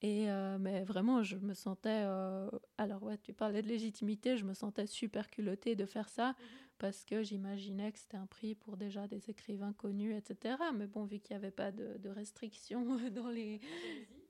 Et 0.01 0.29
euh, 0.29 0.57
mais 0.59 0.83
vraiment, 0.83 1.23
je 1.23 1.37
me 1.37 1.53
sentais. 1.53 2.03
Euh, 2.03 2.49
alors, 2.77 3.01
ouais, 3.03 3.17
tu 3.17 3.33
parlais 3.33 3.61
de 3.61 3.67
légitimité, 3.67 4.37
je 4.37 4.45
me 4.45 4.53
sentais 4.53 4.87
super 4.87 5.29
culottée 5.29 5.75
de 5.75 5.85
faire 5.85 6.09
ça 6.09 6.29
mhm. 6.29 6.35
parce 6.77 7.05
que 7.05 7.23
j'imaginais 7.23 7.91
que 7.91 7.99
c'était 7.99 8.17
un 8.17 8.25
prix 8.25 8.55
pour 8.55 8.77
déjà 8.77 9.07
des 9.07 9.29
écrivains 9.29 9.73
connus, 9.73 10.15
etc. 10.15 10.57
Mais 10.75 10.87
bon, 10.87 11.05
vu 11.05 11.19
qu'il 11.19 11.35
n'y 11.35 11.43
avait 11.43 11.51
pas 11.51 11.71
de, 11.71 11.97
de 11.97 12.09
restrictions 12.09 12.97
dans 13.11 13.29
les 13.29 13.61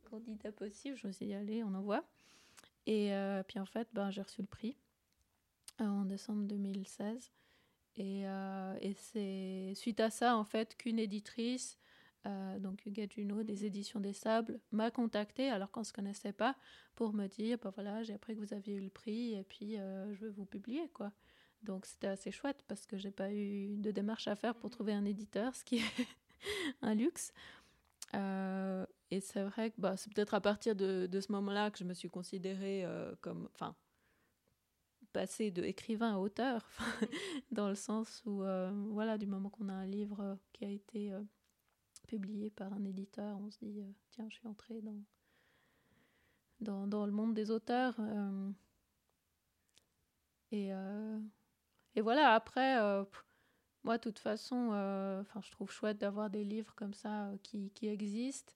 candidats 0.10 0.51
possibles, 0.51 0.97
je 0.97 1.08
me 1.08 1.12
suis 1.12 1.25
dit, 1.25 1.34
allez, 1.34 1.63
on 1.63 1.73
envoie. 1.73 2.04
Et 2.86 3.13
euh, 3.13 3.41
puis 3.41 3.60
en 3.60 3.65
fait, 3.65 3.88
ben, 3.93 4.12
j'ai 4.12 4.21
reçu 4.21 4.41
le 4.41 4.47
prix 4.47 4.78
en 5.80 6.06
décembre 6.06 6.43
2016. 6.43 7.32
Et, 7.97 8.23
et 8.23 8.93
c'est 8.93 9.73
suite 9.73 10.01
à 10.01 10.10
ça, 10.10 10.36
en 10.36 10.43
fait, 10.43 10.75
qu'une 10.75 10.99
éditrice 10.99 11.80
euh, 12.25 12.59
donc 12.59 12.85
Huguette 12.85 13.13
Juno 13.13 13.43
des 13.43 13.65
éditions 13.65 13.99
des 13.99 14.13
Sables 14.13 14.59
m'a 14.71 14.89
contacté 14.89 15.49
alors 15.49 15.69
qu'on 15.69 15.81
ne 15.81 15.85
se 15.85 15.93
connaissait 15.93 16.33
pas 16.33 16.55
pour 16.95 17.13
me 17.13 17.27
dire 17.27 17.59
bah 17.61 17.71
voilà 17.75 18.01
j'ai 18.03 18.13
appris 18.13 18.35
que 18.35 18.39
vous 18.39 18.53
aviez 18.53 18.75
eu 18.75 18.81
le 18.81 18.89
prix 18.89 19.35
et 19.35 19.43
puis 19.43 19.77
euh, 19.77 20.13
je 20.15 20.25
veux 20.25 20.31
vous 20.31 20.45
publier 20.45 20.89
quoi. 20.89 21.11
Donc 21.61 21.85
c'était 21.85 22.07
assez 22.07 22.31
chouette 22.31 22.63
parce 22.67 22.85
que 22.88 22.97
j'ai 22.97 23.11
pas 23.11 23.31
eu 23.31 23.77
de 23.77 23.91
démarche 23.91 24.27
à 24.27 24.35
faire 24.35 24.55
pour 24.55 24.69
trouver 24.69 24.93
un 24.93 25.05
éditeur 25.05 25.55
ce 25.55 25.63
qui 25.63 25.77
est 25.77 26.07
un 26.81 26.95
luxe. 26.95 27.31
Euh, 28.15 28.85
et 29.11 29.19
c'est 29.19 29.43
vrai 29.43 29.71
que 29.71 29.79
bah, 29.79 29.97
c'est 29.97 30.11
peut-être 30.13 30.33
à 30.33 30.41
partir 30.41 30.75
de, 30.75 31.07
de 31.07 31.19
ce 31.19 31.31
moment-là 31.31 31.69
que 31.69 31.77
je 31.77 31.83
me 31.83 31.93
suis 31.93 32.09
considérée 32.09 32.85
comme 33.21 33.49
enfin 33.53 33.75
passer 35.13 35.51
de 35.51 35.63
écrivain 35.63 36.15
à 36.15 36.17
auteur 36.17 36.67
dans 37.51 37.69
le 37.69 37.75
sens 37.75 38.23
où 38.25 38.43
voilà 38.91 39.19
du 39.19 39.27
moment 39.27 39.49
qu'on 39.49 39.69
a 39.69 39.73
un 39.73 39.85
livre 39.85 40.39
qui 40.53 40.65
a 40.65 40.69
été 40.69 41.13
publié 42.05 42.49
par 42.49 42.71
un 42.73 42.83
éditeur, 42.85 43.37
on 43.39 43.49
se 43.51 43.59
dit, 43.59 43.81
euh, 43.81 43.91
tiens, 44.11 44.27
je 44.29 44.35
suis 44.35 44.47
entrée 44.47 44.81
dans, 44.81 45.03
dans, 46.61 46.87
dans, 46.87 47.05
le 47.05 47.11
monde 47.11 47.33
des 47.33 47.51
auteurs. 47.51 47.95
Euh, 47.99 48.51
et, 50.51 50.73
euh, 50.73 51.19
et 51.95 52.01
voilà, 52.01 52.33
après, 52.33 52.77
moi, 53.83 53.97
de 53.97 54.03
toute 54.03 54.19
façon, 54.19 54.71
je 55.41 55.51
trouve 55.51 55.71
chouette 55.71 55.97
d'avoir 55.97 56.29
des 56.29 56.43
livres 56.43 56.73
comme 56.75 56.93
ça 56.93 57.31
qui, 57.43 57.71
qui 57.71 57.87
existent. 57.87 58.53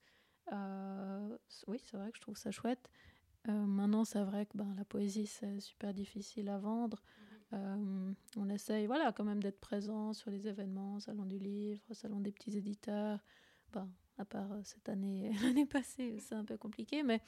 oui, 1.68 1.80
c'est 1.84 1.98
vrai 1.98 2.12
que 2.12 2.18
je 2.18 2.22
trouve 2.22 2.38
ça 2.38 2.52
chouette. 2.52 2.90
maintenant, 3.46 4.06
c'est 4.06 4.24
vrai 4.24 4.46
que 4.46 4.58
ben, 4.58 4.74
la 4.78 4.86
poésie, 4.86 5.28
c'est 5.28 5.60
super 5.60 5.94
difficile 5.94 6.50
à 6.50 6.58
vendre. 6.58 7.02
Mm-hmm. 7.52 8.14
on 8.38 8.50
essaye, 8.50 8.86
voilà, 8.86 9.12
quand 9.12 9.24
même 9.24 9.42
d'être 9.42 9.60
présent 9.60 10.14
sur 10.14 10.30
les 10.30 10.48
événements, 10.48 11.00
salon 11.00 11.26
du 11.26 11.40
livre, 11.40 11.82
salon 11.94 12.20
des 12.20 12.32
petits 12.32 12.56
éditeurs, 12.56 13.20
Bon, 13.72 13.88
à 14.18 14.26
part 14.26 14.52
euh, 14.52 14.62
cette 14.64 14.90
année, 14.90 15.32
l'année 15.44 15.66
passée, 15.66 16.18
c'est 16.20 16.36
un 16.36 16.46
peu 16.46 16.58
compliqué, 16.58 17.04
mais 17.04 17.22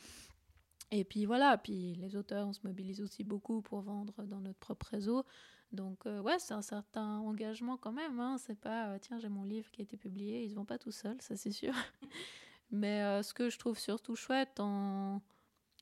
et 0.91 1.03
puis 1.03 1.25
voilà, 1.25 1.57
puis 1.57 1.95
les 1.95 2.15
auteurs, 2.15 2.47
on 2.47 2.53
se 2.53 2.61
mobilise 2.63 3.01
aussi 3.01 3.23
beaucoup 3.23 3.61
pour 3.61 3.81
vendre 3.81 4.23
dans 4.23 4.41
notre 4.41 4.59
propre 4.59 4.87
réseau. 4.87 5.23
Donc 5.71 6.05
euh, 6.05 6.21
ouais, 6.21 6.37
c'est 6.39 6.53
un 6.53 6.61
certain 6.61 7.19
engagement 7.19 7.77
quand 7.77 7.93
même. 7.93 8.19
Hein. 8.19 8.37
C'est 8.39 8.59
pas 8.59 8.89
euh, 8.89 8.97
tiens 8.99 9.19
j'ai 9.19 9.29
mon 9.29 9.43
livre 9.43 9.71
qui 9.71 9.81
a 9.81 9.83
été 9.83 9.95
publié, 9.95 10.43
ils 10.43 10.51
ne 10.51 10.55
vont 10.55 10.65
pas 10.65 10.77
tout 10.77 10.91
seuls, 10.91 11.21
ça 11.21 11.35
c'est 11.37 11.51
sûr. 11.51 11.73
Mais 12.71 13.21
ce 13.21 13.33
que 13.33 13.49
je 13.49 13.59
trouve 13.59 13.77
surtout 13.77 14.15
chouette 14.15 14.61
en, 14.61 15.21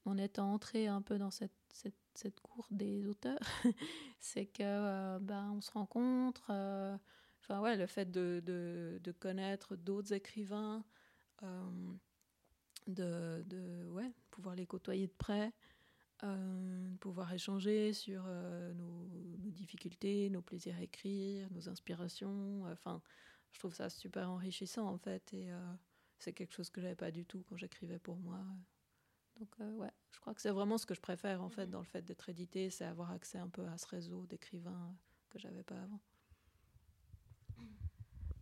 en 0.06 0.18
étant 0.18 0.52
entré 0.52 0.88
un 0.88 1.04
peu 1.04 1.20
dans 1.20 1.30
cette, 1.30 1.52
cette 2.20 2.40
cour 2.42 2.68
des 2.72 3.08
auteurs, 3.08 3.40
c'est 4.20 4.46
que 4.46 5.18
ben, 5.20 5.54
on 5.56 5.62
se 5.62 5.72
rencontre 5.72 6.52
Enfin, 7.50 7.62
ouais, 7.62 7.76
le 7.76 7.88
fait 7.88 8.12
de, 8.12 8.42
de, 8.46 9.00
de 9.04 9.12
connaître 9.12 9.76
d'autres 9.76 10.14
écrivains, 10.14 10.84
euh, 11.44 11.94
de, 12.88 13.44
de 13.48 13.88
ouais, 13.90 14.12
pouvoir 14.30 14.56
les 14.56 14.68
côtoyer 14.68 15.08
de 15.08 15.14
près, 15.18 15.52
euh, 16.24 16.96
pouvoir 17.00 17.34
échanger 17.34 17.94
sur 17.94 18.24
euh, 18.28 18.74
nos, 18.74 19.08
nos, 19.40 19.52
difficultés, 19.52 20.30
nos 20.30 20.42
plaisirs 20.42 20.76
à 20.78 20.84
écrire, 20.84 21.50
nos 21.52 21.70
inspirations. 21.70 22.66
Enfin, 22.72 23.02
je 23.52 23.60
trouve 23.60 23.74
ça 23.74 23.90
super 23.90 24.30
enrichissant 24.30 24.88
en 24.88 24.98
fait, 24.98 25.34
et 25.34 25.50
c'est 26.20 26.34
quelque 26.34 26.54
chose 26.54 26.70
que 26.70 26.82
j'avais 26.82 26.96
pas 26.96 27.10
du 27.10 27.26
tout 27.26 27.44
quand 27.50 27.58
j'écrivais 27.58 28.00
pour 28.00 28.18
moi. 28.18 28.46
Donc, 29.40 29.50
ouais, 29.80 29.92
je 30.12 30.20
crois 30.20 30.34
que 30.34 30.42
c'est 30.42 30.52
vraiment 30.52 30.78
ce 30.78 30.86
que 30.86 30.94
je 30.94 31.02
préfère, 31.02 31.42
en 31.42 31.50
fait, 31.50 31.68
dans 31.68 31.80
le 31.80 31.86
fait 31.86 32.02
d'être 32.02 32.28
édité, 32.30 32.70
c'est 32.70 32.86
avoir 32.86 33.12
accès 33.12 33.38
un 33.38 33.48
peu 33.48 33.66
à 33.68 33.78
ce 33.78 33.88
réseau 33.88 34.26
d'écrivains 34.28 34.94
que 35.30 35.40
j'avais 35.40 35.64
pas 35.64 35.76
avant. 35.76 36.00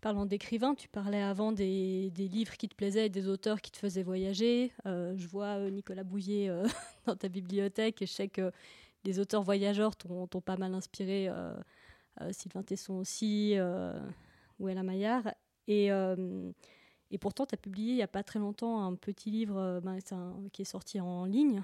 Parlant 0.02 0.26
d'écrivains, 0.26 0.76
tu 0.76 0.88
parlais 0.88 1.22
avant 1.22 1.52
des, 1.52 2.12
livres 2.16 2.56
qui 2.58 2.70
te 2.70 2.76
plaisaient 2.76 3.08
et 3.08 3.10
des 3.10 3.28
auteurs 3.28 3.62
qui 3.62 3.72
te 3.72 3.78
faisaient 3.78 4.04
voyager. 4.04 4.72
Euh, 4.86 5.14
je 5.18 5.28
vois 5.28 5.58
euh, 5.58 5.70
Nicolas 5.70 6.04
Bouillet 6.04 6.50
euh, 6.50 6.68
dans 7.06 7.16
ta 7.16 7.28
bibliothèque 7.28 8.02
et 8.02 8.06
je 8.06 8.12
sais 8.12 8.28
que 8.28 8.52
les 9.04 9.20
auteurs 9.20 9.43
voyageurs 9.43 9.95
t'ont 9.95 10.28
pas 10.28 10.58
mal 10.58 10.74
inspiré. 10.74 11.30
Sylvain 12.32 12.64
Tesson 12.64 12.95
aussi, 12.95 13.56
ou 14.60 14.68
Ella 14.68 14.84
Maillard. 14.84 15.34
Et, 15.68 15.89
et 17.12 17.18
pourtant, 17.18 17.45
tu 17.45 17.55
as 17.55 17.58
publié 17.58 17.93
il 17.93 17.95
n'y 17.95 18.03
a 18.03 18.08
pas 18.08 18.24
très 18.24 18.39
longtemps 18.39 18.84
un 18.84 18.95
petit 18.95 19.32
livre 19.32 19.80
ben, 19.84 19.97
qui 20.51 20.62
est 20.62 20.66
sorti 20.66 20.99
en 20.99 21.26
ligne, 21.26 21.64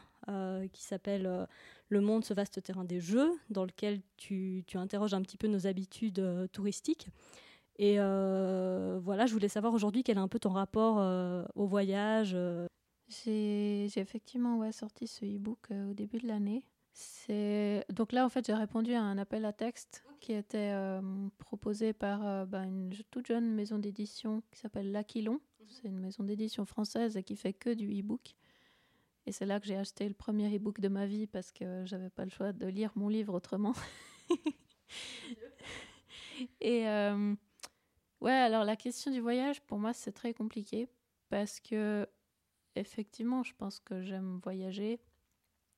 qui 0.71 0.83
s'appelle 0.83 1.47
Le 1.89 2.01
monde, 2.01 2.23
ce 2.23 2.33
vaste 2.33 2.63
terrain 2.63 2.85
des 2.85 3.01
jeux, 3.01 3.31
dans 3.49 3.65
lequel 3.65 4.01
tu, 4.17 4.63
interroges 4.75 5.13
un 5.13 5.21
petit 5.21 5.37
peu 5.37 5.47
nos 5.47 5.67
habitudes 5.67 6.49
touristiques. 6.51 7.09
Et 7.77 7.95
euh, 7.97 8.99
voilà, 9.01 9.25
je 9.25 9.33
voulais 9.33 9.47
savoir 9.47 9.73
aujourd'hui 9.73 10.03
quel 10.03 10.17
est 10.17 10.21
un 10.21 10.27
peu 10.27 10.39
ton 10.39 10.51
rapport 10.51 10.99
euh, 10.99 11.43
au 11.55 11.65
voyage. 11.65 12.33
Euh. 12.35 12.67
J'ai 13.07 13.85
effectivement 13.97 14.71
sorti 14.71 15.07
ce 15.07 15.25
e-book 15.25 15.69
au 15.71 15.93
début 15.93 16.17
de 16.19 16.27
l'année. 16.27 16.63
Donc 17.89 18.11
là, 18.11 18.25
en 18.25 18.29
fait, 18.29 18.45
j'ai 18.45 18.53
répondu 18.53 18.93
à 18.93 19.01
un 19.01 19.17
appel 19.17 19.45
à 19.45 19.53
texte 19.53 20.03
qui 20.19 20.33
était 20.33 20.73
proposé 21.37 21.93
par 21.93 22.45
bah, 22.47 22.65
une 22.65 22.91
toute 23.11 23.27
jeune 23.27 23.53
maison 23.53 23.79
d'édition 23.79 24.43
qui 24.51 24.59
s'appelle 24.59 24.91
L'Aquilon. 24.91 25.33
Mhm. 25.33 25.65
C'est 25.67 25.87
une 25.87 25.99
maison 25.99 26.23
d'édition 26.23 26.65
française 26.65 27.19
qui 27.25 27.35
fait 27.35 27.53
que 27.53 27.73
du 27.73 27.99
e-book. 27.99 28.35
Et 29.25 29.31
c'est 29.31 29.45
là 29.45 29.59
que 29.59 29.65
j'ai 29.65 29.77
acheté 29.77 30.07
le 30.07 30.13
premier 30.13 30.53
e-book 30.55 30.81
de 30.81 30.89
ma 30.89 31.05
vie 31.05 31.27
parce 31.27 31.51
que 31.51 31.85
j'avais 31.85 32.09
pas 32.09 32.25
le 32.25 32.29
choix 32.29 32.53
de 32.53 32.67
lire 32.67 32.91
mon 32.95 33.07
livre 33.07 33.33
autrement. 33.33 33.73
et 36.61 36.85
Ouais, 38.23 38.31
alors 38.31 38.63
la 38.63 38.77
question 38.77 39.11
du 39.11 39.19
voyage, 39.19 39.59
pour 39.63 39.79
moi, 39.79 39.91
c'est 39.91 40.13
très 40.13 40.33
compliqué 40.33 40.87
parce 41.27 41.59
que, 41.59 42.07
effectivement, 42.75 43.43
je 43.43 43.53
pense 43.53 43.81
que 43.81 44.01
j'aime 44.01 44.39
voyager. 44.41 45.01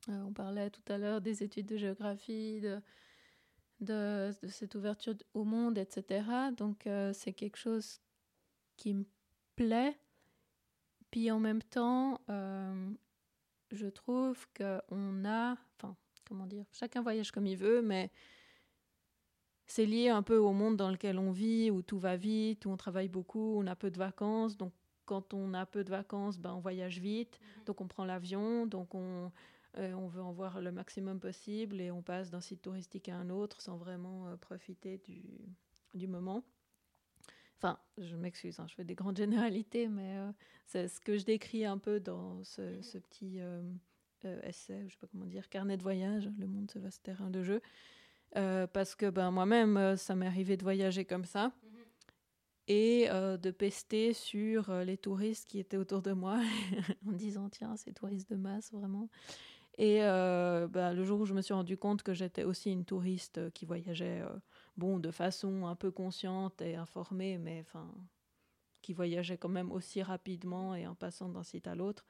Euh, 0.09 0.23
on 0.23 0.33
parlait 0.33 0.69
tout 0.69 0.81
à 0.87 0.97
l'heure 0.97 1.21
des 1.21 1.43
études 1.43 1.65
de 1.65 1.77
géographie, 1.77 2.61
de, 2.61 2.81
de, 3.81 4.31
cette 4.49 4.75
ouverture 4.75 5.15
au 5.33 5.43
monde, 5.43 5.77
etc. 5.77 6.23
Donc, 6.55 6.87
euh, 6.87 7.11
c'est 7.13 7.33
quelque 7.33 7.57
chose 7.57 8.01
qui 8.77 8.93
me 8.93 9.05
plaît. 9.55 9.97
Puis 11.11 11.31
en 11.31 11.39
même 11.39 11.63
temps, 11.63 12.21
euh, 12.29 12.91
je 13.71 13.87
trouve 13.87 14.47
qu'on 14.57 15.25
a, 15.25 15.55
enfin, 15.77 15.95
comment 16.27 16.45
dire, 16.45 16.65
chacun 16.71 17.01
voyage 17.01 17.31
comme 17.31 17.47
il 17.47 17.57
veut, 17.57 17.81
mais 17.81 18.11
c'est 19.67 19.85
lié 19.85 20.09
un 20.09 20.21
peu 20.21 20.37
au 20.37 20.51
monde 20.51 20.77
dans 20.77 20.91
lequel 20.91 21.17
on 21.17 21.31
vit, 21.31 21.71
où 21.71 21.81
tout 21.81 21.97
va 21.97 22.17
vite, 22.17 22.65
où 22.65 22.69
on 22.69 22.77
travaille 22.77 23.07
beaucoup, 23.07 23.57
on 23.57 23.65
a 23.65 23.75
peu 23.75 23.89
de 23.89 23.97
vacances. 23.97 24.57
Donc, 24.57 24.73
quand 25.05 25.33
on 25.33 25.53
a 25.53 25.65
peu 25.65 25.83
de 25.83 25.89
vacances, 25.89 26.37
ben, 26.37 26.53
on 26.53 26.59
voyage 26.59 26.99
vite. 26.99 27.39
Mhm. 27.39 27.63
Donc, 27.65 27.81
on 27.81 27.87
prend 27.87 28.05
l'avion. 28.05 28.65
Donc, 28.67 28.93
on, 28.93 29.31
euh, 29.77 29.93
on 29.93 30.07
veut 30.07 30.21
en 30.21 30.31
voir 30.31 30.61
le 30.61 30.71
maximum 30.71 31.19
possible 31.19 31.81
et 31.81 31.91
on 31.91 32.01
passe 32.01 32.29
d'un 32.29 32.39
site 32.39 32.61
touristique 32.61 33.09
à 33.09 33.15
un 33.17 33.29
autre 33.29 33.61
sans 33.61 33.75
vraiment 33.75 34.27
euh, 34.27 34.37
profiter 34.37 34.99
du, 34.99 35.21
du, 35.93 36.07
moment. 36.07 36.45
Enfin, 37.57 37.77
je 37.97 38.15
m'excuse, 38.15 38.57
hein, 38.59 38.67
je 38.69 38.75
fais 38.75 38.85
des 38.85 38.95
grandes 38.95 39.17
généralités, 39.17 39.89
mais 39.89 40.17
euh, 40.17 40.31
c'est 40.65 40.87
ce 40.87 41.01
que 41.01 41.17
je 41.17 41.25
décris 41.25 41.65
un 41.65 41.77
peu 41.77 41.99
dans 41.99 42.41
ce, 42.43 42.81
ce 42.81 42.97
petit 42.97 43.39
essai, 44.43 44.85
je 44.87 44.93
sais 44.93 44.99
pas 44.99 45.07
comment 45.07 45.25
dire, 45.25 45.49
carnet 45.49 45.77
de 45.77 45.83
voyage, 45.83 46.29
Le 46.39 46.47
monde, 46.47 46.71
ce 46.71 46.79
vaste 46.79 47.03
terrain 47.03 47.29
de 47.29 47.43
jeu. 47.43 47.61
Parce 48.33 48.95
que 48.95 49.09
ben, 49.09 49.29
moi-même, 49.31 49.95
ça 49.97 50.15
m'est 50.15 50.25
arrivé 50.25 50.57
de 50.57 50.63
voyager 50.63 51.05
comme 51.05 51.25
ça 51.25 51.47
mhm. 51.63 51.79
et 52.67 53.07
euh, 53.09 53.37
de 53.37 53.51
pester 53.51 54.13
sur 54.13 54.73
les 54.83 54.97
touristes 54.97 55.47
qui 55.47 55.59
étaient 55.59 55.77
autour 55.77 56.01
de 56.01 56.11
moi 56.11 56.39
en 57.07 57.11
disant 57.11 57.49
tiens, 57.49 57.75
c'est 57.77 57.93
touristes 57.93 58.29
de 58.29 58.35
masse 58.35 58.71
vraiment. 58.71 59.09
Et 59.77 59.99
ben, 59.99 60.93
le 60.93 61.03
jour 61.03 61.19
où 61.19 61.25
je 61.25 61.33
me 61.33 61.41
suis 61.41 61.53
rendu 61.53 61.77
compte 61.77 62.01
que 62.01 62.13
j'étais 62.13 62.43
aussi 62.43 62.71
une 62.71 62.85
touriste 62.85 63.51
qui 63.51 63.65
voyageait 63.65 64.23
bon, 64.77 64.99
de 64.99 65.11
façon 65.11 65.65
un 65.65 65.75
peu 65.75 65.91
consciente 65.91 66.61
et 66.61 66.75
informée, 66.75 67.37
mais 67.37 67.65
qui 68.81 68.93
voyageait 68.93 69.37
quand 69.37 69.49
même 69.49 69.71
aussi 69.71 70.01
rapidement 70.01 70.75
et 70.75 70.87
en 70.87 70.95
passant 70.95 71.27
d'un 71.27 71.43
site 71.43 71.67
à 71.67 71.75
l'autre, 71.75 72.05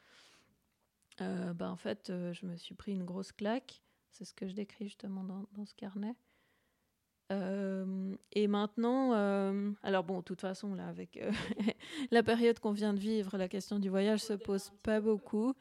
ben, 1.17 1.69
en 1.69 1.75
fait, 1.75 2.11
je 2.33 2.45
me 2.45 2.55
suis 2.55 2.75
pris 2.75 2.91
une 2.91 3.03
grosse 3.03 3.31
claque 3.31 3.81
c'est 4.15 4.23
ce 4.23 4.33
que 4.33 4.47
je 4.47 4.53
décris 4.53 4.85
justement 4.85 5.23
dans, 5.23 5.65
ce 5.65 5.75
carnet. 5.75 6.15
Euh, 7.33 8.15
et 8.31 8.47
maintenant, 8.47 9.13
euh, 9.13 9.71
alors 9.83 10.05
bon, 10.05 10.19
de 10.19 10.23
toute 10.23 10.39
façon, 10.39 10.73
là, 10.73 10.87
avec 10.87 11.17
euh, 11.17 11.31
la 12.11 12.23
période 12.23 12.59
qu'on 12.59 12.71
vient 12.71 12.93
de 12.93 12.99
vivre, 12.99 13.37
la 13.37 13.49
question 13.49 13.77
du 13.77 13.89
voyage 13.89 14.21
se 14.21 14.33
pose 14.33 14.71
pas 14.83 15.01
beaucoup. 15.01 15.53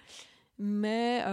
Mais 0.59 1.25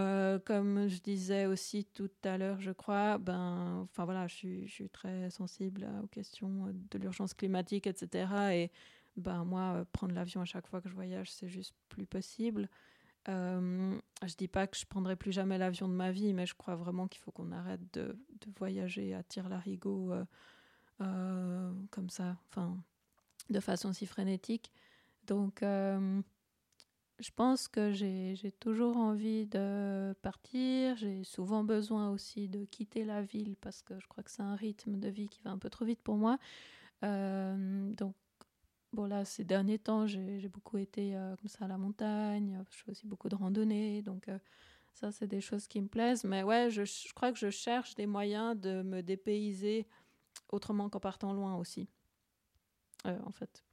comme 0.44 0.88
je 0.88 1.00
disais 1.00 1.46
aussi 1.46 1.84
tout 1.84 2.10
à 2.24 2.38
l'heure, 2.38 2.60
je 2.60 2.72
crois, 2.72 3.18
ben, 3.18 3.80
enfin 3.82 4.04
voilà, 4.04 4.26
je 4.26 4.66
suis, 4.66 4.88
très 4.90 5.30
sensible 5.30 5.88
aux 6.02 6.08
questions 6.08 6.74
de 6.90 6.98
l'urgence 6.98 7.32
climatique, 7.32 7.86
etc. 7.86 8.26
Et 8.52 8.70
ben 9.16 9.44
moi, 9.44 9.84
prendre 9.92 10.14
l'avion 10.14 10.40
à 10.40 10.44
chaque 10.44 10.66
fois 10.66 10.80
que 10.80 10.88
je 10.88 10.94
voyage, 10.94 11.30
c'est 11.30 11.48
juste 11.48 11.74
plus 11.88 12.06
possible. 12.06 12.68
Euh, 13.28 13.96
je 14.26 14.34
dis 14.34 14.48
pas 14.48 14.66
que 14.66 14.76
je 14.76 14.84
prendrai 14.84 15.16
plus 15.16 15.32
jamais 15.32 15.58
l'avion 15.58 15.88
de 15.88 15.94
ma 15.94 16.10
vie, 16.10 16.34
mais 16.34 16.46
je 16.46 16.54
crois 16.54 16.74
vraiment 16.74 17.06
qu'il 17.06 17.20
faut 17.20 17.30
qu'on 17.30 17.52
arrête 17.52 17.80
de, 17.94 18.16
voyager 18.58 19.14
à 19.14 19.22
tire-larigot 19.22 20.12
euh, 20.12 20.24
euh, 21.00 21.72
comme 21.90 22.10
ça, 22.10 22.36
enfin, 22.48 22.76
de 23.50 23.60
façon 23.60 23.92
si 23.92 24.06
frénétique. 24.06 24.72
Donc, 25.26 25.62
euh, 25.62 26.20
je 27.22 27.30
pense 27.34 27.68
que 27.68 27.92
j'ai 27.92 28.52
toujours 28.60 28.96
envie 28.98 29.46
de 29.46 30.12
partir. 30.22 30.96
J'ai 30.96 31.24
souvent 31.24 31.64
besoin 31.64 32.10
aussi 32.10 32.48
de 32.48 32.64
quitter 32.66 33.04
la 33.04 33.22
ville 33.22 33.56
parce 33.60 33.82
que 33.82 33.98
je 33.98 34.06
crois 34.08 34.22
que 34.22 34.30
c'est 34.30 34.42
un 34.42 34.56
rythme 34.56 34.98
de 34.98 35.08
vie 35.08 35.28
qui 35.28 35.40
va 35.42 35.50
un 35.50 35.58
peu 35.58 35.70
trop 35.70 35.84
vite 35.84 36.00
pour 36.02 36.16
moi. 36.16 36.38
donc, 37.02 38.14
Bon, 38.92 39.06
là, 39.06 39.24
ces 39.24 39.44
derniers 39.44 39.78
temps, 39.78 40.06
j'ai 40.06 40.48
beaucoup 40.48 40.76
été 40.76 41.16
euh, 41.16 41.34
comme 41.36 41.48
ça 41.48 41.64
à 41.64 41.68
la 41.68 41.78
montagne. 41.78 42.62
Je 42.70 42.82
fais 42.82 42.90
aussi 42.90 43.06
beaucoup 43.06 43.30
de 43.30 43.34
randonnées. 43.34 44.02
Donc, 44.02 44.28
euh, 44.28 44.38
ça, 44.92 45.10
c'est 45.10 45.26
des 45.26 45.40
choses 45.40 45.66
qui 45.66 45.80
me 45.80 45.88
plaisent. 45.88 46.24
Mais 46.24 46.42
ouais, 46.42 46.68
je, 46.70 46.84
je, 46.84 47.12
crois 47.14 47.32
que 47.32 47.38
je 47.38 47.48
cherche 47.48 47.94
des 47.94 48.04
moyens 48.04 48.54
de 48.54 48.82
me 48.82 49.00
dépayser 49.02 49.86
autrement 50.50 50.90
qu'en 50.90 51.00
partant 51.00 51.32
loin 51.32 51.56
aussi. 51.56 51.88
Euh, 53.06 53.18
en 53.24 53.32
fait. 53.32 53.64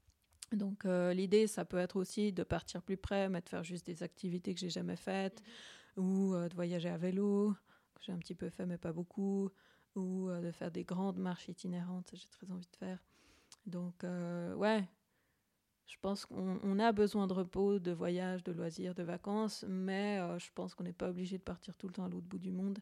Donc, 0.51 0.83
l'idée, 0.85 1.47
ça 1.47 1.65
peut 1.65 1.77
être 1.77 1.95
aussi 1.95 2.33
de 2.33 2.43
partir 2.43 2.81
plus 2.81 2.97
près, 2.97 3.29
mais 3.29 3.41
de 3.41 3.49
faire 3.49 3.63
juste 3.63 3.85
des 3.85 4.03
activités 4.03 4.53
que 4.53 4.59
j'ai 4.59 4.69
jamais 4.69 4.95
faites, 4.95 5.41
mm-hmm. 5.41 6.01
ou 6.01 6.33
de 6.35 6.55
voyager 6.55 6.89
à 6.89 6.97
vélo, 6.97 7.53
que 7.95 8.01
j'ai 8.03 8.11
un 8.11 8.17
petit 8.17 8.35
peu 8.35 8.49
fait, 8.49 8.65
mais 8.65 8.77
pas 8.77 8.91
beaucoup, 8.91 9.51
ou 9.95 10.29
de 10.31 10.51
faire 10.51 10.71
des 10.71 10.83
grandes 10.83 11.19
marches 11.19 11.49
itinérantes, 11.49 12.09
j'ai 12.13 12.27
très 12.29 12.49
envie 12.51 12.67
de 12.71 12.77
faire. 12.77 12.99
Donc, 13.65 14.03
ouais, 14.03 14.83
je 15.89 15.95
pense 15.99 16.27
qu'on 16.27 16.77
a 16.77 16.91
besoin 16.91 17.25
de 17.25 17.33
repos, 17.33 17.79
de 17.79 17.91
voyage, 17.91 18.43
de 18.43 18.51
loisirs, 18.51 18.93
de 18.93 19.01
vacances, 19.01 19.65
mais 19.67 20.19
euh, 20.19 20.37
je 20.37 20.49
pense 20.53 20.75
qu'on 20.75 20.83
n'est 20.83 20.93
pas 20.93 21.09
obligé 21.09 21.39
de 21.39 21.43
partir 21.43 21.75
tout 21.75 21.87
le 21.87 21.93
temps 21.93 22.05
à 22.05 22.09
l'autre 22.09 22.27
bout 22.27 22.37
du 22.37 22.51
monde 22.51 22.77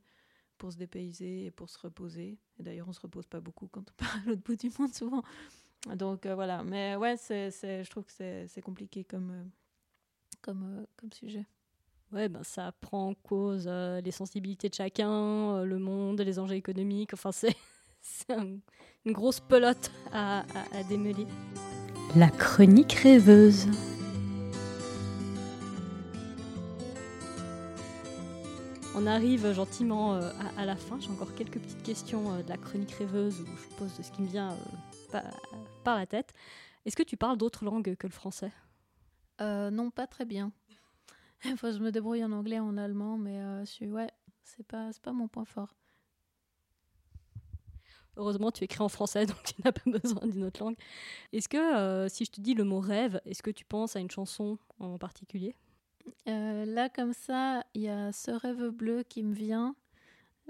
pour 0.58 0.74
se 0.74 0.78
dépayser 0.78 1.46
et 1.46 1.52
pour 1.52 1.70
se 1.70 1.80
reposer. 1.80 2.38
Et 2.60 2.64
d'ailleurs, 2.64 2.88
on 2.88 2.92
ne 2.92 2.96
se 2.96 3.00
repose 3.00 3.26
pas 3.26 3.40
beaucoup 3.40 3.68
quand 3.68 3.90
on 3.90 3.94
part 3.98 4.14
à 4.18 4.26
l'autre 4.28 4.42
bout 4.44 4.58
du 4.58 4.70
monde 4.78 4.94
souvent. 4.94 5.24
Donc 5.96 6.26
euh, 6.26 6.36
voilà, 6.36 6.64
mais 6.64 6.96
ouais, 6.96 7.16
c'est, 7.18 7.52
je 7.52 7.90
trouve 7.90 8.04
que 8.04 8.12
c'est, 8.12 8.62
compliqué 8.62 9.04
comme, 9.04 9.32
euh, 9.32 9.44
comme, 10.42 10.86
comme 10.98 11.12
sujet. 11.12 11.46
Ouais, 12.12 12.30
ben 12.30 12.44
ça 12.44 12.72
prend 12.72 13.10
en 13.10 13.14
cause 13.14 13.68
les 13.68 14.12
sensibilités 14.12 14.70
de 14.70 14.74
chacun, 14.74 15.64
le 15.64 15.78
monde, 15.78 16.22
les 16.22 16.40
enjeux 16.40 16.56
économiques. 16.56 17.14
Enfin, 17.14 17.32
c'est, 17.32 17.56
une 18.30 18.62
grosse 19.12 19.42
pelote 19.42 19.92
à, 20.12 20.40
à, 20.40 20.78
à 20.78 20.84
démêler. 20.84 21.28
La 22.16 22.30
chronique 22.30 22.94
rêveuse. 22.94 23.68
On 29.00 29.06
arrive 29.06 29.54
gentiment 29.54 30.16
euh, 30.16 30.32
à, 30.58 30.66
la 30.66 30.76
fin. 30.76 30.98
J'ai 31.00 31.12
encore 31.12 31.36
quelques 31.36 31.60
petites 31.60 31.84
questions 31.84 32.34
euh, 32.34 32.42
de 32.42 32.50
la 32.50 32.58
chronique 32.58 32.94
rêveuse 32.94 33.42
où 33.42 33.46
je 33.46 33.76
pose 33.76 33.92
ce 34.02 34.12
qui 34.12 34.24
me 34.24 34.28
vient 34.28 34.58
euh, 35.14 35.22
par, 35.84 35.98
la 35.98 36.06
tête. 36.06 36.34
Est-ce 36.86 36.96
que 36.96 37.04
tu 37.04 37.18
parles 37.18 37.38
d'autres 37.38 37.66
langues 37.66 37.96
que 37.96 38.08
le 38.08 38.14
français? 38.14 38.52
Non, 39.40 39.92
pas 39.92 40.08
très 40.08 40.26
bien. 40.26 40.52
Enfin, 41.54 41.72
je 41.72 41.78
me 41.78 41.92
débrouille 41.92 42.24
en 42.24 42.32
anglais, 42.32 42.58
en 42.58 42.78
allemand, 42.78 43.16
mais 43.16 43.40
je 43.64 43.70
suis, 43.70 43.92
ouais, 43.92 44.10
c'est 44.44 44.66
pas, 44.66 44.90
pas 45.04 45.12
mon 45.12 45.28
point 45.28 45.46
fort. 45.46 45.76
Heureusement, 48.18 48.52
tu 48.52 48.64
écris 48.64 48.82
en 48.82 48.90
français, 48.90 49.26
donc 49.28 49.42
tu 49.44 49.54
n'as 49.64 49.72
pas 49.72 49.90
besoin 49.90 50.28
d'une 50.28 50.44
autre 50.44 50.64
langue. 50.64 50.76
Est-ce 51.32 51.48
que, 51.48 51.58
euh, 51.58 52.10
si 52.10 52.26
je 52.26 52.32
te 52.32 52.42
dis 52.42 52.56
le 52.56 52.64
mot 52.64 52.80
rêve, 52.80 53.22
est-ce 53.26 53.44
que 53.44 53.52
tu 53.52 53.64
penses 53.64 53.96
à 53.96 54.00
une 54.00 54.12
chanson 54.12 54.58
en 54.80 54.98
particulier? 54.98 55.56
Là, 56.26 56.90
comme 56.90 57.14
ça, 57.14 57.64
il 57.74 57.82
y 57.82 57.90
a 57.90 58.12
ce 58.12 58.32
rêve 58.32 58.70
bleu 58.70 59.04
qui 59.04 59.24
me 59.24 59.34
vient, 59.34 59.76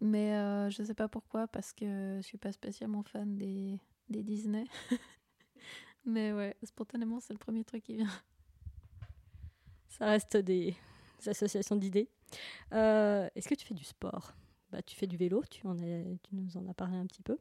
mais 0.02 0.32
je 0.70 0.82
ne 0.82 0.88
sais 0.88 0.94
pas 0.94 1.08
pourquoi, 1.08 1.48
parce 1.48 1.74
que 1.74 2.20
je 2.22 2.26
suis 2.26 2.38
pas 2.38 2.52
spécialement 2.52 3.04
fan 3.04 3.38
des, 3.38 3.80
des 4.10 4.24
Disney. 4.24 4.66
mais 6.06 6.34
ouais, 6.34 6.56
spontanément, 6.64 7.20
c'est 7.20 7.34
le 7.34 7.40
premier 7.40 7.64
truc 7.64 7.84
qui 7.84 7.96
vient. 7.96 8.12
Ça 9.90 10.06
reste 10.06 10.38
des 10.38 10.76
associations 11.26 11.76
d'idées. 11.76 12.10
Est-ce 12.72 13.48
que 13.48 13.56
tu 13.56 13.66
fais 13.66 13.74
du 13.74 13.84
sport? 13.84 14.34
Bah, 14.72 14.82
Tu 14.82 14.96
fais 14.96 15.08
du 15.08 15.18
vélo, 15.18 15.44
tu, 15.50 15.66
en 15.66 15.76
tu 15.76 16.36
nous 16.36 16.58
en 16.58 16.68
as 16.68 16.74
parlé 16.74 16.98
un 16.98 17.06
petit 17.06 17.24
peu. 17.24 17.38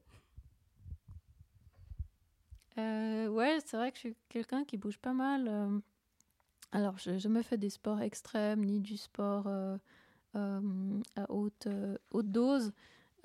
Euh, 2.79 3.29
ouais, 3.29 3.59
c'est 3.65 3.77
vrai 3.77 3.91
que 3.91 3.97
je 3.97 4.01
suis 4.01 4.17
quelqu'un 4.29 4.65
qui 4.65 4.77
bouge 4.77 4.99
pas 4.99 5.13
mal. 5.13 5.49
Euh. 5.49 5.81
alors, 6.73 6.99
je, 6.99 7.29
me 7.29 7.43
fais 7.43 7.57
des 7.57 7.71
sports 7.71 8.01
extrêmes, 8.03 8.65
ni 8.65 8.81
du 8.81 8.97
sport 8.97 9.47
euh, 9.47 9.79
à 10.35 11.31
haute, 11.31 11.69
haute 12.11 12.31
dose. 12.31 12.73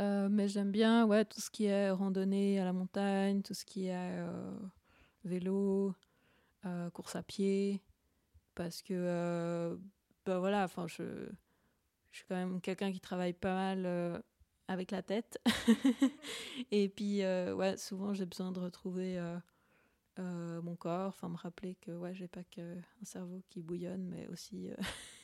Mais 0.02 0.48
j'aime 0.48 0.72
bien 0.72 1.06
ouais, 1.06 1.26
tout 1.26 1.42
ce 1.42 1.50
qui 1.50 1.66
est 1.66 1.92
randonnée 1.92 2.60
à 2.60 2.66
la 2.66 2.74
montagne, 2.74 3.42
tout 3.42 3.54
ce 3.54 3.66
qui 3.66 3.88
est 3.88 4.18
vélo, 5.24 5.94
course 6.94 7.16
à 7.16 7.24
pied. 7.24 7.82
Parce 8.56 8.82
que, 8.82 9.78
ben 10.26 10.40
voilà, 10.40 10.68
je, 10.88 11.04
je 12.12 12.18
suis 12.18 12.26
quand 12.28 12.36
même 12.36 12.62
quelqu'un 12.62 12.92
qui 12.92 13.00
travaille 13.00 13.34
pas 13.34 13.54
mal 13.54 14.24
avec 14.72 14.92
la 14.92 15.02
tête. 15.02 15.40
et 16.72 16.90
puis, 16.90 17.24
euh, 17.24 17.54
ouais, 17.54 17.78
souvent 17.78 18.14
j'ai 18.14 18.26
besoin 18.26 18.52
de 18.52 18.60
retrouver 18.60 19.20
euh, 19.20 19.38
euh, 20.20 20.62
mon 20.62 20.76
corps, 20.76 21.18
me 21.24 21.36
rappeler 21.36 21.76
que 21.76 21.92
ouais, 21.92 22.14
j'ai 22.14 22.28
pas 22.28 22.44
qu'un 22.44 22.82
cerveau 23.04 23.42
qui 23.50 23.62
bouillonne, 23.62 24.08
mais 24.08 24.28
aussi 24.28 24.70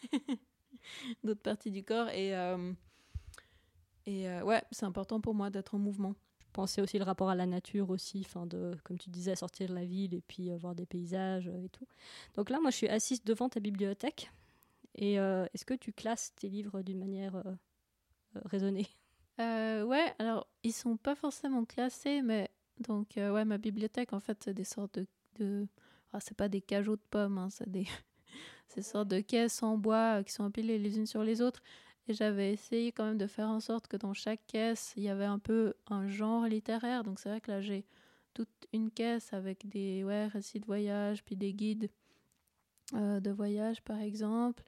d'autres 1.24 1.42
parties 1.42 1.72
du 1.72 1.84
corps. 1.84 2.10
Et, 2.10 2.34
et 4.08 4.28
ouais, 4.42 4.64
c'est 4.72 4.86
important 4.86 5.22
pour 5.22 5.36
moi 5.36 5.50
d'être 5.50 5.76
en 5.76 5.80
mouvement. 5.80 6.16
Je 6.40 6.46
pensais 6.54 6.82
aussi 6.82 6.98
le 6.98 7.04
rapport 7.04 7.30
à 7.30 7.36
la 7.36 7.46
nature 7.46 7.90
aussi, 7.92 8.24
enfin 8.26 8.48
de, 8.48 8.76
comme 8.84 8.98
tu 8.98 9.10
disais, 9.12 9.36
sortir 9.36 9.70
de 9.70 9.76
la 9.76 9.86
ville 9.86 10.16
et 10.16 10.22
puis 10.22 10.50
voir 10.58 10.74
des 10.74 10.86
paysages 10.86 11.48
et 11.48 11.70
tout. 11.70 11.86
Donc 12.36 12.50
là, 12.50 12.60
moi, 12.60 12.72
je 12.72 12.78
suis 12.78 12.88
assise 12.88 13.24
devant 13.24 13.50
ta 13.50 13.60
bibliothèque. 13.60 14.32
Et 14.96 15.16
est-ce 15.16 15.66
que 15.66 15.76
tu 15.76 15.94
classes 15.94 16.34
tes 16.36 16.50
livres 16.50 16.82
d'une 16.82 16.98
manière 16.98 17.44
raisonnée? 18.46 18.88
Euh, 19.40 19.84
ouais, 19.84 20.16
alors 20.18 20.48
ils 20.64 20.74
sont 20.74 20.98
pas 20.98 21.16
forcément 21.16 21.64
classés, 21.66 22.22
mais 22.22 22.50
donc 22.80 23.18
euh, 23.18 23.32
ouais, 23.32 23.46
ma 23.46 23.58
bibliothèque 23.58 24.14
en 24.14 24.20
fait 24.20 24.38
c'est 24.44 24.54
des 24.54 24.64
sortes 24.64 24.98
de, 25.00 25.08
de... 25.40 25.68
Ah, 26.12 26.20
c'est 26.20 26.36
pas 26.36 26.50
des 26.50 26.62
cajots 26.62 26.96
de 26.96 27.02
pommes, 27.12 27.38
hein, 27.38 27.50
c'est 27.52 27.70
des 27.70 27.86
ces 28.68 28.82
sortes 28.82 29.10
de 29.10 29.20
caisses 29.20 29.62
en 29.62 29.78
bois 29.78 30.20
euh, 30.20 30.24
qui 30.24 30.34
sont 30.34 30.44
empilées 30.44 30.80
les 30.80 30.98
unes 30.98 31.06
sur 31.06 31.24
les 31.24 31.42
autres. 31.42 31.62
Et 32.08 32.14
j'avais 32.14 32.54
essayé 32.54 32.92
quand 32.92 33.06
même 33.06 33.18
de 33.18 33.28
faire 33.28 33.50
en 33.50 33.60
sorte 33.60 33.88
que 33.88 33.98
dans 33.98 34.14
chaque 34.14 34.46
caisse 34.48 34.94
il 34.96 35.04
y 35.04 35.10
avait 35.10 35.26
un 35.26 35.40
peu 35.40 35.74
un 35.88 36.08
genre 36.08 36.46
littéraire. 36.46 37.04
Donc 37.04 37.20
c'est 37.20 37.30
vrai 37.30 37.42
que 37.42 37.52
là 37.52 37.62
j'ai 37.62 37.86
toute 38.34 38.50
une 38.74 38.92
caisse 38.92 39.34
avec 39.34 39.68
des 39.68 40.04
ouais, 40.04 40.28
récits 40.28 40.60
de 40.60 40.66
voyage, 40.66 41.24
puis 41.24 41.36
des 41.36 41.54
guides 41.54 41.90
de 42.94 43.32
voyage 43.32 43.82
par 43.82 44.00
exemple. 44.00 44.64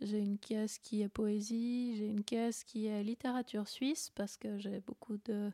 J'ai 0.00 0.18
une 0.18 0.38
caisse 0.38 0.78
qui 0.78 1.02
est 1.02 1.08
poésie, 1.08 1.96
j'ai 1.96 2.06
une 2.08 2.24
caisse 2.24 2.64
qui 2.64 2.86
est 2.86 3.02
littérature 3.04 3.68
suisse 3.68 4.10
parce 4.14 4.36
que 4.36 4.58
j'ai 4.58 4.80
beaucoup 4.80 5.16
de 5.18 5.50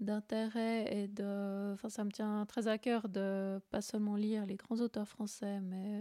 d'intérêt 0.00 0.92
et 0.92 1.08
de 1.08 1.72
enfin 1.74 1.88
ça 1.88 2.02
me 2.04 2.10
tient 2.10 2.44
très 2.46 2.66
à 2.66 2.78
cœur 2.78 3.08
de 3.08 3.60
pas 3.70 3.80
seulement 3.80 4.16
lire 4.16 4.44
les 4.44 4.56
grands 4.56 4.80
auteurs 4.80 5.06
français 5.06 5.60
mais 5.60 6.00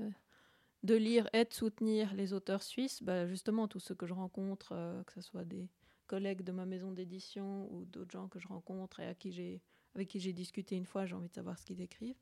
de 0.83 0.95
lire 0.95 1.27
et 1.33 1.45
de 1.45 1.53
soutenir 1.53 2.13
les 2.13 2.33
auteurs 2.33 2.63
suisses 2.63 3.01
bah 3.01 3.25
justement 3.27 3.67
tous 3.67 3.79
ceux 3.79 3.95
que 3.95 4.05
je 4.05 4.13
rencontre 4.13 4.73
euh, 4.73 5.03
que 5.03 5.13
ce 5.13 5.21
soit 5.21 5.45
des 5.45 5.69
collègues 6.07 6.43
de 6.43 6.51
ma 6.51 6.65
maison 6.65 6.91
d'édition 6.91 7.71
ou 7.73 7.85
d'autres 7.85 8.11
gens 8.11 8.27
que 8.27 8.39
je 8.39 8.47
rencontre 8.47 8.99
et 8.99 9.07
à 9.07 9.13
qui 9.13 9.31
j'ai 9.31 9.61
avec 9.95 10.07
qui 10.09 10.19
j'ai 10.19 10.33
discuté 10.33 10.75
une 10.75 10.85
fois 10.85 11.05
j'ai 11.05 11.15
envie 11.15 11.29
de 11.29 11.33
savoir 11.33 11.57
ce 11.57 11.65
qu'ils 11.65 11.81
écrivent 11.81 12.19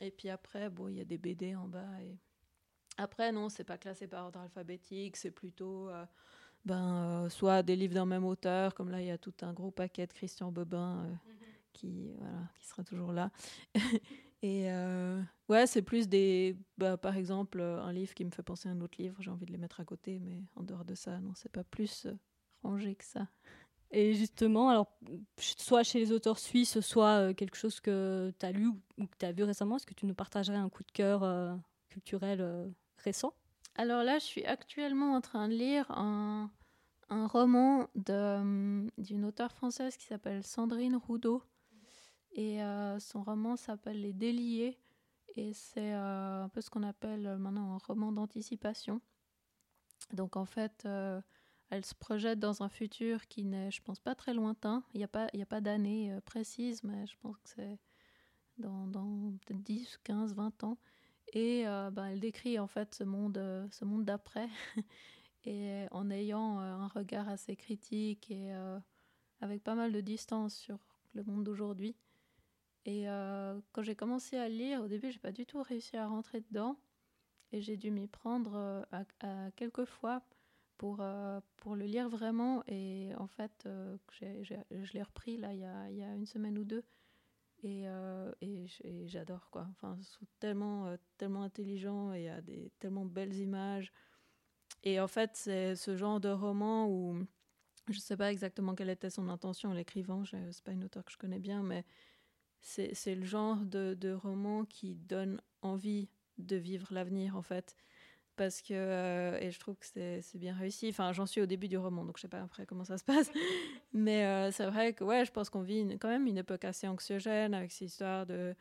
et 0.00 0.10
puis 0.10 0.28
après 0.30 0.70
bon 0.70 0.88
il 0.88 0.96
y 0.96 1.00
a 1.00 1.04
des 1.04 1.18
BD 1.18 1.54
en 1.54 1.68
bas 1.68 2.00
et 2.02 2.18
après, 2.96 3.32
non, 3.32 3.48
c'est 3.48 3.64
pas 3.64 3.78
classé 3.78 4.06
par 4.06 4.26
ordre 4.26 4.40
alphabétique, 4.40 5.16
c'est 5.16 5.30
plutôt 5.30 5.88
euh, 5.88 6.04
ben, 6.64 7.24
euh, 7.24 7.28
soit 7.28 7.62
des 7.62 7.76
livres 7.76 7.94
d'un 7.94 8.06
même 8.06 8.24
auteur, 8.24 8.74
comme 8.74 8.90
là, 8.90 9.00
il 9.00 9.06
y 9.06 9.10
a 9.10 9.18
tout 9.18 9.34
un 9.42 9.52
gros 9.52 9.70
paquet 9.70 10.06
de 10.06 10.12
Christian 10.12 10.52
Bobin 10.52 11.02
mhm. 11.02 11.18
qui, 11.72 12.12
voilà, 12.18 12.38
qui 12.58 12.66
sera 12.66 12.84
toujours 12.84 13.12
là. 13.12 13.30
Et 14.46 14.68
ouais, 15.48 15.66
c'est 15.66 15.80
plus 15.80 16.06
des. 16.06 16.54
Bah, 16.76 16.98
par 16.98 17.16
exemple, 17.16 17.62
un 17.62 17.92
livre 17.94 18.12
qui 18.12 18.26
me 18.26 18.30
fait 18.30 18.42
penser 18.42 18.68
à 18.68 18.72
un 18.72 18.80
autre 18.82 19.00
livre, 19.00 19.16
j'ai 19.20 19.30
envie 19.30 19.46
de 19.46 19.52
les 19.52 19.56
mettre 19.56 19.80
à 19.80 19.86
côté, 19.86 20.18
mais 20.18 20.42
en 20.54 20.62
dehors 20.62 20.84
de 20.84 20.94
ça, 20.94 21.18
non, 21.18 21.32
c'est 21.34 21.50
pas 21.50 21.64
plus 21.64 22.06
rangé 22.62 22.94
que 22.94 23.04
ça. 23.04 23.26
Et 23.90 24.12
justement, 24.12 24.68
alors, 24.68 24.92
soit 25.38 25.82
chez 25.82 25.98
les 25.98 26.12
auteurs 26.12 26.38
suisses, 26.38 26.80
soit 26.80 27.32
quelque 27.32 27.56
chose 27.56 27.80
que 27.80 28.34
tu 28.38 28.44
as 28.44 28.52
lu 28.52 28.66
ou 28.98 29.06
que 29.06 29.16
tu 29.18 29.24
as 29.24 29.32
vu 29.32 29.44
récemment, 29.44 29.76
est-ce 29.76 29.86
que 29.86 29.94
tu 29.94 30.04
nous 30.04 30.14
partagerais 30.14 30.58
un 30.58 30.68
coup 30.68 30.82
de 30.82 30.92
cœur 30.92 31.58
culturel 31.88 32.70
récent? 32.98 33.32
Alors 33.76 34.04
là, 34.04 34.18
je 34.18 34.24
suis 34.24 34.44
actuellement 34.44 35.14
en 35.14 35.22
train 35.22 35.48
de 35.48 35.54
lire 35.54 35.90
un, 35.90 36.50
un 37.08 37.26
roman 37.26 37.88
d'une 37.94 39.24
auteure 39.24 39.52
française 39.52 39.96
qui 39.96 40.04
s'appelle 40.04 40.44
Sandrine 40.44 40.96
Roudot. 40.96 41.42
Et 42.34 42.62
euh, 42.62 42.98
son 42.98 43.22
roman 43.22 43.56
s'appelle 43.56 44.00
Les 44.00 44.12
Déliés. 44.12 44.78
Et 45.36 45.52
c'est 45.52 45.94
euh, 45.94 46.44
un 46.44 46.48
peu 46.48 46.60
ce 46.60 46.70
qu'on 46.70 46.82
appelle 46.82 47.36
maintenant 47.38 47.74
un 47.74 47.78
roman 47.78 48.12
d'anticipation. 48.12 49.00
Donc 50.12 50.36
en 50.36 50.44
fait, 50.44 50.84
euh, 50.84 51.20
elle 51.70 51.84
se 51.84 51.94
projette 51.94 52.38
dans 52.38 52.62
un 52.62 52.68
futur 52.68 53.26
qui 53.26 53.44
n'est, 53.44 53.70
je 53.70 53.82
pense, 53.82 53.98
pas 53.98 54.14
très 54.14 54.34
lointain. 54.34 54.84
Il 54.94 54.98
n'y 54.98 55.04
a 55.04 55.08
pas, 55.08 55.28
pas 55.48 55.60
d'année 55.60 56.16
précise, 56.24 56.84
mais 56.84 57.06
je 57.06 57.16
pense 57.20 57.36
que 57.38 57.48
c'est 57.48 57.78
dans, 58.58 58.86
dans 58.86 59.32
10, 59.50 59.98
15, 60.04 60.34
20 60.34 60.64
ans. 60.64 60.78
Et 61.32 61.66
euh, 61.66 61.90
ben, 61.90 62.06
elle 62.06 62.20
décrit 62.20 62.58
en 62.58 62.66
fait 62.66 62.94
ce 62.94 63.04
monde, 63.04 63.38
euh, 63.38 63.66
ce 63.70 63.84
monde 63.84 64.04
d'après, 64.04 64.48
et 65.44 65.86
en 65.90 66.10
ayant 66.10 66.60
euh, 66.60 66.74
un 66.74 66.88
regard 66.88 67.28
assez 67.28 67.56
critique 67.56 68.30
et 68.30 68.52
avec 69.40 69.62
pas 69.62 69.74
mal 69.74 69.92
de 69.92 70.00
distance 70.00 70.54
sur 70.54 70.78
le 71.12 71.24
monde 71.24 71.44
d'aujourd'hui. 71.44 71.96
Et 72.86 73.06
quand 73.72 73.82
j'ai 73.82 73.94
commencé 73.94 74.36
à 74.36 74.48
lire, 74.48 74.82
au 74.82 74.88
début, 74.88 75.10
j'ai 75.10 75.18
pas 75.18 75.32
du 75.32 75.46
tout 75.46 75.62
réussi 75.62 75.96
à 75.96 76.06
rentrer 76.06 76.40
dedans, 76.40 76.78
et 77.52 77.62
j'ai 77.62 77.76
dû 77.76 77.90
m'y 77.90 78.06
prendre 78.06 78.86
à, 78.92 79.50
quelques 79.56 79.86
fois 79.86 80.22
pour, 80.76 81.02
pour 81.56 81.76
le 81.76 81.86
lire 81.86 82.10
vraiment. 82.10 82.62
Et 82.66 83.12
en 83.16 83.26
fait, 83.26 83.66
je 84.20 84.92
l'ai 84.92 85.02
repris 85.02 85.38
là 85.38 85.54
il 85.54 85.60
y, 85.60 86.02
a, 86.02 86.14
une 86.14 86.26
semaine 86.26 86.58
ou 86.58 86.64
deux. 86.64 86.84
Et, 87.64 87.88
euh, 87.88 88.30
j'adore 89.06 89.48
quoi. 89.50 89.66
Enfin, 89.70 89.96
sont 90.02 90.26
tellement, 90.38 90.86
euh, 90.86 90.96
tellement 91.16 91.42
intelligents 91.42 92.12
et 92.12 92.18
il 92.20 92.24
y 92.24 92.28
a 92.28 92.42
des 92.42 92.70
tellement 92.78 93.06
belles 93.06 93.34
images. 93.34 93.90
Et 94.82 95.00
en 95.00 95.08
fait, 95.08 95.30
c'est 95.32 95.74
ce 95.74 95.96
genre 95.96 96.20
de 96.20 96.28
roman 96.28 96.86
où 96.88 97.26
je 97.88 97.96
ne 97.96 98.00
sais 98.00 98.18
pas 98.18 98.30
exactement 98.30 98.74
quelle 98.74 98.90
était 98.90 99.08
son 99.08 99.30
intention 99.30 99.70
en 99.70 99.72
l'écrivant. 99.72 100.24
C'est 100.26 100.62
pas 100.62 100.72
une 100.72 100.84
auteure 100.84 101.06
que 101.06 101.12
je 101.12 101.16
connais 101.16 101.38
bien, 101.38 101.62
mais 101.62 101.86
c'est 102.64 103.14
le 103.14 103.24
genre 103.26 103.58
de, 103.58 103.94
de 103.94 104.12
roman 104.12 104.64
qui 104.64 104.94
donne 104.94 105.40
envie 105.60 106.08
de 106.38 106.56
vivre 106.56 106.88
l'avenir 106.90 107.36
en 107.36 107.42
fait. 107.42 107.76
Parce 108.36 108.62
que 108.62 108.74
euh, 108.74 109.38
et 109.38 109.52
je 109.52 109.60
trouve 109.60 109.76
que 109.76 109.86
c'est 109.86 110.38
bien 110.38 110.54
réussi. 110.54 110.88
Enfin 110.88 111.12
j'en 111.12 111.26
suis 111.26 111.40
au 111.40 111.46
début 111.46 111.68
du 111.68 111.76
roman 111.78 112.04
donc 112.04 112.16
je 112.16 112.22
sais 112.22 112.28
pas 112.28 112.40
après 112.40 112.66
comment 112.66 112.84
ça 112.84 112.98
se 112.98 113.04
passe. 113.04 113.30
Mais 113.92 114.24
euh, 114.24 114.50
c'est 114.50 114.66
vrai 114.66 114.94
que 114.94 115.04
ouais 115.04 115.24
je 115.24 115.30
pense 115.30 115.50
qu'on 115.50 115.60
vit 115.62 115.86
quand 116.00 116.08
même 116.08 116.26
une 116.26 116.38
époque 116.38 116.64
assez 116.64 116.88
anxiogène 116.88 117.54
avec 117.54 117.70
ces 117.70 117.84
histoires 117.86 118.26
de 118.26 118.54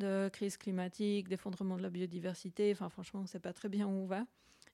de 0.00 0.28
crise 0.32 0.56
climatique 0.56 1.28
d'effondrement 1.28 1.76
de 1.76 1.82
la 1.82 1.90
biodiversité. 1.90 2.72
Enfin 2.72 2.88
franchement 2.88 3.20
on 3.20 3.26
sait 3.26 3.40
pas 3.40 3.52
très 3.52 3.68
bien 3.68 3.86
où 3.86 3.90
on 3.90 4.06
va. 4.06 4.24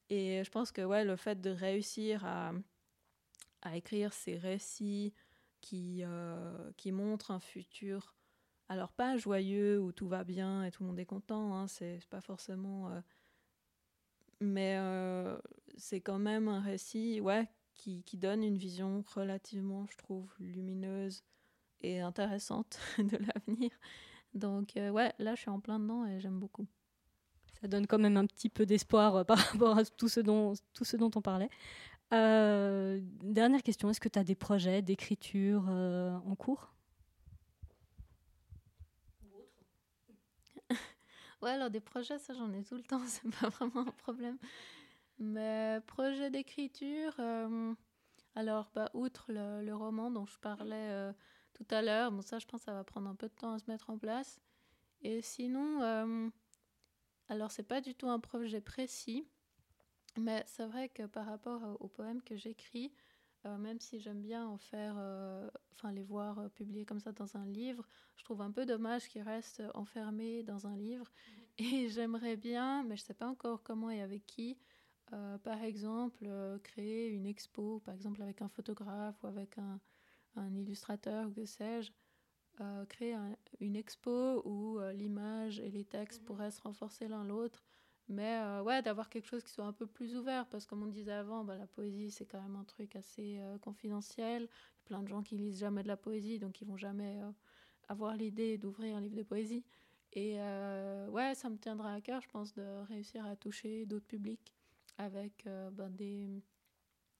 Et 0.08 0.42
je 0.44 0.50
pense 0.50 0.72
que 0.72 0.82
ouais 0.82 1.04
le 1.04 1.16
fait 1.16 1.40
de 1.40 1.50
réussir 1.50 2.24
à 2.24 2.52
à 3.62 3.76
écrire 3.76 4.12
ces 4.12 4.38
récits 4.38 5.12
qui 5.60 6.02
euh, 6.04 6.70
qui 6.76 6.92
montrent 6.92 7.30
un 7.32 7.40
futur 7.40 8.14
alors 8.70 8.92
pas 8.92 9.18
joyeux 9.18 9.78
où 9.78 9.92
tout 9.92 10.08
va 10.08 10.24
bien 10.24 10.64
et 10.64 10.70
tout 10.70 10.82
le 10.82 10.88
monde 10.88 10.98
est 10.98 11.04
content 11.04 11.54
hein, 11.54 11.66
c'est 11.66 12.00
pas 12.08 12.22
forcément 12.22 12.90
mais 14.40 14.76
euh, 14.78 15.38
c'est 15.76 16.00
quand 16.00 16.18
même 16.18 16.48
un 16.48 16.60
récit 16.60 17.20
ouais, 17.20 17.48
qui, 17.74 18.02
qui, 18.04 18.16
donne 18.16 18.42
une 18.42 18.56
vision 18.56 19.04
relativement, 19.14 19.86
je 19.90 19.96
trouve, 19.98 20.28
lumineuse 20.38 21.22
et 21.82 22.00
intéressante 22.00 22.78
de 22.98 23.18
l'avenir. 23.18 23.70
Donc 24.34 24.76
euh, 24.76 24.90
ouais, 24.90 25.12
là 25.18 25.34
je 25.34 25.42
suis 25.42 25.50
en 25.50 25.60
plein 25.60 25.78
dedans 25.78 26.06
et 26.06 26.20
j'aime 26.20 26.38
beaucoup. 26.38 26.66
Ça 27.60 27.68
donne 27.68 27.86
quand 27.86 27.98
même 27.98 28.16
un 28.16 28.26
petit 28.26 28.48
peu 28.48 28.64
d'espoir 28.64 29.16
euh, 29.16 29.24
par 29.24 29.38
rapport 29.38 29.78
à 29.78 29.84
tout 29.84 30.08
ce 30.08 30.20
dont, 30.20 30.54
tout 30.72 30.84
ce 30.84 30.96
dont 30.96 31.10
on 31.14 31.22
parlait. 31.22 31.50
dernière 32.10 33.62
question, 33.62 33.90
est-ce 33.90 34.00
que 34.00 34.08
tu 34.08 34.18
as 34.18 34.24
des 34.24 34.34
projets 34.34 34.82
d'écriture 34.82 35.68
en 35.68 36.34
cours? 36.36 36.74
Ouais, 41.42 41.50
alors 41.50 41.70
des 41.70 41.80
projets, 41.80 42.18
ça 42.18 42.34
j'en 42.34 42.52
ai 42.52 42.62
tout 42.62 42.76
le 42.76 42.82
temps, 42.82 43.00
c'est 43.06 43.30
pas 43.40 43.48
vraiment 43.48 43.80
un 43.80 43.92
problème. 43.92 44.38
Mais 45.18 45.80
projet 45.86 46.30
d'écriture, 46.30 47.14
euh, 47.18 47.74
alors 48.34 48.70
bah, 48.74 48.90
outre 48.94 49.26
le, 49.32 49.72
roman 49.74 50.10
dont 50.10 50.26
je 50.26 50.38
parlais 50.38 50.90
euh, 50.90 51.12
tout 51.54 51.66
à 51.70 51.82
l'heure, 51.82 52.12
bon 52.12 52.22
ça 52.22 52.38
je 52.38 52.46
pense 52.46 52.60
que 52.60 52.64
ça 52.66 52.74
va 52.74 52.84
prendre 52.84 53.08
un 53.08 53.14
peu 53.14 53.28
de 53.28 53.34
temps 53.34 53.52
à 53.52 53.58
se 53.58 53.70
mettre 53.70 53.90
en 53.90 53.98
place. 53.98 54.40
Et 55.02 55.22
sinon, 55.22 55.82
euh, 55.82 56.28
alors 57.28 57.50
c'est 57.50 57.62
pas 57.62 57.80
du 57.80 57.94
tout 57.94 58.08
un 58.08 58.20
projet 58.20 58.60
précis, 58.60 59.26
mais 60.18 60.42
c'est 60.46 60.66
vrai 60.66 60.88
que 60.90 61.04
par 61.06 61.26
rapport 61.26 61.62
aux 61.80 61.88
poèmes 61.88 62.22
que 62.22 62.36
j'écris, 62.36 62.92
même 63.44 63.80
si 63.80 64.00
j'aime 64.00 64.20
bien 64.20 64.46
en 64.46 64.58
faire, 64.58 64.96
enfin 65.72 65.92
les 65.92 66.02
voir 66.02 66.50
publiés 66.50 66.84
comme 66.84 67.00
ça 67.00 67.12
dans 67.12 67.36
un 67.36 67.46
livre, 67.46 67.86
je 68.16 68.24
trouve 68.24 68.42
un 68.42 68.50
peu 68.50 68.66
dommage 68.66 69.08
qu'ils 69.08 69.22
restent 69.22 69.62
enfermés 69.74 70.42
dans 70.42 70.66
un 70.66 70.76
livre. 70.76 71.10
Et 71.58 71.60
j'aimerais 71.88 72.36
bien, 72.36 72.82
mais 72.84 72.96
je 72.96 73.02
sais 73.02 73.14
pas 73.14 73.26
encore 73.26 73.62
comment 73.62 73.90
et 73.90 74.00
avec 74.00 74.26
qui, 74.26 74.58
euh, 75.12 75.38
par 75.38 75.62
exemple, 75.62 76.24
euh, 76.26 76.58
créer 76.58 77.08
une 77.08 77.26
expo, 77.26 77.80
par 77.80 77.94
exemple 77.94 78.22
avec 78.22 78.42
un 78.42 78.48
photographe 78.48 79.22
ou 79.22 79.26
avec 79.26 79.58
un, 79.58 79.80
un 80.36 80.54
illustrateur 80.54 81.28
ou 81.28 81.32
que 81.32 81.44
sais-je, 81.44 81.92
euh, 82.60 82.84
créer 82.86 83.16
une 83.60 83.76
expo 83.76 84.42
où 84.46 84.78
l'image 84.94 85.60
et 85.60 85.70
les 85.70 85.84
textes 85.84 86.20
mhm. 86.20 86.26
pourraient 86.26 86.50
se 86.50 86.60
renforcer 86.60 87.08
l'un 87.08 87.24
l'autre, 87.24 87.64
mais 88.10 88.60
ouais, 88.64 88.82
d'avoir 88.82 89.08
quelque 89.08 89.26
chose 89.26 89.42
qui 89.42 89.52
soit 89.52 89.64
un 89.64 89.72
peu 89.72 89.86
plus 89.86 90.16
ouvert, 90.16 90.46
parce 90.46 90.64
que 90.64 90.70
comme 90.70 90.82
on 90.82 90.86
disait 90.88 91.12
avant, 91.12 91.44
bah, 91.44 91.56
la 91.56 91.66
poésie 91.66 92.10
c'est 92.10 92.26
quand 92.26 92.42
même 92.42 92.56
un 92.56 92.64
truc 92.64 92.96
assez 92.96 93.40
confidentiel. 93.62 94.42
Il 94.42 94.46
y 94.46 94.46
a 94.46 94.84
plein 94.84 95.02
de 95.02 95.08
gens 95.08 95.22
qui 95.22 95.36
lisent 95.36 95.60
jamais 95.60 95.82
de 95.82 95.88
la 95.88 95.96
poésie, 95.96 96.38
donc 96.38 96.60
ils 96.60 96.66
vont 96.66 96.76
jamais 96.76 97.20
avoir 97.88 98.16
l'idée 98.16 98.58
d'ouvrir 98.58 98.96
un 98.96 99.00
livre 99.00 99.16
de 99.16 99.22
poésie. 99.22 99.64
Et 100.12 100.38
ouais, 101.08 101.34
ça 101.34 101.48
me 101.48 101.56
tiendra 101.56 101.94
à 101.94 102.00
cœur, 102.00 102.20
je 102.20 102.28
pense, 102.28 102.52
de 102.52 102.82
réussir 102.88 103.24
à 103.26 103.36
toucher 103.36 103.86
d'autres 103.86 104.06
publics 104.06 104.54
avec 105.00 105.46
euh, 105.46 105.70
ben, 105.70 105.88
des, 105.90 106.42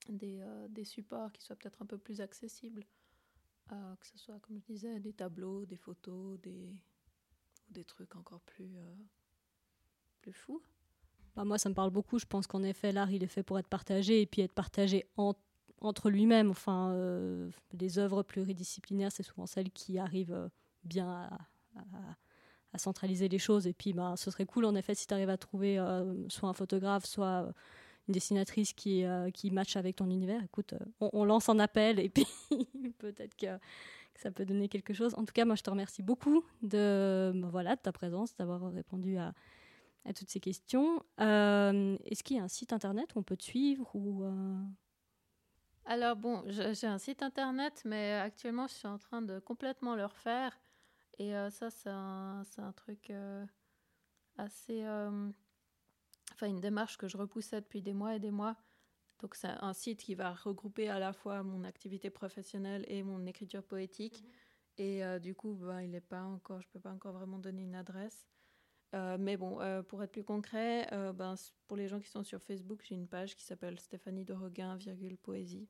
des, 0.09 0.41
euh, 0.41 0.69
des, 0.69 0.85
supports 0.85 1.33
qui 1.33 1.43
soient 1.43 1.57
peut-être 1.57 1.81
un 1.83 1.87
peu 1.87 1.99
plus 1.99 2.21
accessibles, 2.21 2.85
euh, 3.73 3.97
que 3.97 4.07
ce 4.07 4.19
soit, 4.19 4.39
comme 4.41 4.59
je 4.59 4.65
disais, 4.65 5.01
des 5.01 5.13
tableaux, 5.13 5.65
des 5.65 5.77
photos, 5.77 6.39
des, 6.41 6.75
des 7.71 7.85
trucs 7.85 8.15
encore 8.17 8.43
plus, 8.43 8.77
plus 10.21 10.33
fous. 10.33 10.63
Bah, 11.37 11.45
moi, 11.45 11.59
ça 11.59 11.69
me 11.69 11.75
parle 11.75 11.91
beaucoup. 11.91 12.19
Je 12.19 12.27
pense 12.27 12.47
qu'en 12.47 12.63
effet, 12.63 12.93
l'art, 12.93 13.11
il 13.11 13.23
est 13.23 13.29
fait 13.29 13.43
pour 13.43 13.59
être 13.59 13.69
partagé 13.69 14.21
et 14.23 14.27
puis 14.27 14.43
être 14.43 14.53
partagé 14.53 15.07
entre 15.17 16.11
lui-même. 16.11 16.51
Enfin, 16.51 16.95
les 17.73 17.99
œuvres 17.99 18.23
pluridisciplinaires, 18.23 19.13
c'est 19.13 19.23
souvent 19.23 19.47
celles 19.47 19.71
qui 19.71 19.99
arrivent 19.99 20.51
bien 20.85 21.29
à, 22.73 22.79
centraliser 22.79 23.29
les 23.29 23.39
choses. 23.39 23.67
Et 23.67 23.73
puis, 23.73 23.93
ben, 23.93 24.17
ce 24.17 24.31
serait 24.31 24.47
cool, 24.47 24.65
en 24.65 24.75
effet, 24.75 24.95
si 24.95 25.07
tu 25.07 25.15
arrives 25.15 25.31
à 25.31 25.37
trouver 25.37 25.79
euh, 25.79 26.29
soit 26.29 26.49
un 26.49 26.53
photographe, 26.53 27.05
soit 27.05 27.45
euh, 27.45 27.53
une 28.09 28.15
dessinatrice 28.15 28.73
qui, 28.73 29.05
euh, 29.05 29.31
qui 29.31 29.51
match 29.51 29.77
avec 29.77 29.97
ton 29.97 30.09
univers. 30.09 30.43
Écoute, 30.45 30.75
on, 31.01 31.25
lance 31.25 31.49
un 31.49 31.59
appel 31.59 31.99
et 31.99 32.09
puis 32.09 32.27
peut-être 32.99 33.37
que, 33.37 33.59
ça 34.15 34.31
peut 34.31 34.45
donner 34.45 34.69
quelque 34.69 34.93
chose. 34.93 35.15
En 35.17 35.25
tout 35.25 35.33
cas, 35.33 35.45
moi, 35.45 35.55
je 35.55 35.63
te 35.63 35.71
remercie 35.71 36.03
beaucoup 36.03 36.45
de, 36.63 37.33
ben, 37.35 37.49
voilà, 37.49 37.75
de 37.77 37.81
ta 37.81 37.91
présence, 37.91 38.37
d'avoir 38.37 38.71
répondu 38.73 39.17
à, 39.17 39.33
à, 40.05 40.13
toutes 40.13 40.31
ces 40.31 40.41
questions. 40.41 41.03
Est-ce 41.19 42.23
qu'il 42.23 42.37
y 42.37 42.41
a 42.41 42.45
un 42.45 42.49
site 42.49 42.73
internet 42.73 43.15
où 43.15 43.19
on 43.19 43.23
peut 43.23 43.37
te 43.37 43.45
suivre 43.45 43.95
ou 43.95 44.25
Alors, 45.85 46.17
bon, 46.17 46.43
j'ai 46.47 46.87
un 46.87 46.99
site 46.99 47.23
internet, 47.23 47.83
mais 47.85 48.15
actuellement, 48.15 48.67
je 48.67 48.75
suis 48.75 48.89
en 48.89 48.99
train 48.99 49.23
de 49.23 49.39
complètement 49.39 49.95
le 49.95 50.05
refaire. 50.05 50.59
Et 51.21 51.37
euh, 51.37 51.51
ça, 51.51 51.69
c'est 51.71 51.91
un, 51.91 52.43
un, 52.57 52.73
truc 52.73 53.11
euh, 53.11 53.45
assez. 54.39 54.83
Euh, 54.85 55.31
enfin, 56.33 56.47
une 56.47 56.61
démarche 56.61 56.97
que 56.97 57.09
je 57.09 57.19
repoussais 57.19 57.61
depuis 57.61 57.83
des 57.83 57.93
mois 57.93 58.17
et 58.17 58.19
des 58.19 58.31
mois. 58.31 58.57
Donc, 59.19 59.35
c'est 59.35 59.49
un 59.49 59.75
site 59.75 60.01
qui 60.01 60.15
va 60.15 60.33
regrouper 60.33 60.89
à 60.89 60.99
la 60.99 61.13
fois 61.13 61.43
mon 61.43 61.63
activité 61.65 62.09
professionnelle 62.09 62.87
et 62.89 63.03
mon 63.03 63.27
écriture 63.27 63.63
poétique. 63.63 64.23
Mhm. 64.23 64.31
Et 64.79 65.21
du 65.21 65.35
coup, 65.35 65.53
ben, 65.57 65.83
il 65.83 65.95
est 65.95 66.01
pas 66.01 66.23
encore, 66.23 66.63
je 66.63 66.69
ne 66.69 66.73
peux 66.73 66.81
pas 66.81 66.93
encore 66.93 67.13
vraiment 67.13 67.39
donner 67.39 67.65
une 67.65 67.75
adresse. 67.75 68.27
Mais 68.93 69.37
bon, 69.37 69.59
pour 69.89 70.03
être 70.03 70.13
plus 70.13 70.25
concret, 70.25 70.89
ben, 71.15 71.35
pour 71.67 71.77
les 71.77 71.89
gens 71.89 72.01
qui 72.01 72.09
sont 72.09 72.25
sur 72.25 72.43
Facebook, 72.43 72.83
j'ai 72.83 72.95
une 72.95 73.07
page 73.07 73.37
qui 73.37 73.45
s'appelle 73.45 73.79
Stéphanie 73.79 74.25
Doroguin, 74.25 74.77
virgule 74.77 75.17
poésie, 75.17 75.69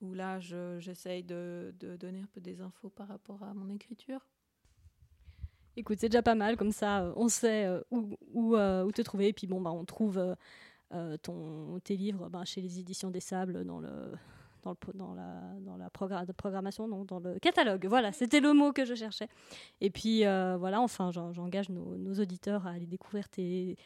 où 0.00 0.14
là, 0.14 0.40
j'essaye 0.40 1.22
de, 1.22 1.74
de, 1.78 1.96
donner 1.96 2.20
un 2.20 2.28
peu 2.32 2.40
des 2.40 2.60
infos 2.60 2.88
par 2.88 3.08
rapport 3.08 3.42
à 3.42 3.52
mon 3.54 3.68
écriture. 3.68 4.26
Écoute, 5.76 5.98
c'est 6.00 6.08
déjà 6.08 6.22
pas 6.22 6.36
mal, 6.36 6.56
comme 6.56 6.70
ça 6.70 7.02
euh, 7.02 7.12
on 7.16 7.28
sait 7.28 7.66
euh, 7.66 7.80
où, 7.90 8.54
euh, 8.54 8.88
te 8.90 9.02
trouver. 9.02 9.28
Et 9.28 9.32
puis 9.32 9.46
bon, 9.46 9.60
bah, 9.60 9.72
on 9.72 9.84
trouve 9.84 10.36
tes 11.82 11.96
livres 11.96 12.28
bah, 12.28 12.44
chez 12.44 12.60
les 12.60 12.78
éditions 12.78 13.10
des 13.10 13.20
Sables 13.20 13.64
dans 13.64 13.80
le, 13.80 14.12
dans, 14.64 14.72
le, 14.72 14.92
dans 14.94 15.14
la, 15.14 15.40
dans 15.60 15.76
la 15.76 15.90
programmation, 15.90 16.88
non, 16.88 17.04
dans 17.04 17.20
le 17.20 17.38
catalogue. 17.38 17.86
Voilà, 17.86 18.12
c'était 18.12 18.40
le 18.40 18.52
mot 18.52 18.72
que 18.72 18.84
je 18.84 18.94
cherchais. 18.94 19.28
Et 19.80 19.90
puis 19.90 20.20
voilà, 20.58 20.80
enfin, 20.80 21.10
j'engage 21.12 21.68
nos, 21.68 21.96
nos, 21.96 22.14
auditeurs 22.20 22.66
à 22.66 22.70
aller 22.70 22.86
découvrir 22.86 23.28
tes. 23.28 23.76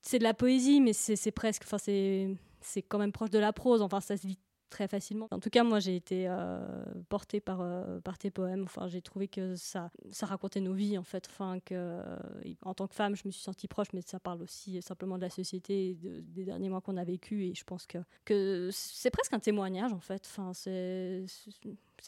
C'est 0.00 0.18
de 0.18 0.24
la 0.24 0.34
poésie, 0.34 0.80
mais 0.80 0.92
c'est 0.92 1.30
presque. 1.30 1.62
Enfin, 1.64 1.78
c'est 1.78 2.82
quand 2.82 2.98
même 2.98 3.12
proche 3.12 3.30
de 3.30 3.38
la 3.38 3.52
prose. 3.52 3.82
Enfin, 3.82 4.00
ça 4.00 4.16
se 4.16 4.26
lit 4.26 4.38
très 4.70 4.88
facilement. 4.88 5.28
En 5.30 5.38
tout 5.38 5.50
cas, 5.50 5.64
moi, 5.64 5.80
j'ai 5.80 5.96
été 5.96 6.26
euh, 6.28 6.84
portée 7.08 7.40
par, 7.40 7.60
euh, 7.60 8.00
par 8.00 8.18
tes 8.18 8.30
poèmes. 8.30 8.64
Enfin, 8.64 8.88
j'ai 8.88 9.00
trouvé 9.00 9.28
que 9.28 9.56
ça, 9.56 9.90
ça 10.10 10.26
racontait 10.26 10.60
nos 10.60 10.72
vies, 10.72 10.98
en 10.98 11.02
fait. 11.02 11.26
Enfin, 11.30 11.60
que, 11.60 11.74
euh, 11.74 12.18
en 12.62 12.74
tant 12.74 12.86
que 12.86 12.94
femme, 12.94 13.16
je 13.16 13.22
me 13.26 13.30
suis 13.30 13.42
sentie 13.42 13.68
proche, 13.68 13.88
mais 13.92 14.02
ça 14.02 14.20
parle 14.20 14.42
aussi 14.42 14.80
simplement 14.82 15.16
de 15.16 15.22
la 15.22 15.30
société, 15.30 15.94
des 15.94 16.44
derniers 16.44 16.68
mois 16.68 16.80
qu'on 16.80 16.96
a 16.96 17.04
vécu. 17.04 17.46
Et 17.46 17.54
je 17.54 17.64
pense 17.64 17.86
que, 17.86 17.98
que 18.24 18.70
c'est 18.72 19.10
presque 19.10 19.32
un 19.32 19.40
témoignage, 19.40 19.92
en 19.92 20.00
fait. 20.00 20.22
Enfin, 20.26 20.52
c'est, 20.52 21.24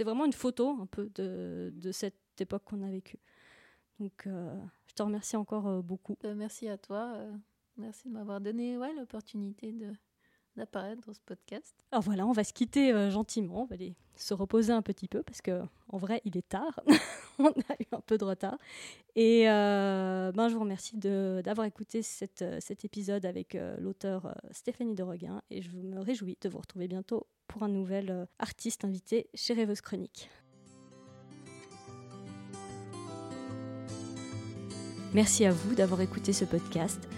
vraiment 0.01 0.25
une 0.25 0.33
photo, 0.33 0.77
un 0.81 0.87
peu, 0.87 1.11
de, 1.15 1.73
de 1.75 1.93
cette 1.93 2.15
époque 2.41 2.65
qu'on 2.65 2.83
a 2.83 2.91
vécue. 2.91 3.19
Donc, 4.01 4.27
je 4.27 4.95
te 4.95 5.03
remercie 5.03 5.37
encore 5.37 5.83
beaucoup. 5.83 6.17
merci 6.37 6.69
à 6.69 6.79
toi. 6.79 7.17
merci 7.77 8.09
de 8.09 8.13
m'avoir 8.13 8.41
donné 8.41 8.79
ouais, 8.79 8.93
l'opportunité 8.95 9.73
de 9.73 9.93
d'apparaître 10.59 11.01
dans 11.07 11.15
ce 11.15 11.21
podcast. 11.25 11.75
Alors 11.93 12.03
voilà, 12.03 12.27
on 12.27 12.33
va 12.33 12.45
se 12.45 12.53
quitter 12.53 12.93
euh, 12.93 13.11
gentiment, 13.11 13.63
on 13.63 13.65
va 13.65 13.75
aller 13.75 13.95
se 14.17 14.35
reposer 14.35 14.73
un 14.73 14.83
petit 14.83 15.09
peu 15.09 15.23
parce 15.23 15.41
que 15.41 15.63
en 15.89 15.97
vrai, 15.97 16.21
il 16.25 16.37
est 16.37 16.49
tard. 16.49 16.81
on 17.39 17.49
a 17.49 17.75
eu 17.81 17.87
un 17.93 18.01
peu 18.01 18.19
de 18.19 18.25
retard. 18.25 18.59
Et 19.17 19.49
euh, 19.49 20.33
ben, 20.33 20.49
je 20.49 20.55
vous 20.55 20.61
remercie 20.61 20.97
d'avoir 20.97 21.67
écouté 21.67 22.01
euh, 22.43 22.59
cet 22.61 22.85
épisode 22.85 23.25
avec 23.25 23.57
l'auteur 23.79 24.35
Stéphanie 24.51 24.95
de 24.95 25.03
Reguin 25.03 25.41
et 25.51 25.63
je 25.63 25.71
me 25.71 26.01
réjouis 26.01 26.37
de 26.41 26.49
vous 26.49 26.59
retrouver 26.59 26.89
bientôt 26.89 27.27
pour 27.47 27.63
un 27.63 27.69
nouvel 27.69 28.29
artiste 28.39 28.85
invité 28.85 29.29
chez 29.35 29.55
Rêveuse 29.55 29.81
Chronique. 29.81 30.29
Merci 35.15 35.47
à 35.47 35.53
vous 35.53 35.75
d'avoir 35.75 36.03
écouté 36.03 36.35
ce 36.35 36.45
podcast. 36.45 37.09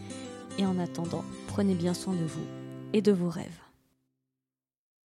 Et 0.58 0.66
en 0.66 0.80
attendant, 0.80 1.24
prenez 1.48 1.76
bien 1.76 1.94
soin 1.94 2.16
de 2.16 2.26
vous 2.26 2.48
et 2.94 3.04
de 3.04 3.12
vos 3.12 3.30
rêves. 3.30 3.69